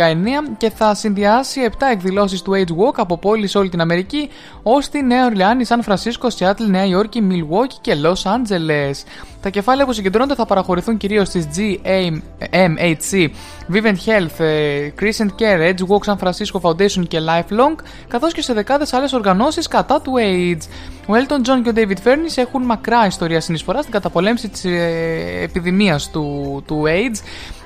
και 0.57 0.69
θα 0.69 0.93
συνδυάσει 0.93 1.69
7 1.71 1.75
εκδηλώσεις 1.91 2.41
του 2.41 2.51
Age 2.51 2.71
Walk 2.71 2.93
από 2.95 3.17
πόλεις 3.17 3.51
σε 3.51 3.57
όλη 3.57 3.69
την 3.69 3.81
Αμερική, 3.81 4.29
ως 4.63 4.89
τη 4.89 5.03
Νέα 5.03 5.25
Ορλεάνη, 5.25 5.63
Σαν 5.63 5.83
Φρανσίσκο, 5.83 6.29
Σιάτλ, 6.29 6.63
Νέα 6.65 6.85
Υόρκη, 6.85 7.27
Milwaukee 7.31 7.77
και 7.81 7.95
Los 8.03 8.21
Angeles. 8.31 9.03
Τα 9.41 9.49
κεφάλαια 9.49 9.85
που 9.85 9.93
συγκεντρώνονται 9.93 10.35
θα 10.35 10.45
παραχωρηθούν 10.45 10.97
κυρίως 10.97 11.27
στις 11.27 11.47
GMHC, 11.55 13.27
Vivint 13.73 13.97
Health, 14.05 14.39
ε, 14.39 14.91
Crescent 14.99 15.31
Care, 15.39 15.73
Edge 15.73 15.83
Walk 15.87 16.03
San 16.05 16.17
Francisco 16.17 16.59
Foundation 16.61 17.07
και 17.07 17.19
Lifelong, 17.19 17.75
καθώς 18.07 18.33
και 18.33 18.41
σε 18.41 18.53
δεκάδες 18.53 18.93
άλλες 18.93 19.13
οργανώσεις 19.13 19.67
κατά 19.67 20.01
του 20.01 20.13
AIDS. 20.17 20.67
Ο 21.09 21.13
Elton 21.13 21.49
John 21.49 21.61
και 21.63 21.69
ο 21.69 21.73
David 21.75 22.07
Furnish 22.07 22.35
έχουν 22.35 22.63
μακρά 22.63 23.05
ιστορία 23.05 23.41
συνεισφοράς 23.41 23.81
στην 23.81 23.93
καταπολέμηση 23.93 24.49
της 24.49 24.65
ε, 24.65 25.41
επιδημίας 25.41 26.11
του, 26.11 26.63
του 26.67 26.83
AIDS. 26.85 27.17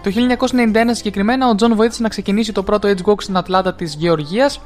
Το 0.03 0.11
1991 0.51 0.75
συγκεκριμένα 0.91 1.49
ο 1.49 1.55
John 1.59 1.71
βοήθησε 1.75 2.01
να 2.01 2.09
ξεκινήσει 2.09 2.51
το 2.51 2.63
πρώτο 2.63 2.87
AIDS 2.87 3.09
Walk 3.09 3.21
στην 3.21 3.37
Ατλάντα 3.37 3.73
της 3.73 3.95
Γεωργίας 3.95 4.61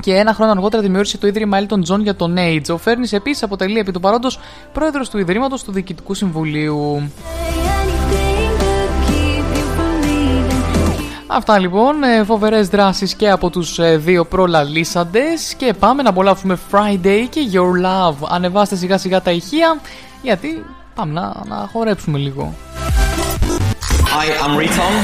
και 0.00 0.14
ένα 0.14 0.34
χρόνο 0.34 0.50
αργότερα 0.50 0.82
δημιούργησε 0.82 1.18
το 1.18 1.26
Ίδρυμα 1.26 1.58
Elton 1.60 1.92
John 1.92 2.00
για 2.00 2.14
τον 2.14 2.34
AIDS. 2.38 2.70
Ο 2.72 2.76
Furnish 2.76 3.08
επίσης 3.10 3.42
αποτελεί 3.42 3.78
επί 3.78 3.92
του 3.92 4.00
παρόντος 4.00 4.38
πρόεδρος 4.72 5.10
του 5.10 5.18
Ιδρύματος 5.18 5.64
του 5.64 5.72
Διοικητικού 5.72 6.14
Συμβουλίου. 6.14 7.10
Αυτά 11.34 11.58
λοιπόν, 11.58 11.94
φοβερές 12.26 12.68
δράσεις 12.68 13.14
και 13.14 13.30
από 13.30 13.50
τους 13.50 13.78
δύο 13.96 14.24
προλαλήσαντες. 14.24 15.54
Και 15.56 15.74
πάμε 15.78 16.02
να 16.02 16.08
απολαύσουμε 16.08 16.58
Friday 16.70 17.26
και 17.28 17.40
Your 17.52 17.86
Love. 17.86 18.28
Ανεβάστε 18.28 18.76
σιγά 18.76 18.98
σιγά 18.98 19.22
τα 19.22 19.30
ηχεία, 19.30 19.80
γιατί 20.22 20.64
πάμε 20.94 21.12
να, 21.12 21.34
να 21.48 21.68
χορέψουμε 21.72 22.18
λίγο. 22.18 22.54
Hi, 24.04 24.46
I'm 24.46 24.58
Riton. 24.60 24.94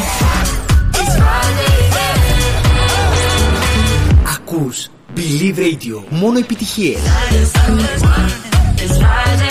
Ακούς 4.35 4.89
Believe 5.17 5.59
Radio. 5.59 6.03
Μόνο 6.11 6.39
επιτυχίες. 6.39 7.01
I 9.01 9.48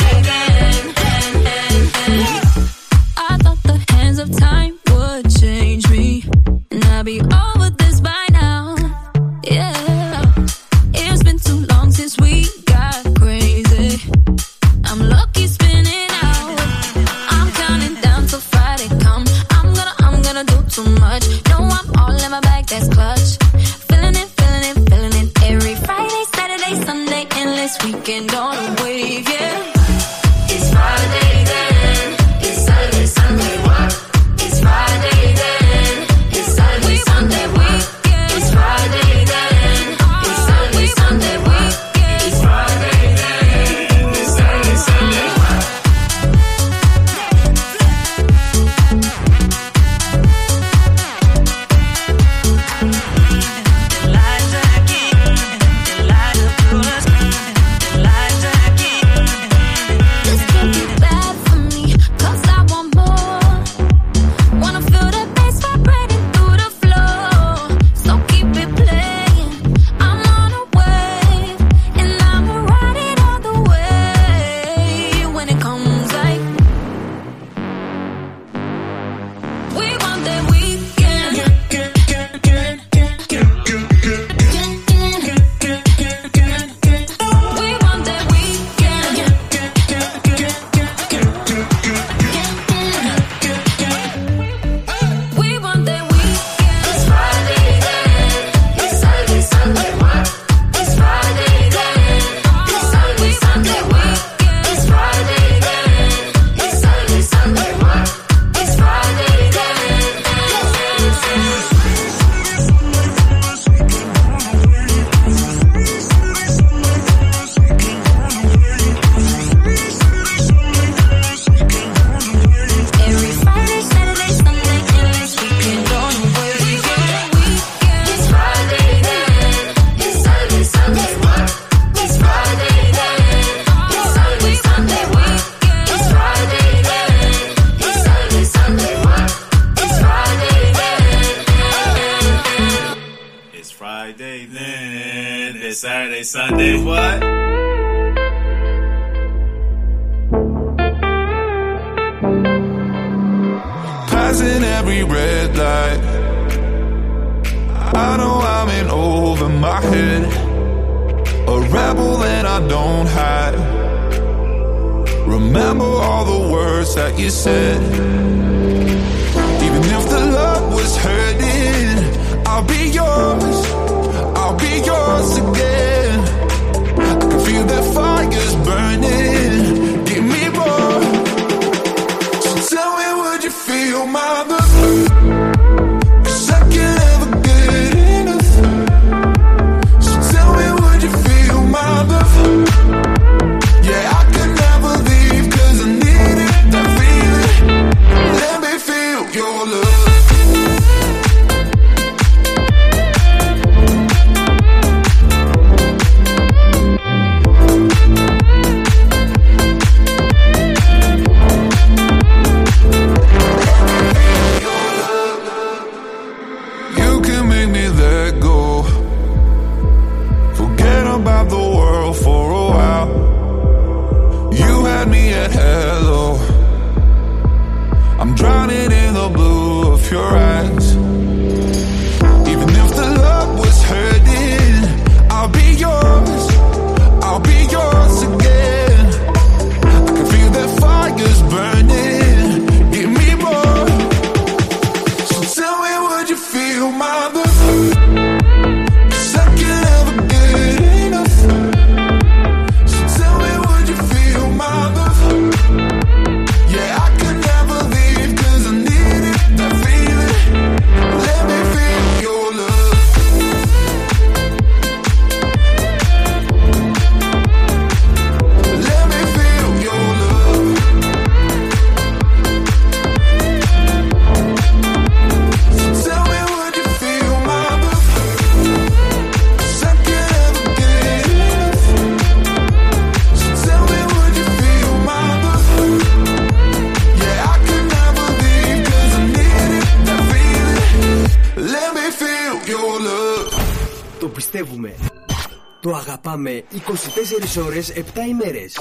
ώρες 297.57 297.91
7 297.95 298.01
ημέρες. 298.29 298.77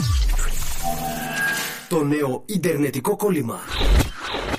Το 1.89 2.05
νέο 2.05 2.43
Ιντερνετικό 2.47 3.17
κόλλημα. 3.17 3.61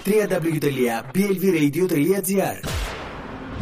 www.blvradio.gr 0.05 2.57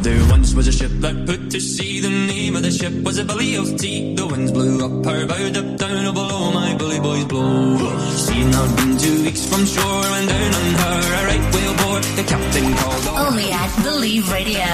There 0.06 0.22
once 0.34 0.50
was 0.54 0.66
a 0.68 0.72
ship 0.78 0.92
that 1.04 1.16
put 1.28 1.42
to 1.52 1.58
sea. 1.58 2.00
The 2.00 2.10
name 2.34 2.54
of 2.58 2.62
the 2.66 2.70
ship 2.78 2.94
was 3.02 3.16
a 3.22 3.24
bully 3.30 3.52
of 3.60 3.66
tea. 3.82 4.14
The 4.14 4.26
winds 4.26 4.52
blew 4.56 4.74
up 4.86 4.94
her 5.08 5.20
bowed 5.30 5.56
up 5.60 5.68
down, 5.82 6.04
oh 6.16 6.50
my 6.60 6.70
bully 6.80 7.00
boys 7.06 7.24
blow. 7.24 7.78
Seen 8.26 8.48
her 8.56 8.68
been 8.76 8.92
two 9.04 9.16
weeks 9.24 9.42
from 9.50 9.62
shore, 9.74 10.08
and 10.18 10.26
down 10.32 10.50
on 10.60 10.68
her 10.82 10.98
a 11.18 11.20
right 11.30 11.46
whale 11.54 11.74
bore. 11.80 12.00
The 12.18 12.24
captain 12.32 12.66
called 12.80 13.06
on. 13.10 13.16
Only 13.26 13.48
at 13.62 13.70
Believe 13.88 14.26
Radio. 14.36 14.66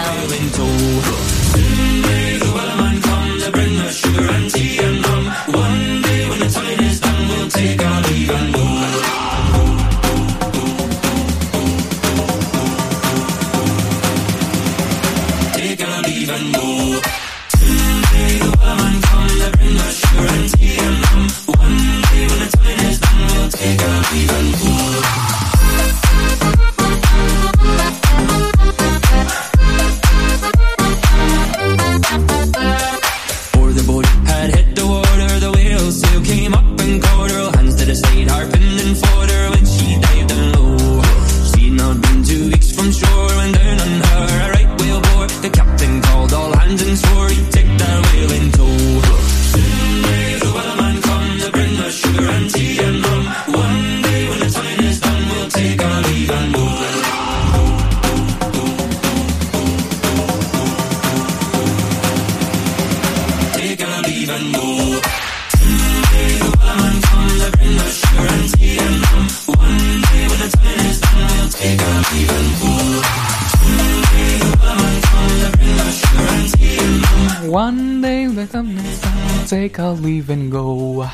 leave 80.02 80.30
and 80.30 80.50
go. 80.50 81.08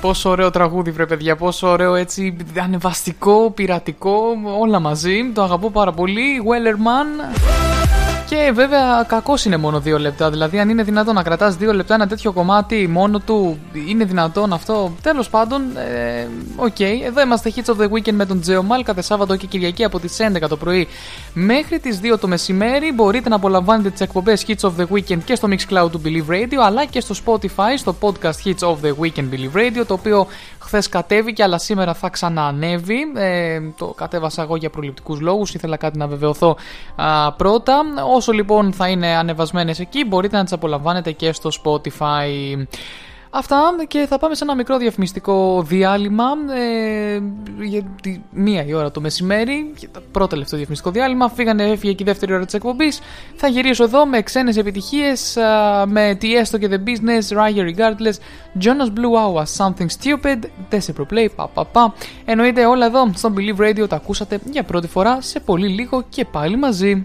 Πόσο 0.00 0.30
ωραίο 0.30 0.50
τραγούδι 0.50 0.90
βρε 0.90 1.06
παιδιά, 1.06 1.36
πόσο 1.36 1.68
ωραίο 1.68 1.94
έτσι 1.94 2.36
ανεβαστικό, 2.62 3.50
πειρατικό, 3.50 4.20
όλα 4.60 4.80
μαζί. 4.80 5.30
Το 5.34 5.42
αγαπώ 5.42 5.70
πάρα 5.70 5.92
πολύ. 5.92 6.42
Wellerman. 6.44 7.57
Και 8.28 8.50
βέβαια 8.54 9.04
κακός 9.06 9.44
είναι 9.44 9.56
μόνο 9.56 9.80
δύο 9.80 9.98
λεπτά. 9.98 10.30
Δηλαδή, 10.30 10.58
αν 10.58 10.68
είναι 10.68 10.82
δυνατόν 10.82 11.14
να 11.14 11.22
κρατάς 11.22 11.56
δύο 11.56 11.72
λεπτά 11.72 11.94
ένα 11.94 12.06
τέτοιο 12.06 12.32
κομμάτι 12.32 12.88
μόνο 12.88 13.18
του, 13.18 13.58
είναι 13.88 14.04
δυνατόν 14.04 14.52
αυτό. 14.52 14.92
Τέλος 15.02 15.28
πάντων, 15.30 15.62
ε, 15.76 16.28
οκ. 16.56 16.80
Ε, 16.80 16.86
okay. 16.88 17.06
Εδώ 17.06 17.20
είμαστε 17.20 17.52
Hits 17.56 17.74
of 17.74 17.76
the 17.80 17.88
Weekend 17.90 18.12
με 18.12 18.26
τον 18.26 18.40
Τζεομάλ 18.40 18.82
κάθε 18.82 19.02
Σάββατο 19.02 19.36
και 19.36 19.46
Κυριακή 19.46 19.84
από 19.84 20.00
τις 20.00 20.16
11 20.20 20.48
το 20.48 20.56
πρωί 20.56 20.88
μέχρι 21.32 21.78
τις 21.78 22.00
2 22.02 22.18
το 22.18 22.28
μεσημέρι. 22.28 22.92
Μπορείτε 22.92 23.28
να 23.28 23.36
απολαμβάνετε 23.36 23.90
τις 23.90 24.00
εκπομπές 24.00 24.44
Hits 24.48 24.68
of 24.68 24.72
the 24.78 24.86
Weekend 24.92 25.18
και 25.24 25.34
στο 25.34 25.48
Mixcloud 25.50 25.90
του 25.90 26.00
Believe 26.04 26.30
Radio 26.30 26.58
αλλά 26.64 26.84
και 26.84 27.00
στο 27.00 27.14
Spotify, 27.26 27.72
στο 27.76 27.94
podcast 28.00 28.44
Hits 28.44 28.68
of 28.68 28.76
the 28.82 28.92
Weekend 29.00 29.28
Believe 29.32 29.56
Radio, 29.56 29.84
το 29.86 29.94
οποίο 29.94 30.26
χθες 30.58 30.88
κατέβηκε 30.88 31.42
αλλά 31.42 31.58
σήμερα 31.58 31.94
θα 31.94 32.08
ξαναανέβει. 32.08 32.98
Ε, 33.14 33.60
το 33.76 33.86
κατέβασα 33.86 34.42
εγώ 34.42 34.56
για 34.56 34.70
προληπτικούς 34.70 35.20
λόγους. 35.20 35.54
Ήθελα 35.54 35.76
κάτι 35.76 35.98
να 35.98 36.06
βεβαιωθώ 36.06 36.56
α, 36.96 37.32
πρώτα. 37.32 37.82
Όσο 38.18 38.32
λοιπόν 38.32 38.72
θα 38.72 38.88
είναι 38.88 39.06
ανεβασμένες 39.06 39.78
εκεί, 39.80 40.04
μπορείτε 40.04 40.36
να 40.36 40.42
τις 40.42 40.52
απολαμβάνετε 40.52 41.12
και 41.12 41.32
στο 41.32 41.50
Spotify. 41.64 42.66
Αυτά 43.30 43.60
και 43.88 44.06
θα 44.08 44.18
πάμε 44.18 44.34
σε 44.34 44.44
ένα 44.44 44.54
μικρό 44.54 44.76
διαφημιστικό 44.76 45.62
διάλειμμα 45.62 46.24
ε, 46.56 47.20
για 47.64 47.82
τη 48.02 48.20
μία 48.30 48.64
η 48.66 48.72
ώρα 48.74 48.90
το 48.90 49.00
μεσημέρι. 49.00 49.72
Και 49.78 49.88
το 49.92 50.00
πρώτο 50.12 50.28
τελευταίο 50.28 50.56
διαφημιστικό 50.56 50.92
διάλειμμα. 50.92 51.28
Φύγανε, 51.28 51.62
έφυγε 51.62 51.92
και 51.92 52.02
η 52.02 52.06
δεύτερη 52.06 52.32
ώρα 52.32 52.44
της 52.44 52.54
εκπομπής. 52.54 53.00
Θα 53.36 53.48
γυρίσω 53.48 53.84
εδώ 53.84 54.06
με 54.06 54.22
ξένες 54.22 54.56
επιτυχίες 54.56 55.36
με 55.86 56.16
τι 56.18 56.34
έστω 56.34 56.58
και 56.58 56.68
The 56.70 56.88
Business, 56.88 57.36
Ryan 57.38 57.74
Regardless, 57.74 58.16
Jonas 58.64 58.98
Blue 58.98 59.14
Hour, 59.18 59.44
Something 59.56 59.88
Stupid, 60.00 60.38
Desperate 60.70 61.14
Play, 61.14 61.28
πα 61.36 61.48
πα 61.48 61.64
πα. 61.64 61.94
Εννοείται 62.24 62.66
όλα 62.66 62.86
εδώ 62.86 63.10
στο 63.14 63.32
Believe 63.36 63.68
Radio 63.68 63.88
τα 63.88 63.96
ακούσατε 63.96 64.40
για 64.50 64.62
πρώτη 64.62 64.86
φορά 64.86 65.20
σε 65.20 65.40
πολύ 65.40 65.68
λίγο 65.68 66.04
και 66.08 66.24
πάλι 66.24 66.56
μαζί. 66.56 67.04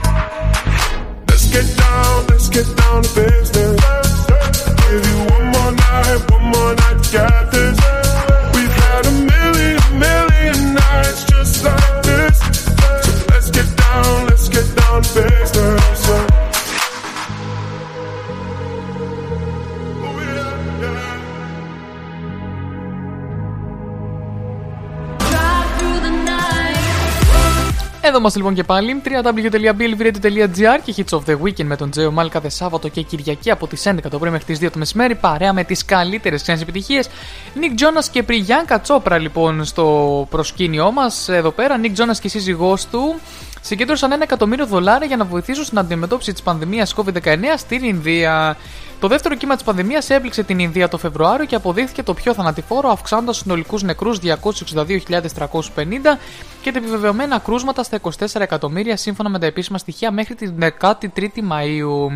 We've 8.55 8.75
had 8.83 9.05
a 9.05 9.11
million, 9.11 9.99
million 9.99 10.73
nights 10.75 11.30
Εδώ 28.03 28.17
είμαστε 28.17 28.39
λοιπόν 28.39 28.53
και 28.53 28.63
πάλι. 28.63 29.01
www.billvradio.gr 29.05 30.79
και 30.83 30.93
Hits 30.97 31.17
of 31.17 31.21
the 31.29 31.37
Weekend 31.43 31.63
με 31.63 31.75
τον 31.75 31.89
Τζέο 31.89 32.11
Μάλ 32.11 32.29
κάθε 32.29 32.49
Σάββατο 32.49 32.87
και 32.87 33.01
Κυριακή 33.01 33.51
από 33.51 33.67
τις 33.67 33.83
11 33.87 33.97
το 34.09 34.19
πρωί 34.19 34.31
μέχρι 34.31 34.45
τις 34.45 34.67
2 34.67 34.71
το 34.71 34.77
μεσημέρι. 34.77 35.15
Παρέα 35.15 35.53
με 35.53 35.63
τις 35.63 35.85
καλύτερες 35.85 36.41
ξένες 36.41 36.61
επιτυχίες. 36.61 37.09
Νικ 37.53 37.73
Τζόνας 37.73 38.09
και 38.09 38.23
Πριγιάνκα 38.23 38.81
Τσόπρα 38.81 39.17
λοιπόν 39.17 39.65
στο 39.65 40.27
προσκήνιό 40.29 40.91
μας 40.91 41.29
εδώ 41.29 41.51
πέρα. 41.51 41.77
Νικ 41.77 41.93
Τζόνας 41.93 42.19
και 42.19 42.27
η 42.27 42.29
σύζυγός 42.29 42.85
του 42.85 43.15
συγκέντρωσαν 43.61 44.11
ένα 44.11 44.23
εκατομμύριο 44.23 44.65
δολάρια 44.65 45.07
για 45.07 45.17
να 45.17 45.25
βοηθήσουν 45.25 45.63
στην 45.63 45.77
αντιμετώπιση 45.77 46.31
της 46.31 46.41
πανδημίας 46.41 46.95
COVID-19 46.95 47.37
στην 47.57 47.83
Ινδία. 47.83 48.57
Το 48.99 49.07
δεύτερο 49.07 49.35
κύμα 49.35 49.55
της 49.55 49.63
πανδημίας 49.63 50.09
έπληξε 50.09 50.43
την 50.43 50.59
Ινδία 50.59 50.87
το 50.87 50.97
Φεβρουάριο 50.97 51.45
και 51.45 51.55
αποδείχθηκε 51.55 52.03
το 52.03 52.13
πιο 52.13 52.33
θανατηφόρο, 52.33 52.89
αυξάνοντας 52.89 53.37
του 53.37 53.43
συνολικούς 53.43 53.83
νεκρούς 53.83 54.19
262.350 54.19 56.17
και 56.61 56.71
τα 56.71 56.77
επιβεβαιωμένα 56.77 57.39
κρούσματα 57.39 57.83
στα 57.83 57.99
24 58.01 58.11
εκατομμύρια 58.33 58.97
σύμφωνα 58.97 59.29
με 59.29 59.39
τα 59.39 59.45
επίσημα 59.45 59.77
στοιχεία 59.77 60.11
μέχρι 60.11 60.35
την 60.35 60.53
13η 60.79 61.41
Μαου. 61.43 62.11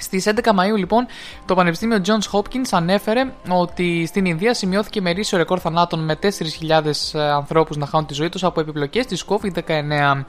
Στις 0.00 0.26
11 0.28 0.52
Μαου, 0.54 0.76
λοιπόν, 0.76 1.06
το 1.46 1.54
Πανεπιστήμιο 1.54 2.00
Johns 2.06 2.38
Hopkins 2.38 2.68
ανέφερε 2.70 3.32
ότι 3.48 4.06
στην 4.06 4.24
Ινδία 4.24 4.54
σημειώθηκε 4.54 5.00
μερίσιο 5.00 5.38
ρεκόρ 5.38 5.58
θανάτων 5.62 6.04
με 6.04 6.18
4.000 6.22 7.18
ανθρώπους 7.18 7.76
να 7.76 7.86
χάνουν 7.86 8.06
τη 8.06 8.14
ζωή 8.14 8.28
τους 8.28 8.44
από 8.44 8.60
επιπλοκές 8.60 9.06
της 9.06 9.24
COVID-19. 9.28 10.24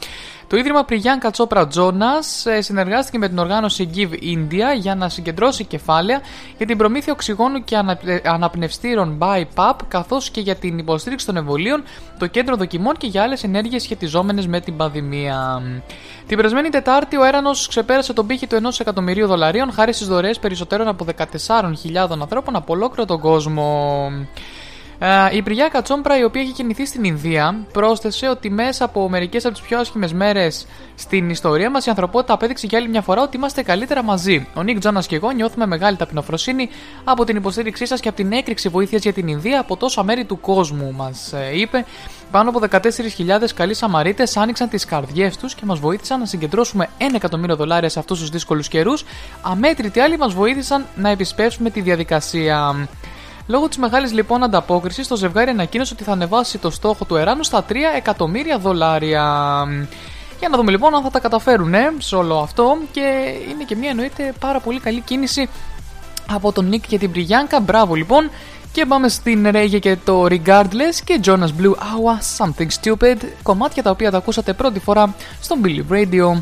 Το 0.49 0.57
Ίδρυμα 0.57 0.84
Πριγιάν 0.84 1.19
Κατσόπρα 1.19 1.68
Τζόνας 1.68 2.45
συνεργάστηκε 2.60 3.18
με 3.18 3.28
την 3.28 3.38
οργάνωση 3.38 3.90
Give 3.95 4.24
India 4.24 4.80
για 4.80 4.95
να 4.95 5.10
συγκεντρώσει 5.10 5.65
κεφάλαια 5.65 6.22
για 6.57 6.65
την 6.65 6.78
προμήθεια 6.78 7.14
οξυγόνου 7.14 7.64
και 7.64 7.76
αναπνευστήρων 8.24 9.18
BiPAP 9.22 9.76
καθώς 9.88 10.30
και 10.30 10.41
για 10.41 10.56
την 10.56 10.78
υποστήριξη 10.78 11.26
των 11.26 11.38
εμβολίων, 11.38 11.84
το 12.19 12.28
κέντρο 12.28 12.56
δοκιμών 12.56 12.94
και 12.94 13.07
για 13.07 13.24
άλλες 13.24 13.44
ενέργειες 13.44 13.84
σχετιζόμενες 13.84 14.48
με 14.48 14.60
την 14.60 14.78
πανδημία. 14.78 15.61
Την 16.28 16.38
περασμένη 16.38 16.69
Τετάρτη, 16.69 17.18
ο 17.18 17.24
Έρανος 17.24 17.68
ξεπέρασε 17.68 18.14
τον 18.14 18.28
πύχη 18.28 18.48
του 18.48 18.56
1 18.56 18.80
εκατομμυρίου 18.80 19.28
δολαρίων 19.28 19.72
χάρη 19.72 19.94
στις 19.94 20.07
δωρεές 20.07 20.40
περισσότερων 20.40 20.88
από 20.88 21.06
14.000 21.18 22.19
ανθρώπων 22.22 22.56
από 22.56 22.74
ολόκληρο 22.74 23.06
τον 23.06 23.19
κόσμο. 23.19 24.10
Ε, 24.99 25.36
η 25.36 25.41
Πριγιά 25.41 25.68
Κατσόμπρα, 25.68 26.18
η 26.19 26.24
οποία 26.24 26.41
έχει 26.41 26.52
κινηθεί 26.52 26.86
στην 26.86 27.03
Ινδία, 27.03 27.56
πρόσθεσε 27.72 28.28
ότι 28.28 28.49
μέσα 28.49 28.86
από 28.86 29.10
μερικές 29.10 29.45
από 29.45 29.53
τις 29.53 29.64
πιο 29.64 29.80
άσχημες 29.80 30.14
μέρες 30.14 30.68
στην 30.95 31.30
ιστορία 31.30 31.69
μας, 31.69 31.86
η 31.86 31.90
ανθρωπότητα 31.90 32.34
απέδειξε 32.34 32.68
για 32.68 32.78
άλλη 32.78 32.88
μια 32.88 33.02
φορά 33.02 33.22
ότι 33.22 33.38
είμαστε 33.38 33.61
καλύτερα 33.61 34.03
μαζί. 34.03 34.48
Ο 34.56 34.64
Νίκ 34.64 34.80
Τζόνα 34.80 35.02
και 35.02 35.15
εγώ 35.15 35.32
νιώθουμε 35.32 35.65
μεγάλη 35.65 35.98
ταπεινοφροσύνη 35.98 36.69
από 37.03 37.24
την 37.24 37.36
υποστήριξή 37.36 37.86
σας 37.86 37.99
και 37.99 38.07
από 38.07 38.18
την 38.18 38.32
έκρηξη 38.32 38.69
βοήθειας 38.69 39.02
για 39.02 39.14
την 39.14 39.28
Ινδία 39.28 39.60
από 39.60 39.78
τόσα 39.78 40.03
μέρη 40.03 40.26
του 40.26 40.40
κόσμου, 40.40 40.94
μας 40.94 41.34
είπε. 41.53 41.86
Πάνω 42.32 42.49
από 42.49 42.60
14.000 42.72 43.53
καλοί 43.56 43.74
Σαμαρίτες 43.74 44.38
άνοιξαν 44.38 44.69
τις 44.69 44.86
καρδιές 44.86 45.38
τους 45.38 45.56
και 45.56 45.61
μας 45.65 45.80
βοήθησαν 45.80 46.19
να 46.19 46.26
συγκεντρώσουμε 46.26 46.90
1 46.98 47.03
εκατομμύριο 47.15 47.56
δολάρια 47.56 47.90
σε 47.90 47.99
αυτούς 47.99 48.19
τους 48.19 48.30
δύσκολους 48.30 48.68
καιρούς. 48.68 49.06
Αμέτρητοι 49.41 49.99
άλλοι 49.99 50.18
μας 50.18 50.34
βοήθησαν 50.34 50.86
να 50.95 51.10
επισπεύσουμε 51.10 51.69
τη 51.69 51.82
διαδικασία. 51.82 52.88
Λόγω 53.48 53.68
της 53.68 53.78
μεγάλης 53.78 54.14
λοιπόν 54.14 54.44
ανταπόκρισης, 54.44 55.07
το 55.07 55.15
ζευγάρι 55.15 55.49
ανακοίνωσε 55.49 55.94
ότι 55.94 56.03
θα 56.03 56.11
ανεβάσει 56.11 56.57
το 56.57 56.69
στόχο 56.69 57.06
του 57.06 57.15
Εράνου 57.15 57.44
στα 57.44 57.65
3 57.69 57.76
εκατομμύρια 57.95 58.57
δολάρια. 58.57 59.24
Για 60.40 60.49
να 60.49 60.57
δούμε 60.57 60.72
λοιπόν 60.72 60.95
αν 60.95 61.03
θα 61.03 61.10
τα 61.10 61.19
καταφέρουν 61.19 61.74
ε, 61.74 61.94
σε 61.98 62.15
όλο 62.15 62.38
αυτό. 62.38 62.78
Και 62.91 63.34
είναι 63.49 63.64
και 63.64 63.76
μια 63.76 63.90
εννοείται 63.90 64.34
πάρα 64.40 64.60
πολύ 64.60 64.80
καλή 64.80 64.99
κίνηση 65.02 65.49
από 66.32 66.52
τον 66.52 66.68
Νίκ 66.68 66.88
και 66.88 66.98
την 66.98 67.11
Πριάνκα. 67.11 67.60
Μπράβο 67.60 67.95
λοιπόν. 67.95 68.30
Και 68.72 68.86
πάμε 68.86 69.07
στην 69.07 69.48
Ρέγε 69.52 69.80
και 69.80 69.98
το 70.06 70.26
Regardless 70.26 70.95
και 71.03 71.19
Jonas 71.26 71.61
Blue 71.61 71.72
Hour 71.72 72.38
Something 72.38 72.68
Stupid. 72.82 73.18
Κομμάτια 73.44 73.84
τα 73.84 73.90
οποία 73.90 74.11
τα 74.11 74.18
ακούσατε 74.18 74.53
πρώτη 74.53 74.80
φορά 74.80 75.15
στο 75.41 75.56
Billy 75.64 75.94
Radio. 75.94 76.41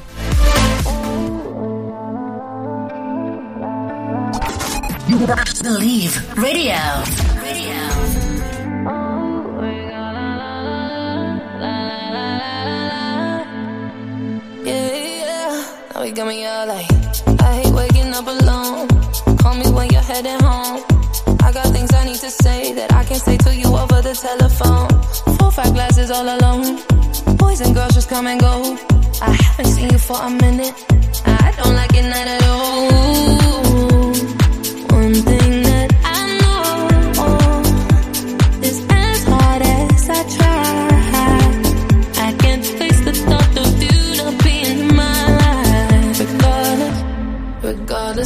Believe 5.08 6.18
Radio. 6.36 6.74
Now 15.94 16.02
he 16.02 16.12
got 16.12 16.28
me 16.28 16.46
all 16.46 16.66
like, 16.68 16.90
I 17.40 17.62
hate 17.62 17.74
waking 17.74 18.14
up 18.14 18.26
alone. 18.26 18.88
Call 19.38 19.54
me 19.54 19.70
when 19.72 19.90
you're 19.92 20.02
heading 20.02 20.40
home. 20.42 20.84
I 21.40 21.52
got 21.54 21.68
things 21.68 21.94
I 21.94 22.06
need 22.06 22.16
to 22.16 22.32
say 22.32 22.74
that 22.74 22.92
I 22.92 23.04
can't 23.06 23.22
say 23.22 23.38
to 23.38 23.56
you 23.56 23.68
over 23.68 24.02
the 24.02 24.14
telephone. 24.16 24.90
Four, 25.38 25.52
five 25.52 25.74
glasses 25.74 26.10
all 26.10 26.26
alone. 26.26 26.82
Boys 27.38 27.62
and 27.62 27.76
girls 27.76 27.94
just 27.94 28.10
come 28.10 28.26
and 28.26 28.40
go. 28.40 28.76
I 29.22 29.32
haven't 29.32 29.68
seen 29.68 29.90
you 29.92 30.00
for 30.00 30.18
a 30.20 30.30
minute. 30.32 30.74
I 31.26 31.54
don't 31.58 31.76
like 31.76 31.94
it 31.94 32.04
not 32.04 32.28
at 32.28 32.44
all. 32.44 33.15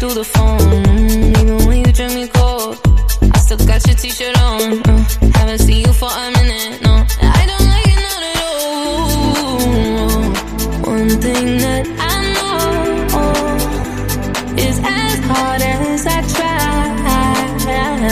through 0.00 0.14
the 0.14 0.24
phone. 0.24 0.60
Even 1.36 1.58
when 1.66 1.78
you 1.84 1.92
drink 1.92 2.14
me 2.14 2.26
cold, 2.28 2.80
I 3.34 3.38
still 3.38 3.58
got 3.58 3.86
your 3.86 3.96
t-shirt 3.96 4.34
on. 4.40 4.80
Uh, 4.88 5.04
haven't 5.34 5.58
seen 5.58 5.84
you 5.84 5.92
for 5.92 6.08
a 6.08 6.30
minute, 6.38 6.80
no. 6.82 7.04
I 7.20 7.42
don't 7.50 7.66
like 7.72 7.86
it 7.94 8.00
not 8.08 8.22
at 8.30 8.36
all. 8.48 8.80
One 10.96 11.10
thing 11.24 11.46
that 11.66 11.84
I 12.12 12.16
know 12.36 12.56
is 14.56 14.76
as 14.82 15.18
hard 15.30 15.60
as 15.60 16.06
I 16.06 16.18
try, 16.34 16.80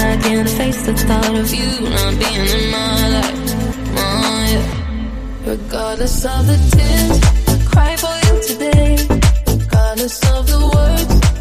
I 0.04 0.18
can't 0.22 0.50
face 0.60 0.80
the 0.84 0.92
thought 0.92 1.34
of 1.42 1.48
you 1.54 1.70
not 1.88 2.12
being 2.20 2.48
in 2.58 2.64
my 2.70 3.08
life. 3.16 3.40
Oh, 3.96 4.44
yeah. 4.52 4.66
Regardless 5.52 6.16
of 6.26 6.46
the 6.50 6.58
tears 6.72 7.18
I 7.48 7.56
cry 7.72 7.92
for 7.96 8.16
you 8.26 8.34
today, 8.50 8.92
regardless 9.48 10.16
of 10.34 10.46
the 10.46 10.60
words 10.74 11.37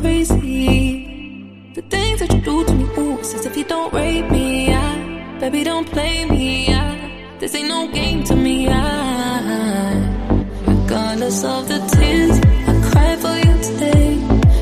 crazy? 0.00 1.72
The 1.74 1.82
things 1.82 2.20
that 2.20 2.32
you 2.32 2.40
do 2.40 2.64
to 2.64 2.74
me, 2.74 2.84
ooh, 2.98 3.18
as 3.20 3.46
if 3.46 3.56
you 3.56 3.64
don't 3.64 3.92
rape 3.92 4.30
me. 4.30 4.72
I, 4.74 5.38
baby, 5.40 5.64
don't 5.64 5.88
play 5.88 6.24
me. 6.24 6.72
I, 6.72 7.36
this 7.38 7.54
ain't 7.54 7.68
no 7.68 7.88
game 7.88 8.24
to 8.24 8.34
me. 8.36 8.68
I, 8.68 8.80
regardless 10.66 11.44
of 11.44 11.68
the 11.68 11.78
tears 11.92 12.36
I 12.70 12.74
cry 12.90 13.10
for 13.24 13.36
you 13.44 13.54
today, 13.68 14.10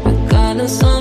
regardless 0.05 0.83
of 0.83 0.96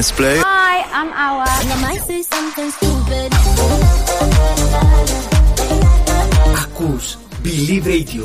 to 0.00 0.02
split. 0.02 0.38
Hi, 0.38 0.76
I'm 0.90 1.12
Awa. 1.12 1.44
And 1.60 1.70
I 1.70 1.78
might 1.82 2.00
say 2.00 2.22
something 2.22 2.70
stupid. 2.70 3.28
Ακούς 6.62 7.18
Believe 7.42 7.84
Radio. 7.84 8.24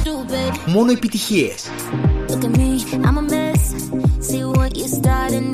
Stupid. 0.00 0.50
Μόνο 0.66 0.90
επιτυχίες. 0.90 1.70
Look 2.28 2.44
at 2.44 2.52
me, 2.60 2.70
I'm 3.06 3.16
a 3.22 3.24
mess. 3.34 3.62
See 4.28 4.44
what 4.56 4.70
you 4.80 4.88
started, 5.00 5.44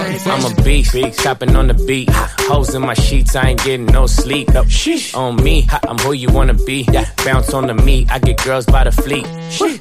I'm 0.00 0.44
a 0.44 0.62
beast, 0.62 0.94
chopping 1.22 1.54
on 1.56 1.68
the 1.68 1.74
beat. 1.74 2.08
Hoes 2.48 2.74
in 2.74 2.82
my 2.82 2.94
sheets, 2.94 3.36
I 3.36 3.50
ain't 3.50 3.62
getting 3.64 3.86
no 3.86 4.06
sleep. 4.06 4.48
On 5.14 5.36
me, 5.36 5.66
I'm 5.88 5.98
who 5.98 6.12
you 6.12 6.28
wanna 6.30 6.54
be. 6.54 6.86
Bounce 7.24 7.52
on 7.52 7.66
the 7.66 7.74
meat, 7.74 8.10
I 8.10 8.18
get 8.18 8.42
girls 8.42 8.66
by 8.66 8.84
the 8.84 8.92
fleet. 8.92 9.26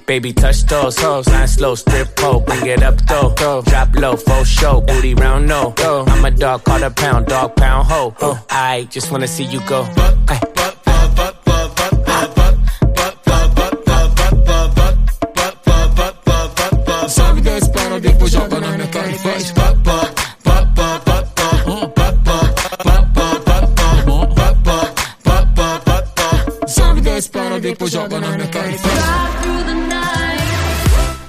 Baby, 0.06 0.34
touch 0.34 0.64
those 0.64 0.98
hoes, 0.98 1.28
line 1.28 1.48
slow, 1.48 1.76
strip 1.76 2.16
pole, 2.16 2.42
bring 2.42 2.66
it 2.66 2.84
up 2.84 2.98
though. 3.08 3.64
Drop 3.64 3.96
low, 3.96 4.16
full 4.16 4.44
show, 4.44 4.82
booty 4.82 5.14
round 5.14 5.48
no. 5.48 5.74
I'm 5.80 6.26
a 6.26 6.32
dog, 6.32 6.64
call 6.64 6.84
a 6.84 6.90
pound, 6.90 7.28
dog 7.28 7.56
pound 7.56 7.88
ho. 7.88 8.14
I 8.50 8.88
just 8.90 9.12
wanna 9.12 9.28
see 9.28 9.46
you 9.46 9.62
go. 9.68 9.88
Ay. 10.28 10.59
Para, 27.80 27.90
depois 27.90 27.92
joga 27.92 28.20
na 28.20 28.30
minha 28.36 28.48
cara 28.48 28.72
e 28.72 28.78
faz. 28.78 29.00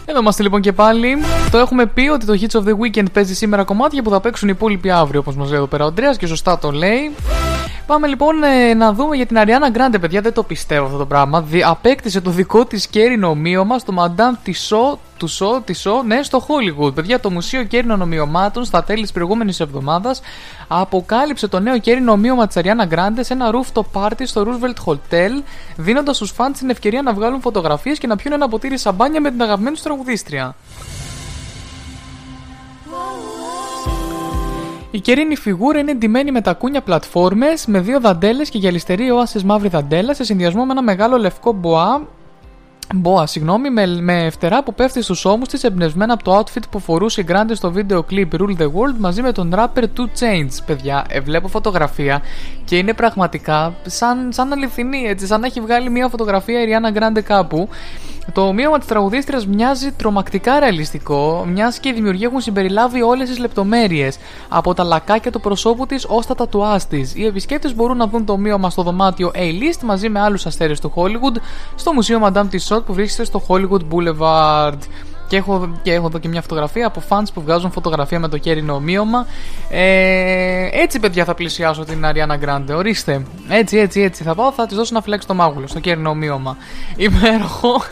Εδώ 0.05 0.18
είμαστε 0.18 0.43
λοιπόν 0.43 0.60
και 0.60 0.72
πάλι. 0.72 1.16
Το 1.51 1.59
έχουμε 1.59 1.86
πει 1.86 2.09
ότι 2.09 2.27
το 2.27 2.32
Hits 2.40 2.60
of 2.60 2.64
the 2.68 2.77
Weekend 2.78 3.12
παίζει 3.12 3.35
σήμερα 3.35 3.64
κομμάτια 3.64 4.02
που 4.02 4.10
θα 4.10 4.20
παίξουν 4.20 4.48
οι 4.48 4.52
υπόλοιποι 4.56 4.90
αύριο, 4.90 5.20
όπως 5.20 5.36
μας 5.36 5.48
λέει 5.48 5.56
εδώ 5.56 5.66
πέρα 5.66 5.85
ο 5.85 5.86
Αντρέας 5.86 6.16
και 6.16 6.27
σωστά 6.27 6.59
το 6.59 6.70
λέει. 6.70 7.14
Πάμε 7.91 8.07
λοιπόν 8.07 8.43
ε, 8.43 8.75
να 8.75 8.93
δούμε 8.93 9.17
για 9.17 9.27
την 9.27 9.37
Ariana 9.41 9.77
Grande, 9.77 10.01
παιδιά. 10.01 10.21
Δεν 10.21 10.33
το 10.33 10.43
πιστεύω 10.43 10.85
αυτό 10.85 10.99
το 10.99 11.07
πράγμα. 11.07 11.43
Δι- 11.43 11.65
απέκτησε 11.65 12.21
το 12.21 12.31
δικό 12.31 12.65
της 12.65 12.87
κέρινο 12.87 13.29
ομοίωμα 13.29 13.79
στο 13.79 13.95
Madame 13.97 14.49
Tissot 14.49 14.99
του 15.17 15.27
Σο, 15.27 15.62
τη 15.65 15.73
Σο, 15.73 16.03
ναι, 16.03 16.23
στο 16.23 16.47
Hollywood. 16.47 16.95
Παιδιά, 16.95 17.21
το 17.21 17.31
Μουσείο 17.31 17.65
Κέρινων 17.65 18.03
Ομοιωμάτων 18.03 18.65
στα 18.65 18.85
τέλη 18.85 19.03
της 19.03 19.12
προηγούμενης 19.12 19.61
εβδομάδας 19.61 20.21
αποκάλυψε 20.69 21.49
το 21.49 21.61
νέο 21.61 21.79
κέρινο 21.79 22.12
ομοίωμα 22.12 22.47
της 22.47 22.57
Ariana 22.59 22.95
Grande 22.95 23.21
σε 23.21 23.33
ένα 23.33 23.51
rooftop 23.53 23.85
party 23.93 24.23
στο 24.25 24.47
Roosevelt 24.47 24.93
Hotel, 24.93 25.43
δίνοντας 25.77 26.17
στους 26.17 26.31
φαν 26.31 26.53
την 26.53 26.71
ευκαιρία 26.71 27.03
να 27.03 27.12
βγάλουν 27.12 27.41
φωτογραφίες 27.41 27.99
και 27.99 28.07
να 28.07 28.17
πιούν 28.17 28.33
ένα 28.35 28.49
ποτήρι 28.49 28.79
σαμπάνια 28.79 29.21
με 29.21 29.31
την 29.31 29.43
αγαπημένη 29.43 29.75
τους 29.75 29.85
τραγουδίστρια. 29.85 30.55
Η 34.91 35.01
κερίνη 35.01 35.37
φιγούρα 35.37 35.79
είναι 35.79 35.91
εντυμένη 35.91 36.31
με 36.31 36.41
τακούνια 36.41 36.81
πλατφόρμες, 36.81 37.67
με 37.67 37.81
δύο 37.81 38.01
δαντέλες 38.01 38.49
και 38.49 38.59
γυαλιστερή 38.59 39.11
όαση 39.11 39.45
μαύρη 39.45 39.69
δαντέλα 39.69 40.15
σε 40.15 40.25
συνδυασμό 40.25 40.65
με 40.65 40.73
ένα 40.73 40.83
μεγάλο 40.83 41.17
λευκό 41.17 41.53
μποά 41.53 42.07
Μποa, 42.95 43.23
συγγνώμη, 43.25 43.71
με, 43.71 43.87
με 43.87 44.31
φτερά 44.31 44.62
που 44.62 44.75
πέφτει 44.75 45.03
στους 45.03 45.25
ώμους 45.25 45.49
της, 45.49 45.65
εμπνευσμένα 45.65 46.12
από 46.12 46.25
το 46.25 46.39
outfit 46.39 46.62
που 46.71 46.79
φορούσε 46.79 47.21
η 47.21 47.27
Grande 47.29 47.51
στο 47.53 47.71
βίντεο 47.71 48.05
clip 48.11 48.29
Rule 48.33 48.57
the 48.59 48.65
World 48.65 48.97
μαζί 48.99 49.23
με 49.23 49.33
τον 49.33 49.55
rapper 49.57 49.83
2 49.83 49.85
Chainz. 49.85 50.59
Παιδιά, 50.67 51.05
ε, 51.09 51.21
βλέπω 51.21 51.49
φωτογραφία 51.49 52.23
και 52.65 52.77
είναι 52.77 52.95
πραγματικά 52.95 53.75
σαν, 53.87 54.33
σαν 54.33 54.53
αληθινή, 54.53 55.05
έτσι, 55.07 55.27
σαν 55.27 55.41
να 55.41 55.47
έχει 55.47 55.61
βγάλει 55.61 55.91
μια 55.91 56.09
φωτογραφία 56.09 56.62
η 56.62 56.67
Rihanna 56.69 56.99
Grande 56.99 57.23
κάπου. 57.23 57.69
Το 58.32 58.47
ομοίωμα 58.47 58.78
της 58.78 58.86
τραγουδίστριας 58.86 59.47
μοιάζει 59.47 59.92
τρομακτικά 59.92 60.59
ρεαλιστικό, 60.59 61.44
μιας 61.48 61.78
και 61.78 61.88
οι 61.88 61.92
δημιουργοί 61.92 62.24
έχουν 62.24 62.40
συμπεριλάβει 62.40 63.02
όλες 63.02 63.28
τις 63.28 63.38
λεπτομέρειες, 63.38 64.18
από 64.48 64.74
τα 64.74 64.84
λακάκια 64.84 65.30
του 65.30 65.40
προσώπου 65.40 65.86
της 65.86 66.06
ως 66.09 66.26
τα 66.26 66.34
τατουάζ 66.34 66.82
της. 66.82 67.14
Οι 67.14 67.26
επισκέπτες 67.26 67.74
μπορούν 67.74 67.97
να 67.97 68.06
δουν 68.06 68.24
το 68.24 68.32
ομοίωμα 68.32 68.70
στο 68.70 68.82
δωμάτιο 68.82 69.30
A-List 69.34 69.80
μαζί 69.82 70.09
με 70.09 70.20
άλλους 70.20 70.47
αστέρες 70.47 70.80
του 70.80 70.92
Hollywood 70.94 71.40
στο 71.74 71.92
Μουσείο 71.92 72.20
Madame 72.24 72.48
Tussauds 72.52 72.84
που 72.86 72.92
βρίσκεται 72.94 73.24
στο 73.24 73.42
Hollywood 73.48 73.80
Boulevard. 73.90 74.78
Και 75.31 75.36
έχω, 75.36 75.70
και 75.82 75.93
έχω 75.93 76.07
εδώ 76.07 76.19
και 76.19 76.28
μια 76.28 76.40
φωτογραφία 76.40 76.86
από 76.86 77.02
fans 77.09 77.24
που 77.35 77.40
βγάζουν 77.40 77.70
φωτογραφία 77.70 78.19
με 78.20 78.28
το 78.28 78.39
κέρινο 78.39 78.74
ομοίωμα. 78.74 79.27
Ε, 79.70 80.69
έτσι, 80.73 81.01
παιδιά, 81.01 81.24
θα 81.24 81.35
πλησιάσω 81.35 81.85
την 81.85 82.05
Ariana 82.05 82.44
Grande. 82.44 82.77
Ορίστε. 82.77 83.23
Έτσι, 83.48 83.78
έτσι, 83.78 84.01
έτσι. 84.01 84.23
Θα 84.23 84.35
πάω, 84.35 84.52
θα 84.52 84.66
της 84.66 84.77
δώσω 84.77 84.94
ένα 84.94 85.01
φλεξ 85.01 85.27
το 85.27 85.35
μάγουλο 85.35 85.66
στο 85.66 85.81
κέρινο 85.81 86.11
ομοίωμα. 86.11 86.57
Υπέροχο. 86.97 87.82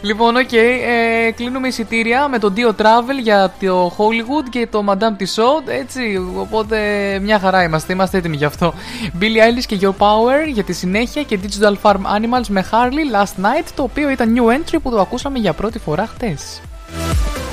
λοιπόν, 0.00 0.36
οκ. 0.36 0.52
ε, 0.52 1.30
κλείνουμε 1.30 1.68
εισιτήρια 1.68 2.28
με 2.28 2.38
το 2.38 2.52
Dio 2.56 2.82
Travel 2.82 3.22
για 3.22 3.52
το 3.60 3.92
Hollywood 3.96 4.48
και 4.50 4.68
το 4.70 4.84
Madame 4.88 5.22
Tussauds. 5.22 5.68
Έτσι, 5.68 6.00
οπότε 6.38 6.78
μια 7.22 7.38
χαρά 7.38 7.62
είμαστε. 7.62 7.92
Είμαστε 7.92 8.18
έτοιμοι 8.18 8.36
γι' 8.36 8.44
αυτό. 8.44 8.74
Billie 9.20 9.22
Eilish 9.22 9.64
και 9.66 9.78
Your 9.80 9.94
Power 9.98 10.48
για 10.52 10.64
τη 10.64 10.72
συνέχεια 10.72 11.22
και 11.22 11.38
Digital 11.42 11.74
Farm 11.82 11.94
Animals 11.94 12.46
με 12.48 12.68
Harley 12.70 13.16
Last 13.16 13.44
Night, 13.44 13.66
το 13.74 13.82
οποίο 13.82 14.10
ήταν 14.10 14.34
new 14.36 14.54
entry 14.54 14.76
που 14.82 14.90
το 14.90 15.00
ακούσαμε 15.00 15.38
για 15.38 15.52
πρώτη 15.52 15.78
φορά 15.78 16.06
χτες. 16.06 16.55
Thank 16.88 17.36
you. 17.38 17.45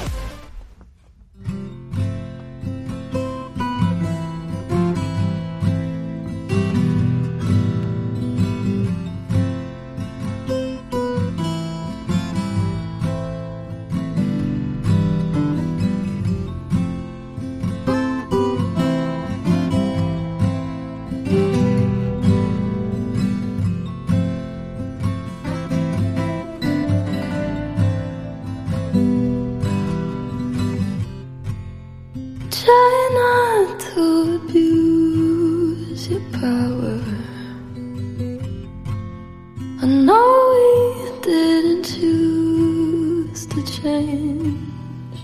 try 32.74 33.10
not 33.22 33.80
to 33.80 34.04
abuse 34.38 36.02
your 36.12 36.26
power. 36.42 37.00
I 39.82 39.86
know 40.08 40.30
we 40.54 40.68
didn't 41.28 41.84
choose 41.94 43.46
to 43.54 43.60
change. 43.80 45.18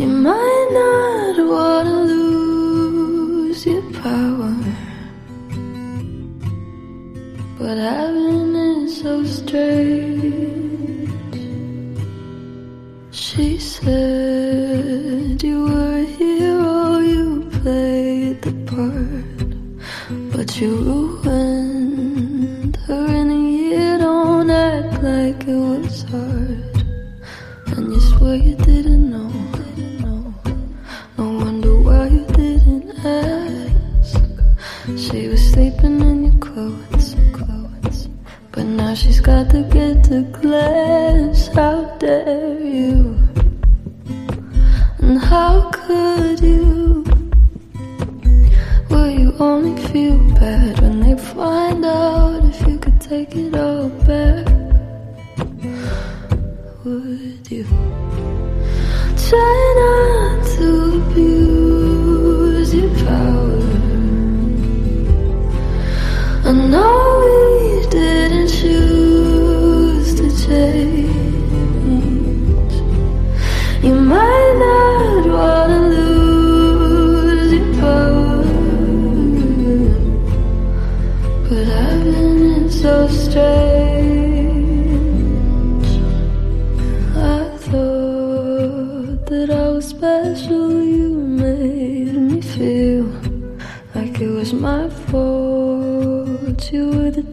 You 0.00 0.08
might 0.26 0.68
not 0.80 1.36
want 1.54 1.88
to 1.88 1.98
lose 2.12 3.60
your 3.66 3.86
power, 4.02 4.54
but 7.58 7.76
heaven 7.78 8.56
is 8.56 9.00
so 9.02 9.12
strange. 9.24 10.63
She 13.34 13.58
said 13.58 15.42
you 15.42 15.64
were 15.64 15.98
a 15.98 16.04
hero, 16.04 16.62
oh, 16.62 17.00
you 17.00 17.42
played 17.50 18.40
the 18.42 18.52
part, 18.70 19.48
but 20.30 20.60
you 20.60 20.76
ruined 20.76 22.76
her 22.86 23.06
in 23.06 23.30
a 23.32 23.34
year. 23.34 23.98
Don't 23.98 24.50
act 24.50 25.02
like 25.02 25.48
it 25.48 25.56
was 25.56 26.04
hard, 26.04 26.86
and 27.74 27.92
you 27.92 28.00
swear 28.00 28.36
you 28.36 28.54
didn't 28.54 29.10
know. 29.10 29.32
No 31.18 31.32
wonder 31.42 31.74
why 31.74 32.06
you 32.06 32.24
didn't 32.38 32.94
ask. 33.04 34.22
She 34.96 35.26
was 35.26 35.42
sleeping 35.50 36.00
in 36.00 36.26
your 36.26 36.38
clothes, 36.38 37.16
clothes, 37.32 38.08
but 38.52 38.64
now 38.64 38.94
she's 38.94 39.18
got 39.18 39.50
to 39.50 39.64
get 39.72 40.04
to 40.04 40.22
class. 40.38 41.48
How 41.48 41.96
dare 41.98 42.60
you? 42.60 43.23
And 45.14 45.22
how 45.22 45.70
could 45.70 46.40
you? 46.40 47.04
Will 48.90 49.10
you 49.10 49.32
only 49.38 49.80
feel 49.86 50.18
bad 50.40 50.80
when 50.80 50.98
they 50.98 51.16
find 51.16 51.84
out 51.84 52.44
if 52.44 52.66
you 52.66 52.78
could 52.80 53.00
take 53.00 53.36
it 53.36 53.54
all 53.54 53.90
back? 54.10 54.48
Would 56.82 57.48
you 57.48 57.64
try 59.28 59.60
not 59.82 60.44
to 60.56 60.68
abuse 60.98 62.74
your 62.74 62.90
power? 63.06 63.62
I 66.42 66.52
know 66.72 66.94
we 67.22 67.86
didn't 67.88 68.48
choose 68.48 70.14
to 70.16 70.26
change. 70.44 71.14
You 73.84 73.94
might 73.94 74.54
not. 74.58 74.93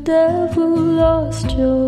devil 0.03 0.75
lost 0.77 1.51
your 1.51 1.80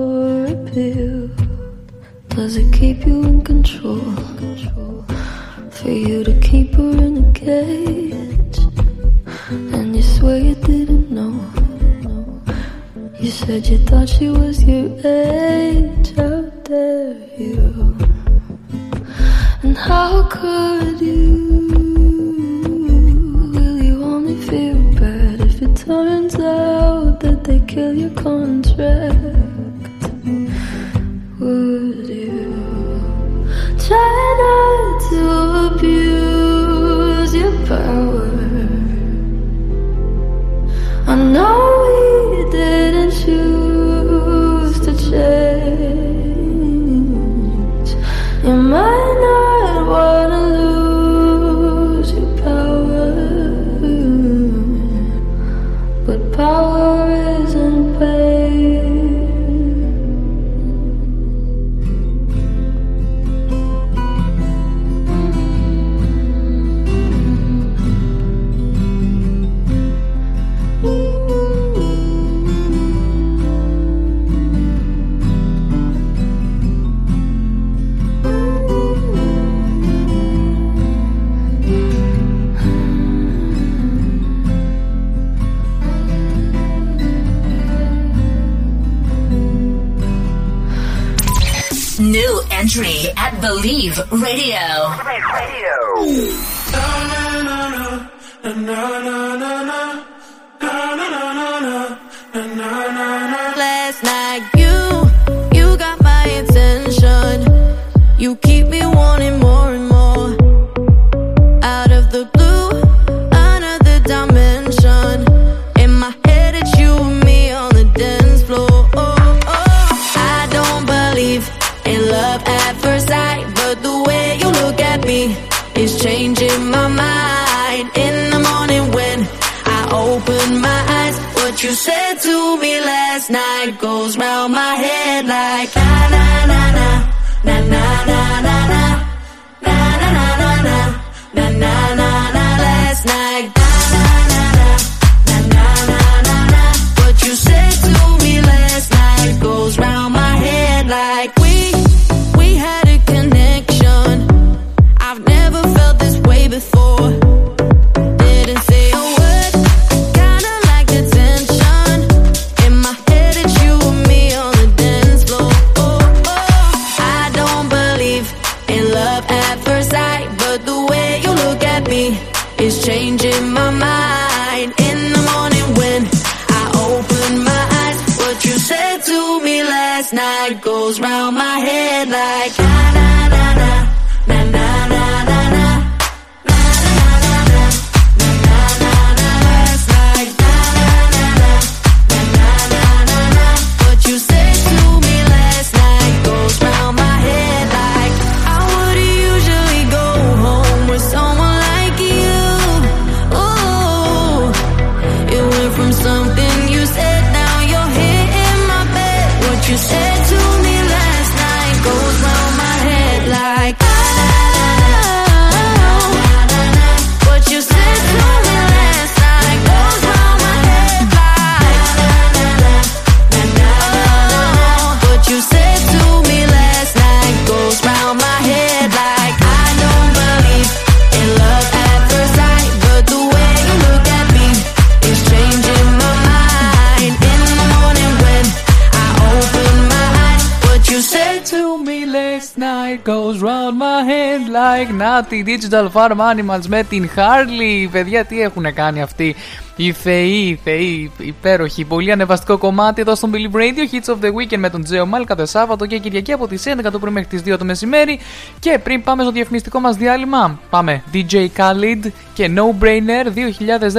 digital 245.64 245.90
farm 245.94 246.19
animals 246.19 246.65
με 246.68 246.84
την 246.84 247.10
Harley. 247.15 247.88
Παιδιά, 247.91 248.26
τι 248.26 248.41
έχουν 248.41 248.73
κάνει 248.73 249.02
αυτοί; 249.02 249.35
Οι 249.76 249.91
θεοί, 249.91 250.48
οι 250.48 250.60
θεοί, 250.64 251.11
υπέροχοι. 251.18 251.85
Πολύ 251.85 252.11
ανεβαστικό 252.11 252.57
κομμάτι 252.57 253.02
εδώ 253.02 253.15
στο 253.15 253.30
Billy 253.34 253.56
Radio. 253.56 253.94
Hits 253.94 254.14
of 254.14 254.26
the 254.26 254.27
Weekend 254.27 254.57
με 254.57 254.69
τον 254.69 254.84
Τζέο 254.84 255.06
Μάλ 255.06 255.26
κάθε 255.26 255.45
Σάββατο 255.45 255.85
και 255.85 255.98
Κυριακή 255.98 256.31
από 256.31 256.48
τις 256.48 256.64
11 256.65 256.91
το 256.91 256.99
πρωί 256.99 257.11
μέχρι 257.11 257.30
τις 257.30 257.53
2 257.53 257.57
το 257.57 257.65
μεσημέρι. 257.65 258.19
Και 258.60 258.80
πριν 258.84 259.03
πάμε 259.03 259.23
στο 259.23 259.31
διαφημιστικό 259.31 259.80
μας 259.80 259.95
διάλειμμα, 259.95 260.60
πάμε 260.69 261.03
DJ 261.14 261.48
Khalid 261.57 262.11
και 262.34 262.49
No 262.56 262.84
Brainer 262.84 263.26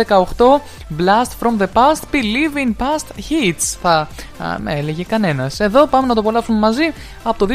2018 0.06 0.60
Blast 0.98 1.32
from 1.40 1.62
the 1.62 1.66
Past 1.74 2.02
Believe 2.12 2.56
in 2.56 2.70
Past 2.78 3.06
Hits. 3.30 3.76
Θα 3.82 4.08
α, 4.38 4.58
με 4.58 4.74
έλεγε 4.74 5.02
κανένας. 5.02 5.60
Εδώ 5.60 5.86
πάμε 5.86 6.06
να 6.06 6.14
το 6.14 6.20
απολαύσουμε 6.20 6.58
μαζί 6.58 6.92
από 7.22 7.46
το 7.46 7.54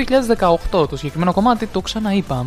2018. 0.71 0.89
Το 0.89 0.97
συγκεκριμένο 0.97 1.33
κομμάτι 1.33 1.67
το 1.67 1.81
ξαναείπα. 1.81 2.45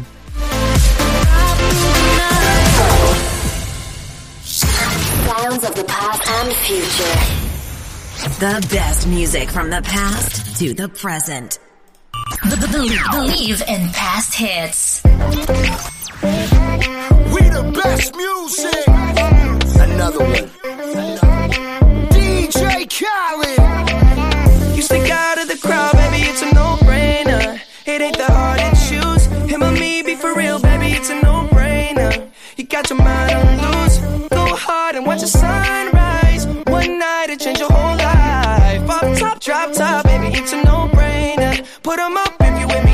Sounds 5.52 5.68
of 5.68 5.74
the 5.74 5.84
past 5.84 6.26
and 6.30 6.50
future. 6.64 7.18
The 8.40 8.66
best 8.74 9.06
music 9.06 9.50
from 9.50 9.68
the 9.68 9.82
past 9.82 10.56
to 10.56 10.72
the 10.72 10.88
present. 10.88 11.58
Believe, 12.42 12.98
believe 13.10 13.60
in 13.68 13.90
past 13.90 14.32
hits. 14.34 15.02
We 15.04 15.10
the 17.50 17.70
best 17.84 18.16
music. 18.16 18.86
Another 19.76 20.20
one. 20.20 20.48
DJ 22.08 22.88
Khaled. 22.88 23.58
You 24.74 24.80
stick 24.80 25.10
out 25.10 25.38
of 25.38 25.48
the 25.48 25.58
crowd, 25.58 25.92
baby, 25.92 26.22
it's 26.30 26.40
a 26.40 26.54
no-brainer. 26.54 27.60
It 27.84 28.00
ain't 28.00 28.16
that 28.16 28.30
hard 28.30 28.58
to 28.58 28.70
choose. 28.88 29.26
Him 29.50 29.62
or 29.62 29.72
me, 29.72 30.02
be 30.02 30.14
for 30.14 30.34
real, 30.34 30.58
baby, 30.60 30.92
it's 30.92 31.10
a 31.10 31.20
no-brainer. 31.20 32.30
You 32.56 32.64
got 32.64 32.88
your 32.88 32.98
mind 33.00 33.32
on 33.34 33.82
loose. 33.82 33.91
Go 34.92 34.98
and 34.98 35.06
watch 35.06 35.22
the 35.22 35.26
sunrise. 35.26 36.46
One 36.66 36.98
night 36.98 37.30
it 37.30 37.40
change 37.40 37.60
your 37.60 37.72
whole 37.72 37.96
life. 37.96 38.90
Off 38.90 39.18
top, 39.18 39.40
drop 39.40 39.72
top, 39.72 40.04
baby, 40.04 40.36
it's 40.36 40.52
a 40.52 40.62
no-brainer. 40.62 41.64
Put 41.82 41.98
'em 41.98 42.18
up 42.18 42.34
if 42.40 42.60
you 42.60 42.66
with 42.66 42.84
me, 42.84 42.91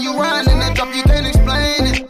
when 0.00 0.14
you 0.14 0.20
run 0.20 0.48
in 0.48 0.58
that 0.60 0.74
drop, 0.74 0.94
you 0.94 1.02
can't 1.02 1.26
explain 1.26 1.84
it. 1.92 2.00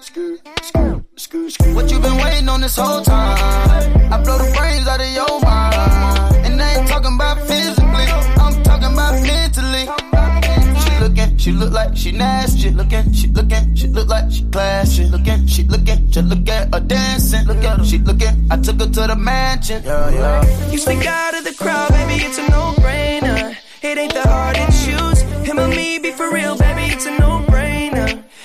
What 1.75 1.91
you 1.91 1.99
been 1.99 2.17
waiting 2.19 2.49
on 2.49 2.61
this 2.61 2.77
whole 2.77 3.03
time? 3.03 4.13
I 4.13 4.23
blow 4.23 4.39
the 4.39 4.53
brains 4.57 4.87
out 4.87 5.01
of 5.01 5.11
your 5.11 5.41
mind. 5.41 6.47
And 6.47 6.63
I 6.63 6.79
ain't 6.79 6.89
talking 6.89 7.15
about 7.15 7.39
physically, 7.49 8.07
I'm 8.39 8.63
talking 8.63 8.93
about 8.93 9.15
mentally. 9.27 9.87
She 10.81 10.91
looking, 11.01 11.37
she 11.37 11.53
look 11.53 11.73
like 11.73 11.97
she 11.97 12.13
nasty. 12.13 12.61
She 12.61 12.71
looking, 12.71 13.13
she 13.13 13.27
looking, 13.29 13.75
she 13.75 13.89
look 13.89 14.09
like 14.09 14.31
she 14.31 14.45
classy. 14.51 15.03
She 15.03 15.05
looking, 15.11 15.47
she 15.47 15.63
looking, 15.65 16.11
just 16.11 16.29
look 16.29 16.49
at 16.49 16.73
her 16.73 16.81
dancing. 16.81 17.45
Look 17.47 17.65
at 17.65 17.79
her, 17.79 17.85
she 17.85 17.99
looking. 17.99 18.47
I 18.51 18.57
took 18.57 18.79
her 18.81 18.87
to 18.87 19.07
the 19.09 19.17
mansion. 19.17 19.83
Yeah, 19.85 20.11
yeah. 20.11 20.71
You 20.71 20.79
stick 20.79 21.07
out 21.07 21.35
of 21.35 21.45
the 21.45 21.55
crowd, 21.55 21.91
baby, 21.91 22.23
it's 22.23 22.39
a 22.39 22.49
no-brainer. 22.51 23.57
It 23.83 23.99
ain't 23.99 24.15
that 24.15 24.27
hard 24.27 24.57
to 24.57 24.67
choose. 24.85 25.23
Him 25.47 25.59
or 25.59 25.69
me, 25.69 25.99
be 25.99 26.13
for 26.13 26.31
real, 26.33 26.57
baby, 26.57 26.93
it's 26.93 27.07
a 27.07 27.11
no-brainer. 27.19 27.40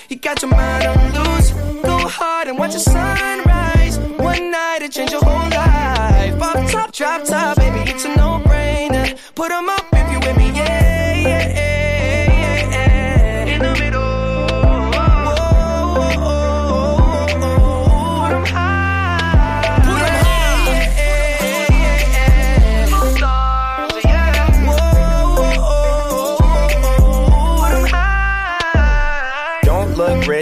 You 0.08 0.16
got 0.16 0.40
your 0.40 0.52
mind 0.52 0.86
on 0.86 1.14
loose. 1.14 1.50
Go 1.82 1.98
hard 2.06 2.46
and 2.46 2.56
watch 2.58 2.74
the 2.74 2.78
sunrise. 2.78 3.98
One 3.98 4.52
night 4.52 4.82
it 4.82 4.92
changed 4.92 5.12
your 5.12 5.24
whole 5.24 5.50
life. 5.50 6.40
Off 6.40 6.70
top, 6.70 6.92
drop 6.92 7.24
top, 7.24 7.45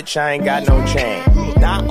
I 0.04 0.32
ain't 0.32 0.44
got 0.44 0.68
no 0.68 0.84
chain. 0.86 1.33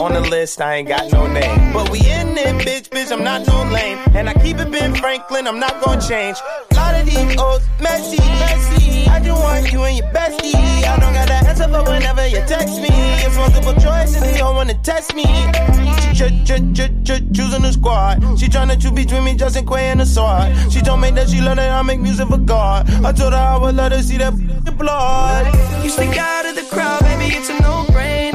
On 0.03 0.11
the 0.11 0.19
list, 0.19 0.59
I 0.59 0.75
ain't 0.75 0.89
got 0.89 1.09
no 1.13 1.27
name. 1.27 1.71
But 1.71 1.89
we 1.89 1.99
in 1.99 2.37
it, 2.37 2.59
bitch, 2.67 2.89
bitch, 2.89 3.09
I'm 3.09 3.23
not 3.23 3.47
no 3.47 3.63
lame. 3.71 3.97
And 4.13 4.27
I 4.27 4.33
keep 4.33 4.57
it 4.59 4.69
Ben 4.69 4.93
Franklin, 4.93 5.47
I'm 5.47 5.61
not 5.61 5.81
gonna 5.81 6.01
change. 6.01 6.35
A 6.71 6.75
lot 6.75 6.99
of 6.99 7.05
these 7.05 7.39
old 7.39 7.61
messy, 7.79 8.17
messy. 8.17 9.07
I 9.07 9.21
just 9.23 9.41
want 9.41 9.71
you 9.71 9.81
and 9.83 9.97
your 9.97 10.07
bestie. 10.07 10.55
I 10.83 10.99
don't 10.99 11.13
got 11.13 11.31
an 11.31 11.47
answer 11.47 11.69
for 11.69 11.89
whenever 11.89 12.27
you 12.27 12.43
text 12.45 12.81
me. 12.81 12.89
It's 12.91 13.37
multiple 13.37 13.71
choice 13.75 14.17
and 14.17 14.25
you 14.25 14.39
don't 14.39 14.57
wanna 14.57 14.73
test 14.83 15.15
me. 15.15 15.23
She 15.23 16.11
ch 16.19 16.43
ch 16.43 16.59
ch 16.75 16.81
ch 17.07 17.23
choosing 17.33 17.61
the 17.61 17.71
squad. 17.71 18.19
She 18.37 18.47
tryna 18.47 18.81
choose 18.81 18.91
between 18.91 19.23
me, 19.23 19.35
Justin 19.35 19.65
Quay 19.65 19.87
and 19.87 20.01
the 20.01 20.05
sword. 20.05 20.51
She 20.69 20.81
told 20.81 20.99
me 20.99 21.11
that 21.11 21.29
she 21.29 21.39
love 21.39 21.55
that 21.55 21.71
I 21.71 21.81
make 21.81 22.01
music 22.01 22.27
for 22.27 22.39
God. 22.39 22.89
I 23.05 23.13
told 23.13 23.31
her 23.31 23.39
I 23.39 23.55
would 23.55 23.75
let 23.75 23.93
her 23.93 24.03
see 24.03 24.17
that 24.17 24.33
blood. 24.77 25.45
You 25.81 25.89
stick 25.89 26.17
out 26.17 26.45
of 26.45 26.55
the 26.57 26.63
crowd, 26.63 26.99
baby, 27.03 27.33
it's 27.37 27.49
a 27.49 27.53
no-brainer. 27.61 28.32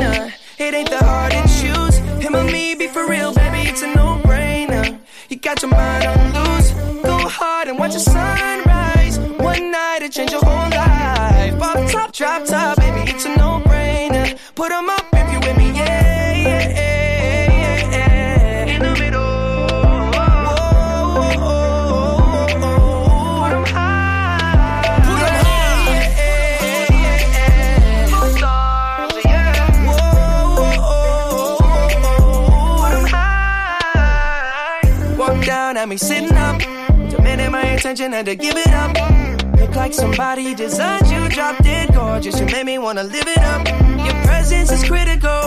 It 0.61 0.75
ain't 0.75 0.91
that 0.91 1.03
hard 1.05 1.31
to 1.31 1.43
choose. 1.61 1.99
Him 2.21 2.35
or 2.35 2.43
me, 2.43 2.75
be 2.75 2.89
for 2.89 3.07
real, 3.09 3.33
baby, 3.33 3.69
it's 3.69 3.83
a 3.83 3.95
no-brainer. 3.95 4.99
You 5.29 5.37
got 5.37 5.63
your 5.63 5.71
mind 5.71 6.05
on 6.05 6.33
loose. 6.35 6.73
Go 7.05 7.17
hard 7.29 7.69
and 7.69 7.79
watch 7.79 7.93
the 7.93 8.01
sunrise. 8.01 9.21
One 9.39 9.71
night 9.71 10.01
it 10.03 10.11
change 10.11 10.33
your 10.33 10.45
whole 10.45 10.71
life. 10.71 11.63
Off 11.63 11.93
top, 11.93 12.13
drop 12.13 12.45
top, 12.45 12.77
baby, 12.79 13.09
it's 13.09 13.25
a 13.25 13.37
no-brainer. 13.37 14.37
Put 14.57 14.73
'em 14.73 14.91
up 14.91 14.98
at 35.79 35.89
me 35.89 35.97
sitting 35.97 36.33
up. 36.33 36.59
Demanding 37.09 37.53
my 37.53 37.63
attention, 37.63 38.13
had 38.13 38.27
to 38.27 38.35
give 38.35 38.57
it 38.57 38.69
up. 38.69 38.91
Look 39.61 39.75
like 39.77 39.95
somebody 39.95 40.55
designed 40.55 41.07
you, 41.07 41.29
dropped 41.29 41.65
it 41.65 41.93
gorgeous. 41.95 42.39
You 42.41 42.47
made 42.47 42.67
me 42.67 42.79
wanna 42.79 43.05
live 43.05 43.29
it 43.29 43.39
up. 43.39 43.67
Your 44.05 44.17
presence 44.25 44.73
is 44.73 44.83
critical. 44.85 45.41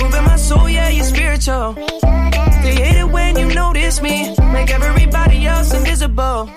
Moving 0.00 0.24
my 0.24 0.36
soul, 0.36 0.68
yeah, 0.68 0.88
you're 0.88 1.04
spiritual. 1.04 1.74
Created 2.62 3.06
when 3.12 3.36
you 3.36 3.52
notice 3.52 4.00
me. 4.00 4.34
Make 4.52 4.70
everybody 4.70 5.46
else 5.46 5.74
invisible. 5.74 6.50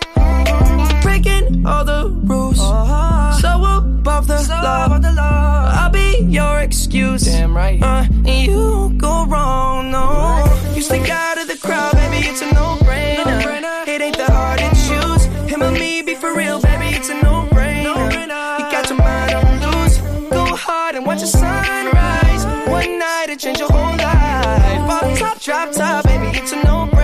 Breaking 1.08 1.66
all 1.66 1.86
the 1.86 2.10
rules. 2.10 2.58
So 2.58 3.64
above 3.64 4.28
the, 4.28 5.14
law. 5.16 5.72
I'll 5.74 5.90
be 5.90 6.26
your 6.28 6.60
excuse. 6.60 7.24
Damn 7.24 7.56
right. 7.56 7.82
Uh, 7.82 8.04
and 8.26 8.28
you 8.28 8.94
go 8.98 9.26
wrong, 9.26 9.90
no. 9.90 10.44
You 10.76 10.82
stick 10.82 11.10
out 11.10 11.38
of 11.38 11.48
the 11.48 11.56
crowd, 11.56 11.94
baby, 11.94 12.28
it's 12.28 12.42
a 12.42 12.54
no-brainer. 12.54 13.88
It 13.88 14.02
ain't 14.02 14.18
that 14.18 14.32
hard 14.32 14.60
to 14.60 14.70
choose. 14.88 15.24
Him 15.50 15.64
or 15.64 15.72
me, 15.72 16.02
be 16.02 16.14
for 16.14 16.36
real, 16.36 16.60
baby, 16.60 16.98
it's 16.98 17.08
a 17.08 17.16
no-brainer. 17.22 18.12
You 18.60 18.66
got 18.70 18.90
your 18.90 18.98
mind 19.00 19.34
on 19.34 19.62
loose. 19.64 20.00
Go 20.30 20.44
hard 20.58 20.96
and 20.96 21.06
watch 21.06 21.22
the 21.22 21.28
sunrise. 21.28 22.46
One 22.70 23.00
night 23.00 23.28
it 23.30 23.40
change 23.40 23.60
your 23.60 23.70
whole 23.72 23.96
life. 23.96 24.90
Off 24.90 25.18
top, 25.18 25.40
drop 25.40 25.72
top, 25.72 26.04
baby, 26.04 26.38
it's 26.38 26.52
a 26.52 26.58
no-brainer. 26.58 26.97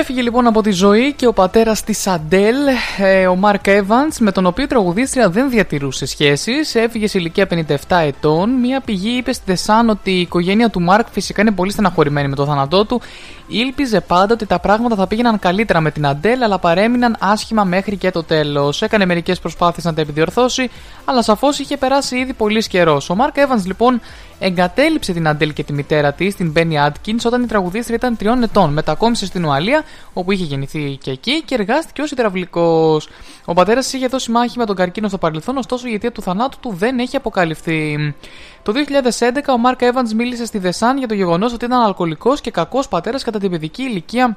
Έφυγε 0.00 0.22
λοιπόν 0.22 0.46
από 0.46 0.62
τη 0.62 0.70
ζωή 0.70 1.12
και 1.12 1.26
ο 1.26 1.32
πατέρας 1.32 1.82
της 1.84 2.06
Αντέλ, 2.06 2.56
ε, 2.98 3.26
ο 3.26 3.36
Μαρκ 3.36 3.64
Evans, 3.66 4.16
με 4.18 4.32
τον 4.32 4.46
οποίο 4.46 4.64
η 4.64 4.66
τραγουδίστρια 4.66 5.30
δεν 5.30 5.50
διατηρούσε 5.50 6.06
σχέσεις. 6.06 6.74
Έφυγε 6.74 7.06
σε 7.06 7.18
ηλικία 7.18 7.46
57 7.88 8.00
ετών. 8.06 8.50
Μία 8.50 8.80
πηγή 8.80 9.16
είπε 9.16 9.32
στη 9.32 9.42
Δεσάν 9.46 9.88
ότι 9.88 10.10
η 10.10 10.20
οικογένεια 10.20 10.70
του 10.70 10.80
Μαρκ 10.80 11.06
φυσικά 11.10 11.42
είναι 11.42 11.50
πολύ 11.50 11.72
στεναχωρημένη 11.72 12.28
με 12.28 12.34
το 12.34 12.46
θάνατό 12.46 12.84
του. 12.84 13.00
Ήλπιζε 13.48 14.00
πάντα 14.00 14.34
ότι 14.34 14.46
τα 14.46 14.58
πράγματα 14.58 14.96
θα 14.96 15.06
πήγαιναν 15.06 15.38
καλύτερα 15.38 15.80
με 15.80 15.90
την 15.90 16.06
Αντέλ, 16.06 16.42
αλλά 16.42 16.58
παρέμειναν 16.58 17.16
άσχημα 17.18 17.64
μέχρι 17.64 17.96
και 17.96 18.10
το 18.10 18.22
τέλος. 18.22 18.82
Έκανε 18.82 19.06
μερικές 19.06 19.38
προσπάθειες 19.38 19.84
να 19.84 19.94
τα 19.94 20.00
επιδιορθώσει, 20.00 20.70
αλλά 21.04 21.22
σαφώς 21.22 21.58
είχε 21.58 21.76
περάσει 21.76 22.16
ήδη 22.16 22.32
πολύς 22.32 22.68
καιρός. 22.68 23.10
Ο 23.10 23.14
Μαρκ 23.14 23.34
Evans 23.36 23.64
λοιπόν 23.64 24.00
εγκατέλειψε 24.40 25.12
την 25.12 25.28
Αντέλ 25.28 25.52
και 25.52 25.64
τη 25.64 25.72
μητέρα 25.72 26.12
της, 26.12 26.36
την 26.36 26.50
Μπένι 26.50 26.80
Άντκιν, 26.80 27.18
όταν 27.24 27.42
η 27.42 27.46
τραγουδίστρια 27.46 27.96
ήταν 27.96 28.16
τριών 28.16 28.42
ετών. 28.42 28.72
Μετακόμισε 28.72 29.26
στην 29.26 29.44
Ουαλία, 29.44 29.82
όπου 30.12 30.32
είχε 30.32 30.44
γεννηθεί 30.44 30.98
και 31.02 31.10
εκεί, 31.10 31.42
και 31.42 31.54
εργάστηκε 31.54 32.02
ως 32.02 32.10
υδραυλικός. 32.10 33.08
Ο 33.44 33.52
πατέρας 33.52 33.92
είχε 33.92 34.06
δώσει 34.06 34.30
μάχη 34.30 34.58
με 34.58 34.66
τον 34.66 34.76
καρκίνο 34.76 35.08
στο 35.08 35.18
παρελθόν, 35.18 35.56
ωστόσο 35.56 35.88
η 35.88 35.94
αιτία 35.94 36.12
του 36.12 36.22
θανάτου 36.22 36.58
του 36.60 36.72
δεν 36.72 36.98
έχει 36.98 37.16
αποκαλυφθεί. 37.16 38.14
Το 38.62 38.72
2011 38.72 39.52
ο 39.54 39.58
Μάρκ 39.58 39.78
Evans 39.82 40.12
μίλησε 40.16 40.44
στη 40.44 40.58
Δεσάν 40.58 40.98
για 40.98 41.08
το 41.08 41.14
γεγονός 41.14 41.52
ότι 41.52 41.64
ήταν 41.64 41.80
αλκοολικός 41.80 42.40
και 42.40 42.50
κακός 42.50 42.88
πατέρας 42.88 43.22
κατά 43.24 43.38
την 43.38 43.50
παιδική 43.50 43.82
ηλικία 43.82 44.36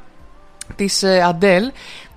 της 0.76 1.04
Αντέλ. 1.04 1.72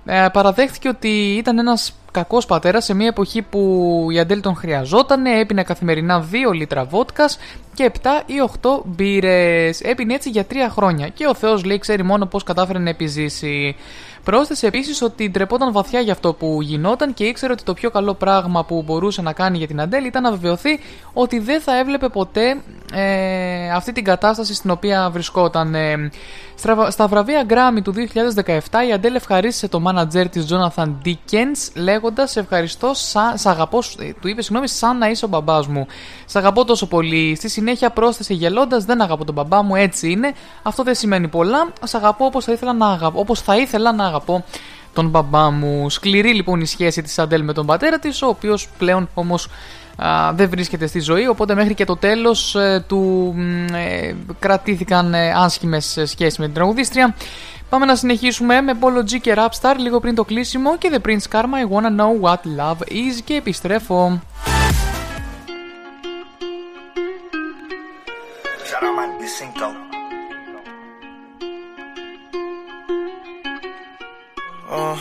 Ε, 0.05 0.27
παραδέχθηκε 0.33 0.87
ότι 0.87 1.35
ήταν 1.37 1.59
ένας 1.59 1.93
κακός 2.11 2.45
πατέρας 2.45 2.83
σε 2.85 2.93
μια 2.93 3.07
εποχή 3.07 3.41
που 3.41 4.07
η 4.11 4.19
Αντέλ 4.19 4.41
τον 4.41 4.55
χρειαζόταν, 4.55 5.25
έπινε 5.25 5.63
καθημερινά 5.63 6.25
2 6.49 6.53
λίτρα 6.53 6.83
βότκας 6.83 7.37
και 7.73 7.91
7 8.03 8.07
ή 8.25 8.33
8 8.61 8.81
μπύρες. 8.85 9.81
Έπινε 9.81 10.13
έτσι 10.13 10.29
για 10.29 10.45
3 10.51 10.55
χρόνια 10.69 11.07
και 11.07 11.27
ο 11.27 11.33
Θεός 11.33 11.63
λέει 11.63 11.79
ξέρει 11.79 12.03
μόνο 12.03 12.25
πώς 12.25 12.43
κατάφερε 12.43 12.79
να 12.79 12.89
επιζήσει. 12.89 13.75
Πρόσθεσε 14.27 14.67
επίσης 14.67 15.01
ότι 15.01 15.29
ντρεπόταν 15.29 15.71
βαθιά 15.71 15.99
για 15.99 16.13
αυτό 16.13 16.33
που 16.33 16.61
γινόταν 16.61 17.13
και 17.13 17.23
ήξερε 17.23 17.53
ότι 17.53 17.63
το 17.63 17.73
πιο 17.73 17.89
καλό 17.89 18.13
πράγμα 18.13 18.65
που 18.65 18.83
μπορούσε 18.85 19.21
να 19.21 19.33
κάνει 19.33 19.57
για 19.57 19.67
την 19.67 19.81
Αντέλ 19.81 20.05
ήταν 20.05 20.23
να 20.23 20.31
βεβαιωθεί 20.31 20.79
ότι 21.13 21.39
δεν 21.39 21.61
θα 21.61 21.77
έβλεπε 21.77 22.09
ποτέ 22.09 22.57
ε, 22.93 23.71
αυτή 23.71 23.91
την 23.91 24.03
κατάσταση 24.03 24.53
στην 24.53 24.69
οποία 24.69 25.09
βρισκόταν. 25.09 25.75
Ε, 25.75 26.09
στα 26.89 27.07
βραβεία 27.07 27.45
Grammy 27.49 27.81
του 27.83 27.93
2017 28.45 28.59
η 28.89 28.93
Αντέλ 28.93 29.15
ευχαρίστησε 29.15 29.67
το 29.67 29.79
μάνατζερ 29.79 30.29
της 30.29 30.45
Jonathan 30.49 30.93
Dickens 31.05 31.71
λέγοντας 31.75 32.06
ευχαριστώ, 32.33 32.91
σα, 32.93 33.37
σ' 33.37 33.45
αγαπώ, 33.45 33.83
ε, 33.99 34.11
του 34.21 34.27
είπε 34.27 34.41
συγγνώμη 34.41 34.67
σαν 34.67 34.97
να 34.97 35.09
είσαι 35.09 35.25
ο 35.25 35.27
μπαμπάς 35.27 35.67
μου. 35.67 35.87
Σ' 36.25 36.35
αγαπώ 36.35 36.65
τόσο 36.65 36.87
πολύ. 36.87 37.35
Στη 37.35 37.49
συνέχεια 37.49 37.89
πρόσθεσε 37.89 38.33
γελώντας 38.33 38.85
δεν 38.85 39.01
αγαπώ 39.01 39.25
τον 39.25 39.33
μπαμπά 39.33 39.61
μου, 39.61 39.75
έτσι 39.75 40.11
είναι. 40.11 40.33
Αυτό 40.63 40.83
δεν 40.83 40.95
σημαίνει 40.95 41.27
πολλά. 41.27 41.73
Σ' 41.83 41.95
αγαπώ 41.95 42.25
όπως 42.25 42.45
θα 42.45 42.51
ήθελα 42.51 42.73
να 42.73 42.87
αγαπώ, 42.87 43.19
όπως 43.19 43.41
θα 43.41 43.57
ήθελα 43.57 43.93
να 43.93 44.05
αγαπώ 44.05 44.43
τον 44.93 45.09
μπαμπά 45.09 45.51
μου. 45.51 45.89
Σκληρή 45.89 46.33
λοιπόν 46.33 46.61
η 46.61 46.65
σχέση 46.65 47.01
της 47.01 47.19
Αντέλ 47.19 47.43
με 47.43 47.53
τον 47.53 47.65
πατέρα 47.65 47.99
της, 47.99 48.21
ο 48.21 48.27
οποίος 48.27 48.69
πλέον 48.77 49.09
όμως 49.13 49.47
δεν 50.33 50.49
βρίσκεται 50.49 50.87
στη 50.87 50.99
ζωή 50.99 51.27
οπότε 51.27 51.55
μέχρι 51.55 51.73
και 51.73 51.85
το 51.85 51.97
τέλος 51.97 52.55
ε, 52.55 52.83
του 52.87 53.33
ε, 53.73 54.13
κρατήθηκαν 54.39 55.13
ε, 55.13 55.31
άσχημες 55.31 55.85
σχέσεις 56.03 56.37
με 56.37 56.45
την 56.45 56.53
τραγουδίστρια 56.53 57.15
Πάμε 57.69 57.85
να 57.85 57.95
συνεχίσουμε 57.95 58.61
με 58.61 58.77
Polo 58.81 58.99
G 59.11 59.19
και 59.21 59.35
Rapstar 59.37 59.75
λίγο 59.77 59.99
πριν 59.99 60.15
το 60.15 60.23
κλείσιμο 60.23 60.77
και 60.77 60.91
The 60.93 61.07
Prince 61.07 61.35
Karma 61.35 61.43
I 61.43 61.73
Wanna 61.73 61.99
Know 61.99 62.21
What 62.21 62.41
Love 62.59 62.91
Is 62.91 63.21
και 63.25 63.33
επιστρέφω 63.33 64.21
Uh, 74.69 74.95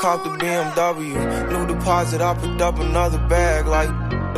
caught 0.00 0.24
the 0.24 0.30
BMW, 0.42 1.14
new 1.52 1.64
deposit, 1.72 2.20
I 2.20 2.34
picked 2.34 2.60
up 2.60 2.76
another 2.80 3.20
bag 3.28 3.66
like 3.66 3.90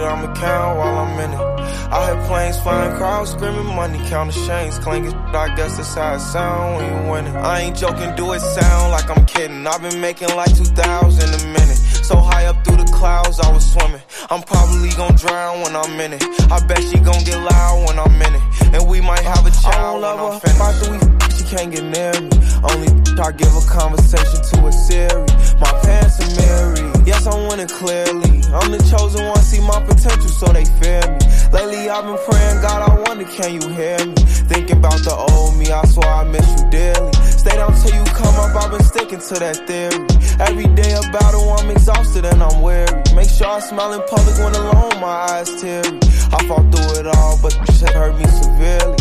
I'ma 0.03 0.35
count 0.35 0.79
while 0.79 0.99
I'm 0.99 1.21
in 1.21 1.31
it. 1.33 1.55
I 1.93 2.07
hear 2.07 2.27
planes 2.27 2.59
flying, 2.61 2.97
crowds 2.97 3.31
screaming, 3.31 3.67
money 3.77 3.99
counting 4.09 4.47
chains 4.47 4.79
clanking. 4.79 5.15
I 5.15 5.55
guess 5.55 5.77
that's 5.77 5.95
how 5.95 6.15
it 6.15 6.21
sound 6.21 6.77
when 6.77 6.85
you 6.91 7.11
winning. 7.11 7.37
I 7.37 7.61
ain't 7.61 7.77
joking, 7.77 8.15
do 8.17 8.33
it 8.33 8.41
sound 8.41 8.91
like 8.91 9.09
I'm 9.17 9.25
kidding. 9.27 9.67
I've 9.67 9.83
been 9.83 10.01
making 10.01 10.29
like 10.35 10.55
2,000 10.57 10.75
a 10.75 11.47
minute. 11.53 11.79
So 12.05 12.17
high 12.17 12.47
up 12.47 12.65
through 12.65 12.79
the 12.79 12.91
clouds, 12.93 13.41
I 13.41 13.53
was 13.53 13.65
swimming. 13.73 14.03
I'm 14.31 14.43
probably 14.43 14.91
gonna 14.91 15.17
drown 15.17 15.63
when 15.63 15.77
I'm 15.77 16.01
in 16.01 16.13
it. 16.15 16.23
I 16.51 16.65
bet 16.67 16.83
she 16.83 16.99
gonna 16.99 17.25
get 17.25 17.39
loud 17.39 17.89
when 17.89 17.99
I'm 17.99 18.21
in 18.21 18.35
it. 18.35 18.43
And 18.75 18.89
we 18.89 19.01
might 19.01 19.23
have 19.23 19.47
a 19.47 19.51
child 19.51 20.03
when 20.03 20.19
I'm 20.19 20.41
finished. 20.41 20.61
After 20.61 20.91
we 20.91 21.14
she 21.37 21.45
can't 21.45 21.71
get 21.73 21.85
near 21.85 22.15
me. 22.21 22.31
Only 22.63 22.89
I 23.19 23.33
give 23.33 23.55
a 23.55 23.65
conversation 23.67 24.41
to 24.43 24.67
a 24.67 24.73
Siri. 24.73 25.27
My 25.61 25.71
pants 25.83 26.19
are 26.23 26.33
married. 26.41 27.07
Yes, 27.07 27.27
I'm 27.27 27.49
winning 27.49 27.69
clearly. 27.69 28.43
I'm 28.55 28.71
the 28.71 28.81
chosen 28.91 29.27
one, 29.27 29.43
see 29.43 29.61
my 29.61 29.81
potential, 29.85 30.29
so 30.29 30.47
they 30.53 30.65
fear 30.81 31.03
me. 31.05 31.21
Lately, 31.53 31.91
I've 31.91 32.05
been 32.05 32.19
praying, 32.27 32.61
God, 32.63 32.81
I 32.89 32.91
wonder, 33.07 33.25
can 33.25 33.61
you 33.61 33.69
hear 33.69 33.99
me? 34.07 34.15
Thinking 34.49 34.79
about 34.79 34.99
the 35.05 35.15
old 35.15 35.57
me, 35.57 35.71
I 35.71 35.85
swear 35.87 36.09
I 36.09 36.25
miss 36.25 36.49
you 36.59 36.71
dearly. 36.71 37.13
Stay 37.31 37.57
down 37.57 37.75
till 37.75 37.95
you 37.95 38.05
come 38.15 38.35
up, 38.41 38.57
I've 38.57 38.71
been 38.71 38.83
sticking 38.83 39.21
to 39.21 39.35
that 39.39 39.67
theory. 39.67 40.01
Every 40.41 40.67
day 40.75 40.93
a 40.95 41.03
battle, 41.13 41.51
I'm 41.59 41.71
exhausted 41.71 42.25
and 42.25 42.43
I'm 42.43 42.63
weary. 42.63 43.03
Make 43.15 43.29
sure 43.31 43.47
I 43.47 43.61
smile 43.61 43.93
in 43.93 44.03
public 44.09 44.37
when 44.39 44.55
alone, 44.55 45.01
my 45.01 45.29
eyes 45.31 45.51
teary. 45.61 46.01
I 46.35 46.39
fought 46.49 46.67
through 46.73 46.99
it 46.99 47.07
all, 47.07 47.39
but 47.43 47.55
this 47.55 47.79
shit 47.79 47.91
hurt 47.91 48.17
me 48.19 48.27
severely. 48.27 48.99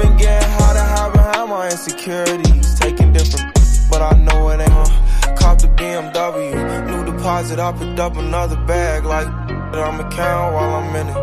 Been 0.00 0.16
getting 0.16 0.50
high 0.50 0.74
to 0.74 1.12
behind 1.12 1.50
my 1.50 1.66
insecurities. 1.66 2.74
Taking 2.80 3.12
different, 3.12 3.54
but 3.88 4.02
I 4.02 4.12
know 4.18 4.48
it 4.50 4.60
ain't. 4.60 5.03
Cop 5.36 5.58
the 5.60 5.68
BMW, 5.68 6.86
new 6.86 7.12
deposit, 7.12 7.58
I 7.58 7.72
picked 7.72 7.98
up 7.98 8.16
another 8.16 8.56
bag 8.66 9.04
like 9.04 9.26
I'ma 9.26 10.08
count 10.10 10.54
while 10.54 10.74
I'm 10.76 10.96
in 10.96 11.08
it. 11.08 11.16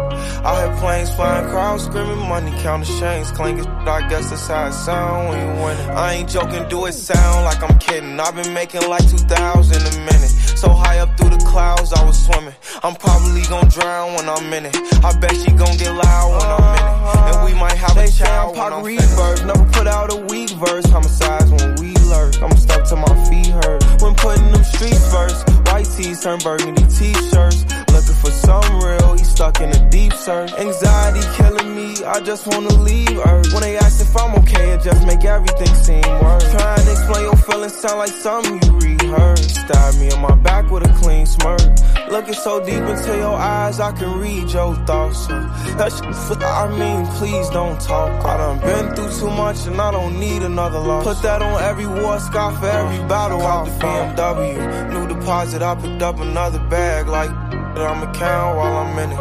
I 0.43 0.65
hear 0.65 0.77
planes 0.77 1.13
flying, 1.15 1.49
crowds 1.49 1.85
screaming, 1.85 2.27
money 2.27 2.51
counting 2.61 2.99
chains 2.99 3.31
clanking. 3.31 3.65
I 3.67 4.07
guess 4.09 4.29
that's 4.29 4.47
how 4.47 4.67
it 4.67 4.73
sound 4.73 5.29
when 5.29 5.39
you 5.39 5.63
win 5.63 5.77
it. 5.77 5.89
I 5.89 6.13
ain't 6.13 6.29
joking, 6.29 6.67
do 6.67 6.85
it 6.85 6.93
sound 6.93 7.45
like 7.45 7.61
I'm 7.63 7.77
kidding. 7.79 8.19
I've 8.19 8.35
been 8.35 8.53
making 8.53 8.87
like 8.89 9.07
2,000 9.09 9.75
a 9.75 9.99
minute. 9.99 10.31
So 10.57 10.69
high 10.69 10.99
up 10.99 11.17
through 11.17 11.29
the 11.29 11.43
clouds, 11.45 11.93
I 11.93 12.03
was 12.05 12.23
swimming. 12.23 12.53
I'm 12.83 12.95
probably 12.95 13.41
gonna 13.43 13.69
drown 13.69 14.13
when 14.15 14.27
I'm 14.29 14.53
in 14.53 14.65
it. 14.65 14.75
I 15.03 15.17
bet 15.17 15.35
she 15.35 15.51
gonna 15.51 15.77
get 15.77 15.93
loud 15.93 16.29
when 16.37 16.47
I'm 16.55 16.65
in 16.77 16.83
it. 16.83 17.35
And 17.35 17.45
we 17.45 17.59
might 17.59 17.77
have 17.77 17.95
They 17.95 18.05
a 18.05 18.07
say 18.07 18.25
child 18.25 18.57
I'm 18.57 18.83
when 18.83 19.01
I'm 19.01 19.47
never 19.47 19.65
put 19.71 19.87
out 19.87 20.11
a 20.11 20.17
weak 20.17 20.49
verse. 20.51 20.85
Homicides 20.85 21.51
when 21.51 21.75
we 21.79 22.00
lurk. 22.11 22.41
I'm 22.43 22.55
stuck 22.57 22.83
to 22.89 22.95
my 22.95 23.15
feet 23.27 23.47
hurt. 23.47 23.81
When 24.01 24.13
putting 24.15 24.51
them 24.51 24.63
streets 24.63 25.05
first, 25.11 25.49
white 25.67 25.87
tees 25.95 26.21
turn 26.21 26.39
burgundy 26.39 26.83
t-shirts. 26.83 27.63
Looking 27.93 28.17
for 28.23 28.31
some 28.31 28.69
real, 28.83 29.13
he 29.17 29.23
stuck 29.23 29.59
in 29.61 29.69
a 29.69 29.89
deep 29.89 30.13
search. 30.13 30.51
Anxiety 30.53 31.23
killing 31.37 31.75
me, 31.75 31.89
I 32.05 32.19
just 32.21 32.45
wanna 32.47 32.75
leave 32.89 33.17
Earth. 33.25 33.53
When 33.53 33.61
they 33.63 33.77
ask 33.77 34.01
if 34.01 34.15
I'm 34.15 34.35
okay, 34.41 34.71
it 34.73 34.81
just 34.81 35.05
make 35.07 35.23
everything 35.23 35.73
seem 35.75 36.01
worse. 36.23 36.51
Trying 36.51 36.85
to 36.85 36.91
explain 36.91 37.23
your 37.23 37.37
feelings 37.37 37.75
sound 37.79 37.99
like 37.99 38.15
something 38.25 38.55
you 38.63 38.71
rehearsed. 38.79 39.55
Stab 39.55 39.95
me 39.95 40.11
in 40.13 40.19
my 40.21 40.35
back 40.35 40.69
with 40.69 40.85
a 40.89 40.93
clean 41.01 41.25
smirk. 41.25 41.61
Looking 42.09 42.33
so 42.33 42.59
deep 42.65 42.83
into 42.93 43.15
your 43.17 43.35
eyes, 43.35 43.79
I 43.79 43.91
can 43.93 44.19
read 44.19 44.51
your 44.51 44.75
thoughts. 44.87 45.27
That 45.27 45.91
shit, 45.95 46.43
I 46.43 46.67
mean, 46.81 47.05
please 47.17 47.49
don't 47.49 47.79
talk. 47.79 48.25
I 48.25 48.37
done 48.37 48.59
been 48.59 48.95
through 48.95 49.11
too 49.19 49.33
much 49.35 49.65
and 49.67 49.79
I 49.79 49.91
don't 49.91 50.19
need 50.19 50.41
another 50.43 50.79
loss. 50.79 51.05
Put 51.05 51.21
that 51.23 51.41
on 51.41 51.61
every 52.01 52.03
war 52.03 52.19
scar 52.19 52.51
for 52.57 52.67
every 52.67 52.97
battle. 53.07 53.41
Out 53.41 53.65
the 53.65 53.71
BMW, 53.71 54.93
new 54.93 55.07
deposit, 55.07 55.61
I 55.61 55.75
picked 55.75 56.01
up 56.01 56.19
another 56.19 56.59
bag 56.69 57.07
like. 57.07 57.31
I'ma 57.71 58.11
count 58.11 58.57
while 58.57 58.77
I'm 58.77 58.99
in 58.99 59.11
it. 59.11 59.17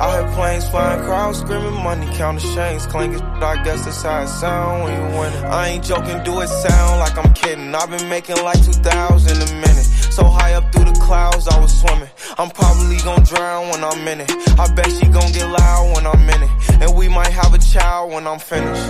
I 0.00 0.22
hear 0.22 0.34
planes 0.34 0.68
flying, 0.70 1.04
crowds 1.04 1.38
screaming, 1.40 1.74
money 1.74 2.06
counting 2.16 2.54
chains 2.54 2.86
clanking. 2.86 3.20
I 3.20 3.62
guess 3.62 3.84
that's 3.84 4.02
how 4.02 4.22
it 4.22 4.28
sound 4.28 4.84
when 4.84 4.94
you 4.94 5.18
win 5.18 5.32
it. 5.34 5.44
I 5.44 5.68
ain't 5.68 5.84
joking, 5.84 6.22
do 6.24 6.40
it 6.40 6.48
sound 6.48 6.98
like 6.98 7.16
I'm 7.18 7.32
kidding. 7.34 7.72
I've 7.74 7.90
been 7.90 8.08
making 8.08 8.42
like 8.42 8.64
2,000 8.64 9.36
a 9.36 9.54
minute. 9.54 9.84
So 10.16 10.24
high 10.24 10.54
up 10.54 10.72
through 10.72 10.86
the 10.86 10.98
clouds, 10.98 11.46
I 11.46 11.60
was 11.60 11.78
swimming. 11.78 12.08
I'm 12.38 12.50
probably 12.50 12.96
gonna 13.04 13.24
drown 13.24 13.68
when 13.68 13.84
I'm 13.84 14.08
in 14.08 14.22
it. 14.22 14.30
I 14.58 14.66
bet 14.74 14.90
she 14.90 15.06
gonna 15.06 15.32
get 15.32 15.46
loud 15.46 15.94
when 15.94 16.06
I'm 16.06 16.28
in 16.30 16.42
it. 16.42 16.50
And 16.80 16.96
we 16.96 17.06
might 17.08 17.32
have 17.32 17.52
a 17.52 17.58
child 17.58 18.12
when 18.12 18.26
I'm 18.26 18.38
finished. 18.38 18.88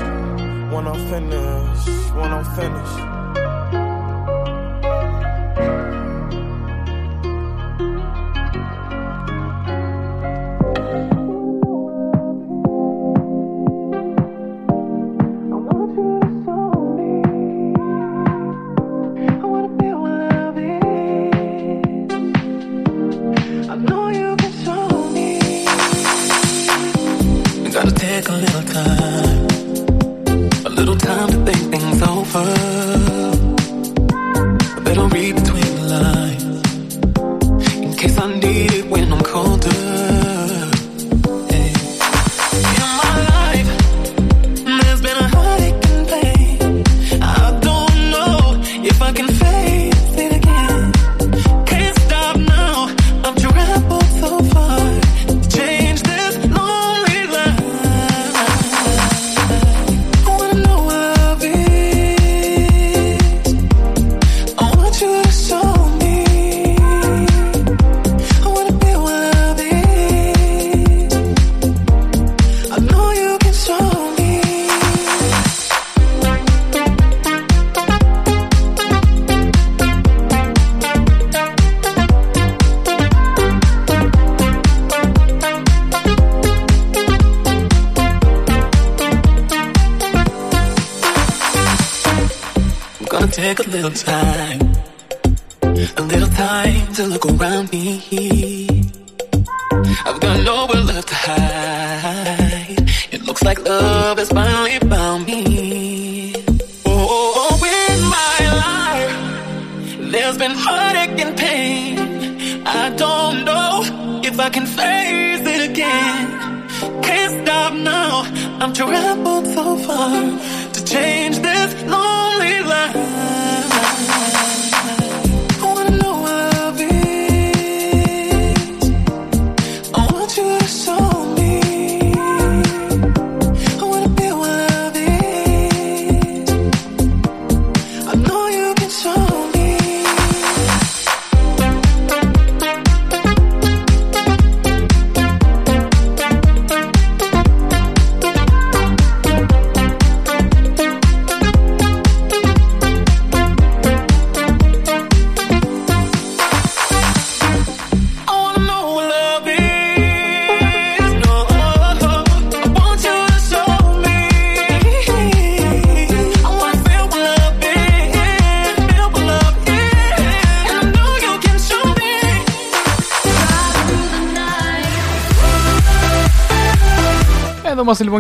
When 0.72 0.86
I'm 0.86 1.00
finished, 1.10 2.14
when 2.14 2.32
I'm 2.32 2.44
finished. 2.54 3.19
Time, 28.85 29.47
a 30.65 30.70
little 30.70 30.97
time 30.97 31.28
to 31.28 31.44
think 31.44 31.70
things 31.70 32.02
over. 32.02 32.69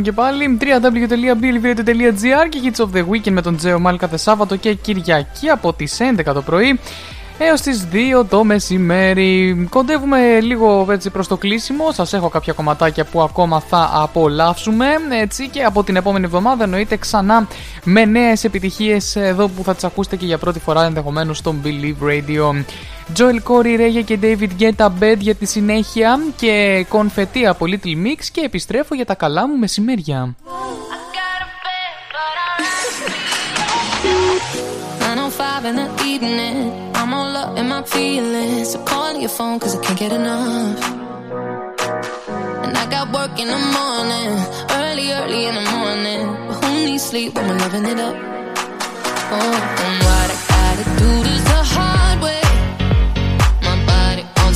Λοιπόν 0.00 0.02
και 0.02 0.12
πάλι 0.12 0.58
www.blvradio.gr 0.60 2.48
και 2.48 2.60
Hits 2.64 2.84
of 2.84 2.96
the 2.96 3.04
Weekend 3.08 3.30
με 3.30 3.42
τον 3.42 3.56
Τζέο 3.56 3.78
Μάλ 3.78 3.96
κάθε 3.96 4.16
Σάββατο 4.16 4.56
και 4.56 4.74
Κυριακή 4.74 5.48
από 5.48 5.72
τις 5.72 5.98
11 6.16 6.32
το 6.34 6.42
πρωί 6.42 6.80
έως 7.38 7.60
τις 7.60 7.86
2 8.20 8.24
το 8.28 8.44
μεσημέρι. 8.44 9.66
Κοντεύουμε 9.70 10.40
λίγο 10.40 10.86
έτσι 10.90 11.10
το 11.28 11.36
κλείσιμο, 11.36 11.92
Σας 11.92 12.12
έχω 12.12 12.28
κάποια 12.28 12.52
κομματάκια 12.52 13.04
που 13.04 13.22
ακόμα 13.22 13.60
θα 13.60 13.90
απολαύσουμε 13.92 14.86
έτσι 15.10 15.48
και 15.48 15.62
από 15.62 15.84
την 15.84 15.96
επόμενη 15.96 16.24
εβδομάδα 16.24 16.64
εννοείται 16.64 16.96
ξανά 16.96 17.46
με 17.84 18.04
νέες 18.04 18.44
επιτυχίες 18.44 19.16
εδώ 19.16 19.48
που 19.48 19.62
θα 19.64 19.74
τις 19.74 19.84
ακούσετε 19.84 20.16
και 20.16 20.26
για 20.26 20.38
πρώτη 20.38 20.58
φορά 20.58 20.84
ενδεχομένως 20.84 21.38
στον 21.38 21.62
Believe 21.64 22.04
Radio. 22.08 22.64
Joel 23.16 23.42
Corey, 23.42 23.78
Reggae 23.80 24.04
και 24.04 24.18
David 24.22 24.50
Guetta 24.60 24.88
Bed 25.00 25.16
για 25.18 25.34
τη 25.34 25.46
συνέχεια 25.46 26.20
και 26.36 26.86
κονφετή 26.88 27.46
από 27.46 27.66
Little 27.68 28.06
Mix 28.06 28.24
και 28.32 28.40
επιστρέφω 28.40 28.94
για 28.94 29.06
τα 29.06 29.14
καλά 29.14 29.48
μου 29.48 29.58
μεσημέρια. 29.58 30.34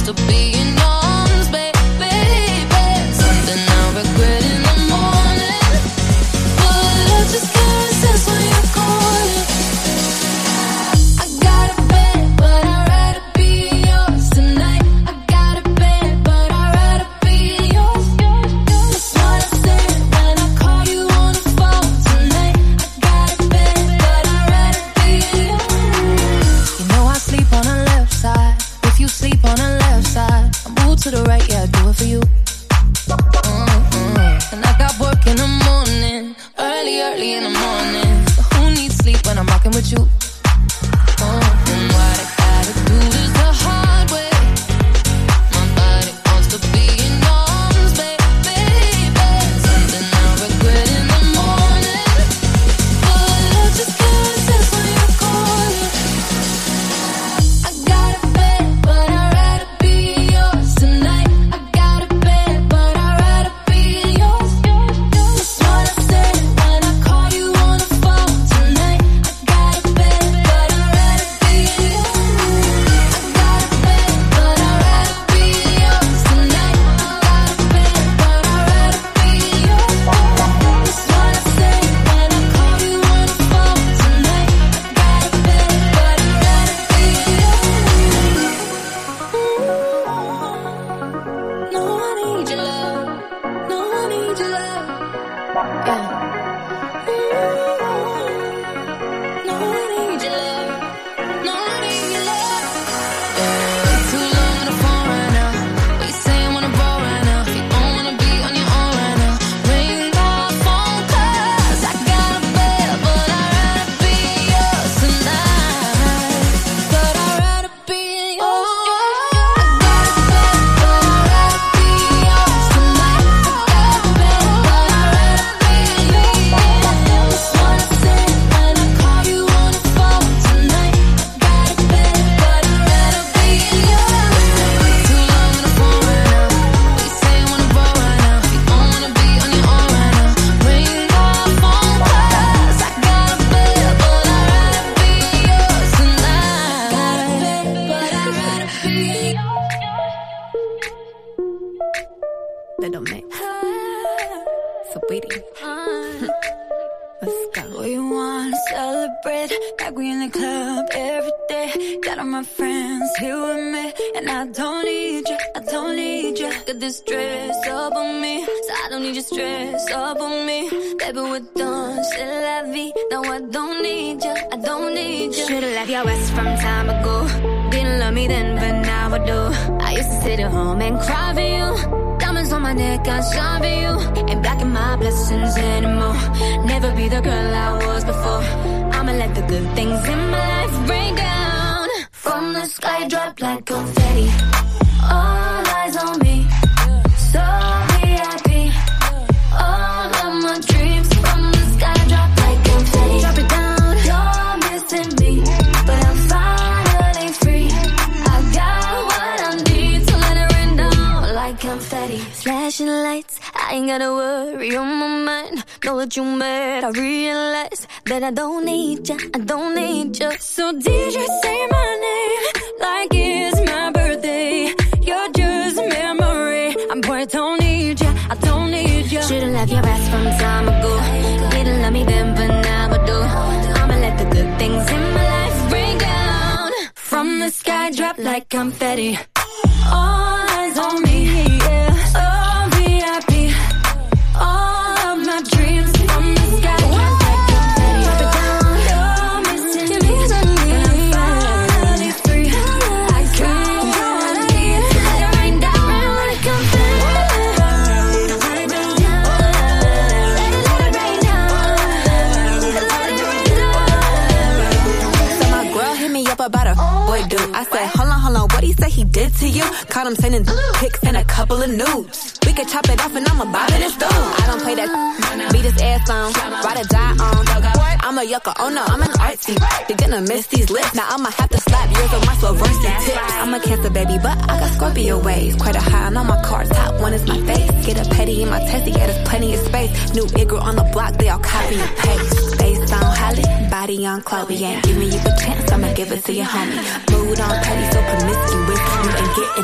to 0.04 0.12
be 0.26 0.53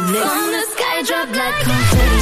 From 0.08 0.52
the 0.52 0.64
sky, 0.72 1.02
drop 1.02 1.28
like 1.36 1.54
confetti. 1.62 2.19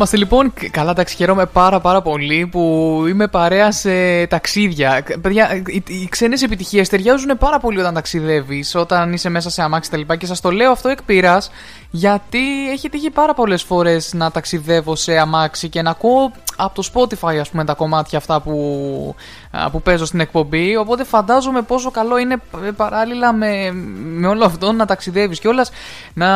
Είμαστε 0.00 0.18
λοιπόν. 0.18 0.52
Καλά, 0.70 0.90
εντάξει, 0.90 1.16
χαίρομαι 1.16 1.46
πάρα 1.46 1.80
πάρα 1.80 2.02
πολύ 2.02 2.46
που 2.46 3.04
είμαι 3.08 3.28
παρέα 3.28 3.72
σε 3.72 4.26
ταξίδια. 4.26 5.04
Παιδιά, 5.20 5.56
οι, 5.66 5.82
οι 5.86 6.08
ξένες 6.08 6.42
επιτυχίες 6.42 6.88
ταιριάζουν 6.88 7.38
πάρα 7.38 7.58
πολύ 7.58 7.80
όταν 7.80 7.94
ταξιδεύεις, 7.94 8.74
όταν 8.74 9.12
είσαι 9.12 9.28
μέσα 9.28 9.50
σε 9.50 9.62
αμάξι 9.62 9.90
κτλ. 9.90 10.14
Και 10.14 10.26
σας 10.26 10.40
το 10.40 10.50
λέω 10.50 10.70
αυτό 10.70 10.88
εκ 10.88 11.02
πείρας, 11.02 11.50
γιατί 11.90 12.70
έχει 12.70 12.88
τύχει 12.88 13.10
πάρα 13.10 13.34
πολλές 13.34 13.62
φορές 13.62 14.12
να 14.14 14.30
ταξιδεύω 14.30 14.96
σε 14.96 15.18
αμάξι 15.18 15.68
και 15.68 15.82
να 15.82 15.90
ακούω 15.90 16.32
από 16.56 16.74
το 16.74 16.88
Spotify, 16.94 17.36
ας 17.40 17.50
πούμε, 17.50 17.64
τα 17.64 17.74
κομμάτια 17.74 18.18
αυτά 18.18 18.40
που, 18.40 19.14
α, 19.50 19.70
που 19.70 19.82
παίζω 19.82 20.04
στην 20.04 20.20
εκπομπή. 20.20 20.76
Οπότε 20.76 21.04
φαντάζομαι 21.04 21.62
πόσο 21.62 21.90
καλό 21.90 22.18
είναι 22.18 22.36
ε, 22.66 22.70
παράλληλα 22.70 23.32
με, 23.32 23.70
με 24.02 24.26
όλο 24.26 24.44
αυτό 24.44 24.72
να 24.72 24.86
ταξιδεύεις 24.86 25.40
κιόλα. 25.40 25.66
Να 26.14 26.28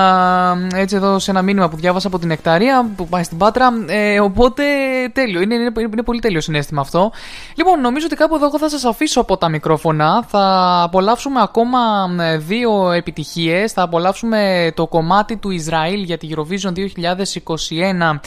έτσι 0.75 0.97
εδώ 0.97 1.19
σε 1.19 1.31
ένα 1.31 1.43
μήνυμα 1.43 1.69
που 1.69 1.77
διάβασα 1.77 2.07
από 2.07 2.19
την 2.19 2.31
Εκταρία 2.31 2.91
που 2.97 3.09
πάει 3.09 3.23
στην 3.23 3.39
Πάτρα. 3.39 3.73
Ε, 3.87 4.21
οπότε 4.21 4.65
τέλειο. 5.13 5.41
Είναι, 5.41 5.55
είναι, 5.55 5.73
είναι 5.77 6.03
πολύ 6.03 6.21
τέλειο 6.21 6.41
συνέστημα 6.41 6.81
αυτό. 6.81 7.13
Λοιπόν, 7.55 7.81
νομίζω 7.81 8.07
ότι 8.07 8.17
κάπου 8.17 8.35
εδώ 8.35 8.47
εγώ 8.47 8.59
θα 8.59 8.69
σας 8.69 8.85
αφήσω 8.85 9.21
από 9.21 9.37
τα 9.37 9.49
μικρόφωνα. 9.49 10.25
Θα 10.29 10.81
απολαύσουμε 10.83 11.41
ακόμα 11.43 11.79
ε, 12.21 12.37
δύο 12.37 12.91
επιτυχίες. 12.91 13.73
Θα 13.73 13.83
απολαύσουμε 13.83 14.73
το 14.75 14.87
κομμάτι 14.87 15.37
του 15.45 15.51
Ισραήλ 15.51 16.03
για 16.03 16.19
τη 16.19 16.29
Eurovision 16.37 16.73
2021 16.73 18.19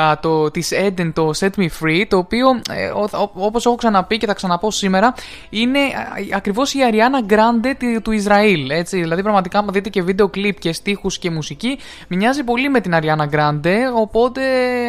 α, 0.00 0.18
το, 0.20 0.50
της 0.50 0.72
Eden, 0.86 1.10
το 1.14 1.30
Set 1.38 1.50
Me 1.56 1.66
Free, 1.80 2.04
το 2.08 2.16
οποίο 2.16 2.48
ε, 2.70 2.86
ο- 2.86 3.08
ο- 3.22 3.30
όπως 3.34 3.66
έχω 3.66 3.74
ξαναπεί 3.74 4.18
και 4.18 4.26
θα 4.26 4.34
ξαναπώ 4.34 4.70
σήμερα 4.70 5.14
είναι 5.50 5.78
α, 5.78 6.36
ακριβώς 6.36 6.74
η 6.74 6.78
Ariana 6.90 7.32
Grande 7.32 7.72
τη- 7.78 8.00
του 8.00 8.12
Ισραήλ, 8.12 8.70
έτσι, 8.70 9.00
δηλαδή 9.00 9.22
πραγματικά 9.22 9.58
άμα 9.58 9.72
δείτε 9.72 9.88
και 9.88 10.02
βίντεο 10.02 10.28
κλιπ 10.28 10.58
και 10.58 10.72
στίχους 10.72 11.18
και 11.18 11.30
μουσική 11.30 11.78
μοιάζει 12.08 12.42
πολύ 12.44 12.68
με 12.68 12.80
την 12.80 12.92
Ariana 12.94 13.28
Grande, 13.34 13.74
οπότε 13.94 14.40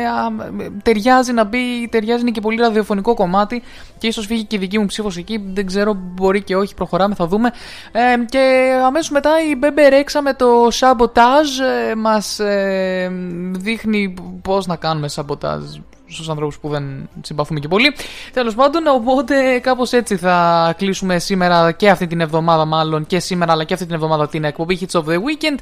α, 0.05 0.51
ταιριάζει 0.83 1.33
να 1.33 1.43
μπει, 1.43 1.87
ταιριάζει 1.91 2.21
είναι 2.21 2.31
και 2.31 2.41
πολύ 2.41 2.57
ραδιοφωνικό 2.57 3.13
κομμάτι 3.13 3.63
και 3.97 4.07
ίσως 4.07 4.25
φύγει 4.25 4.43
και 4.43 4.55
η 4.55 4.59
δική 4.59 4.79
μου 4.79 4.85
ψήφος 4.85 5.17
εκεί, 5.17 5.43
δεν 5.53 5.65
ξέρω 5.65 5.93
μπορεί 5.97 6.43
και 6.43 6.55
όχι, 6.55 6.73
προχωράμε, 6.75 7.15
θα 7.15 7.27
δούμε. 7.27 7.51
Ε, 7.91 7.99
και 8.29 8.71
αμέσως 8.85 9.09
μετά 9.09 9.29
η 9.51 9.55
Μπέμπε 9.55 9.87
Ρέξα 9.87 10.21
με 10.21 10.33
το 10.33 10.67
Sabotage 10.79 11.63
ε, 11.74 11.74
μας 11.97 12.39
ε, 12.39 13.11
δείχνει 13.51 14.13
πώς 14.41 14.65
να 14.65 14.75
κάνουμε 14.75 15.09
Sabotage 15.15 15.81
στους 16.07 16.29
ανθρώπους 16.29 16.59
που 16.59 16.69
δεν 16.69 17.09
συμπαθούμε 17.21 17.59
και 17.59 17.67
πολύ. 17.67 17.95
Τέλος 18.33 18.55
πάντων, 18.55 18.87
οπότε 18.87 19.59
κάπως 19.59 19.91
έτσι 19.91 20.15
θα 20.15 20.73
κλείσουμε 20.77 21.19
σήμερα 21.19 21.71
και 21.71 21.89
αυτή 21.89 22.07
την 22.07 22.21
εβδομάδα 22.21 22.65
μάλλον 22.65 23.05
και 23.05 23.19
σήμερα 23.19 23.51
αλλά 23.51 23.63
και 23.63 23.73
αυτή 23.73 23.85
την 23.85 23.95
εβδομάδα 23.95 24.27
την 24.27 24.43
εκπομπή 24.43 24.79
Hits 24.81 24.99
of 24.99 25.03
the 25.03 25.13
Weekend. 25.13 25.57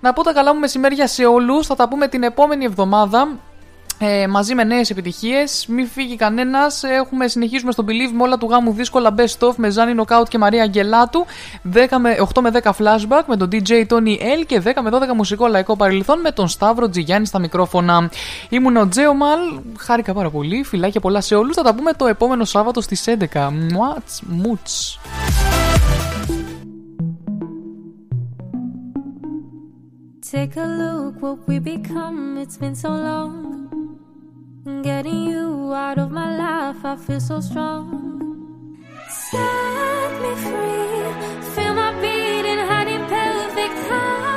Να 0.00 0.12
πω 0.12 0.22
τα 0.22 0.32
καλά 0.32 0.54
μου 0.54 0.60
μεσημέρια 0.60 1.06
σε 1.06 1.24
όλους, 1.24 1.66
θα 1.66 1.74
τα 1.74 1.88
πούμε 1.88 2.08
την 2.08 2.22
επόμενη 2.22 2.64
εβδομάδα 2.64 3.38
ε, 3.98 4.26
μαζί 4.26 4.54
με 4.54 4.64
νέες 4.64 4.90
επιτυχίες. 4.90 5.66
Μην 5.68 5.86
φύγει 5.86 6.16
κανένας. 6.16 6.82
Έχουμε 6.82 7.28
συνεχίσουμε 7.28 7.72
στον 7.72 7.86
Believe 7.88 8.12
με 8.12 8.22
όλα 8.22 8.38
του 8.38 8.46
γάμου 8.50 8.72
δύσκολα 8.72 9.14
best 9.16 9.48
of 9.48 9.52
με 9.56 9.70
Ζάνι 9.70 9.94
Νοκάουτ 9.94 10.28
και 10.28 10.38
Μαρία 10.38 10.62
Αγγελάτου. 10.62 11.26
10 11.72 11.98
με, 11.98 12.16
8 12.34 12.40
με 12.40 12.50
10 12.62 12.70
flashback 12.70 13.22
με 13.26 13.36
τον 13.36 13.48
DJ 13.52 13.86
Tony 13.86 14.16
L 14.40 14.44
και 14.46 14.62
10 14.64 14.70
με 14.82 14.90
12 14.92 15.14
μουσικό 15.16 15.46
λαϊκό 15.46 15.76
παρελθόν 15.76 16.20
με 16.20 16.30
τον 16.30 16.48
Σταύρο 16.48 16.88
Τζιγιάννη 16.88 17.26
στα 17.26 17.38
μικρόφωνα. 17.38 18.10
Ήμουν 18.48 18.76
ο 18.76 18.88
Τζέομαλ. 18.88 19.40
Χάρηκα 19.78 20.12
πάρα 20.12 20.30
πολύ. 20.30 20.62
Φιλάκια 20.64 21.00
πολλά 21.00 21.20
σε 21.20 21.34
όλους. 21.34 21.54
Θα 21.54 21.62
τα 21.62 21.74
πούμε 21.74 21.92
το 21.92 22.06
επόμενο 22.06 22.44
Σάββατο 22.44 22.80
στις 22.80 23.04
11. 23.06 23.50
Μουάτς, 23.72 24.22
μουτς. 24.26 24.98
Take 30.34 30.56
a 30.56 30.68
look 30.80 31.14
what 31.22 31.38
we 31.48 31.56
become. 31.60 32.20
It's 32.42 32.56
been 32.62 32.74
so 32.74 32.90
long. 33.08 33.34
Getting 34.64 35.24
you 35.24 35.74
out 35.74 35.98
of 35.98 36.10
my 36.10 36.38
life, 36.38 36.86
I 36.86 36.96
feel 36.96 37.20
so 37.20 37.38
strong. 37.40 38.78
Set 39.10 40.12
me 40.22 40.34
free, 40.36 41.52
feel 41.54 41.74
my 41.74 41.92
beating, 42.00 42.58
hiding 42.66 43.04
perfect 43.06 43.88
time. 43.88 44.33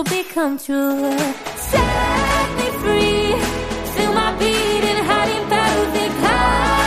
will 0.00 0.04
become 0.04 0.56
true. 0.58 1.18
Set 1.56 2.46
me 2.56 2.68
free, 2.80 3.32
feel 3.92 4.12
my 4.14 4.34
beating, 4.38 5.04
hiding 5.04 5.48
battle, 5.50 5.92
think 5.92 6.14
high. 6.24 6.79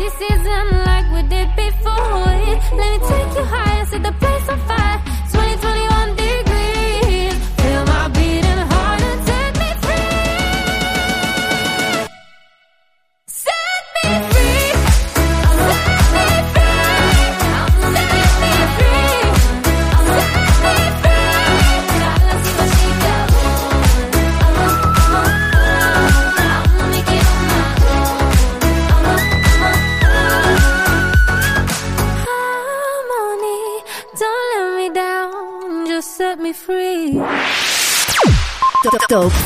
mysticism 0.00 0.70
like 0.86 1.06
we 1.12 1.22
did 1.28 1.54
before. 1.56 2.24
Let 2.24 2.62
me 2.72 2.98
take 3.06 3.34
you 3.36 3.44
high. 3.44 3.69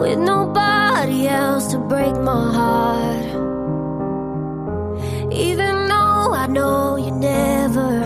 with 0.01 0.19
nobody 0.33 1.21
else 1.43 1.65
to 1.73 1.79
break 1.93 2.15
my 2.31 2.43
heart. 2.59 3.08
Even 5.39 5.87
though 5.87 6.35
I 6.35 6.49
know 6.49 6.97
you 6.97 7.13
never 7.13 8.03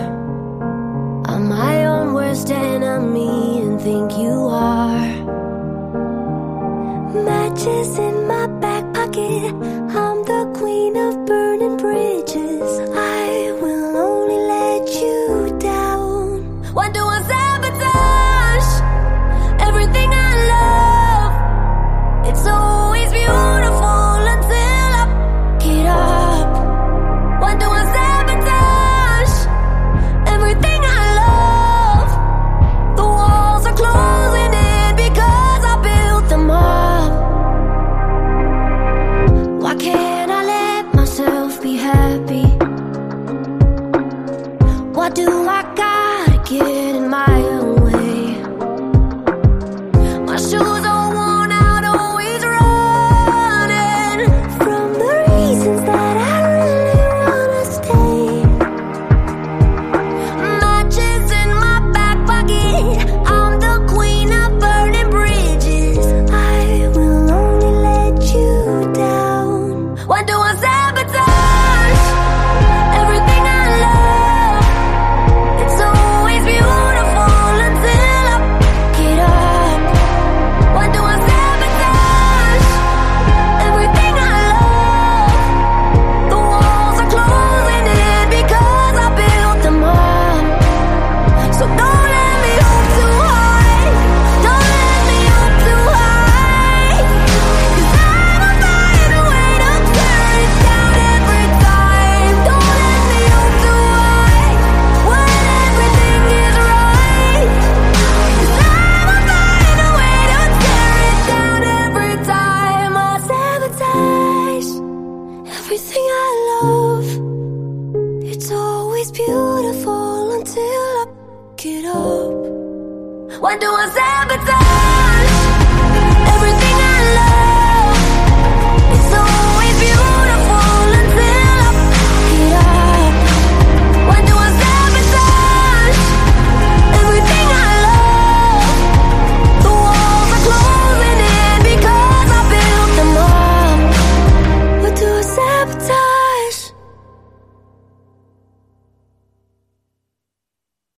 are 1.27 1.41
my 1.41 1.87
own 1.87 2.13
worst 2.13 2.51
enemy 2.51 3.63
and 3.63 3.81
think 3.81 4.13
you 4.19 4.49
are. 4.51 5.07
Matches 7.25 7.99
in 7.99 8.22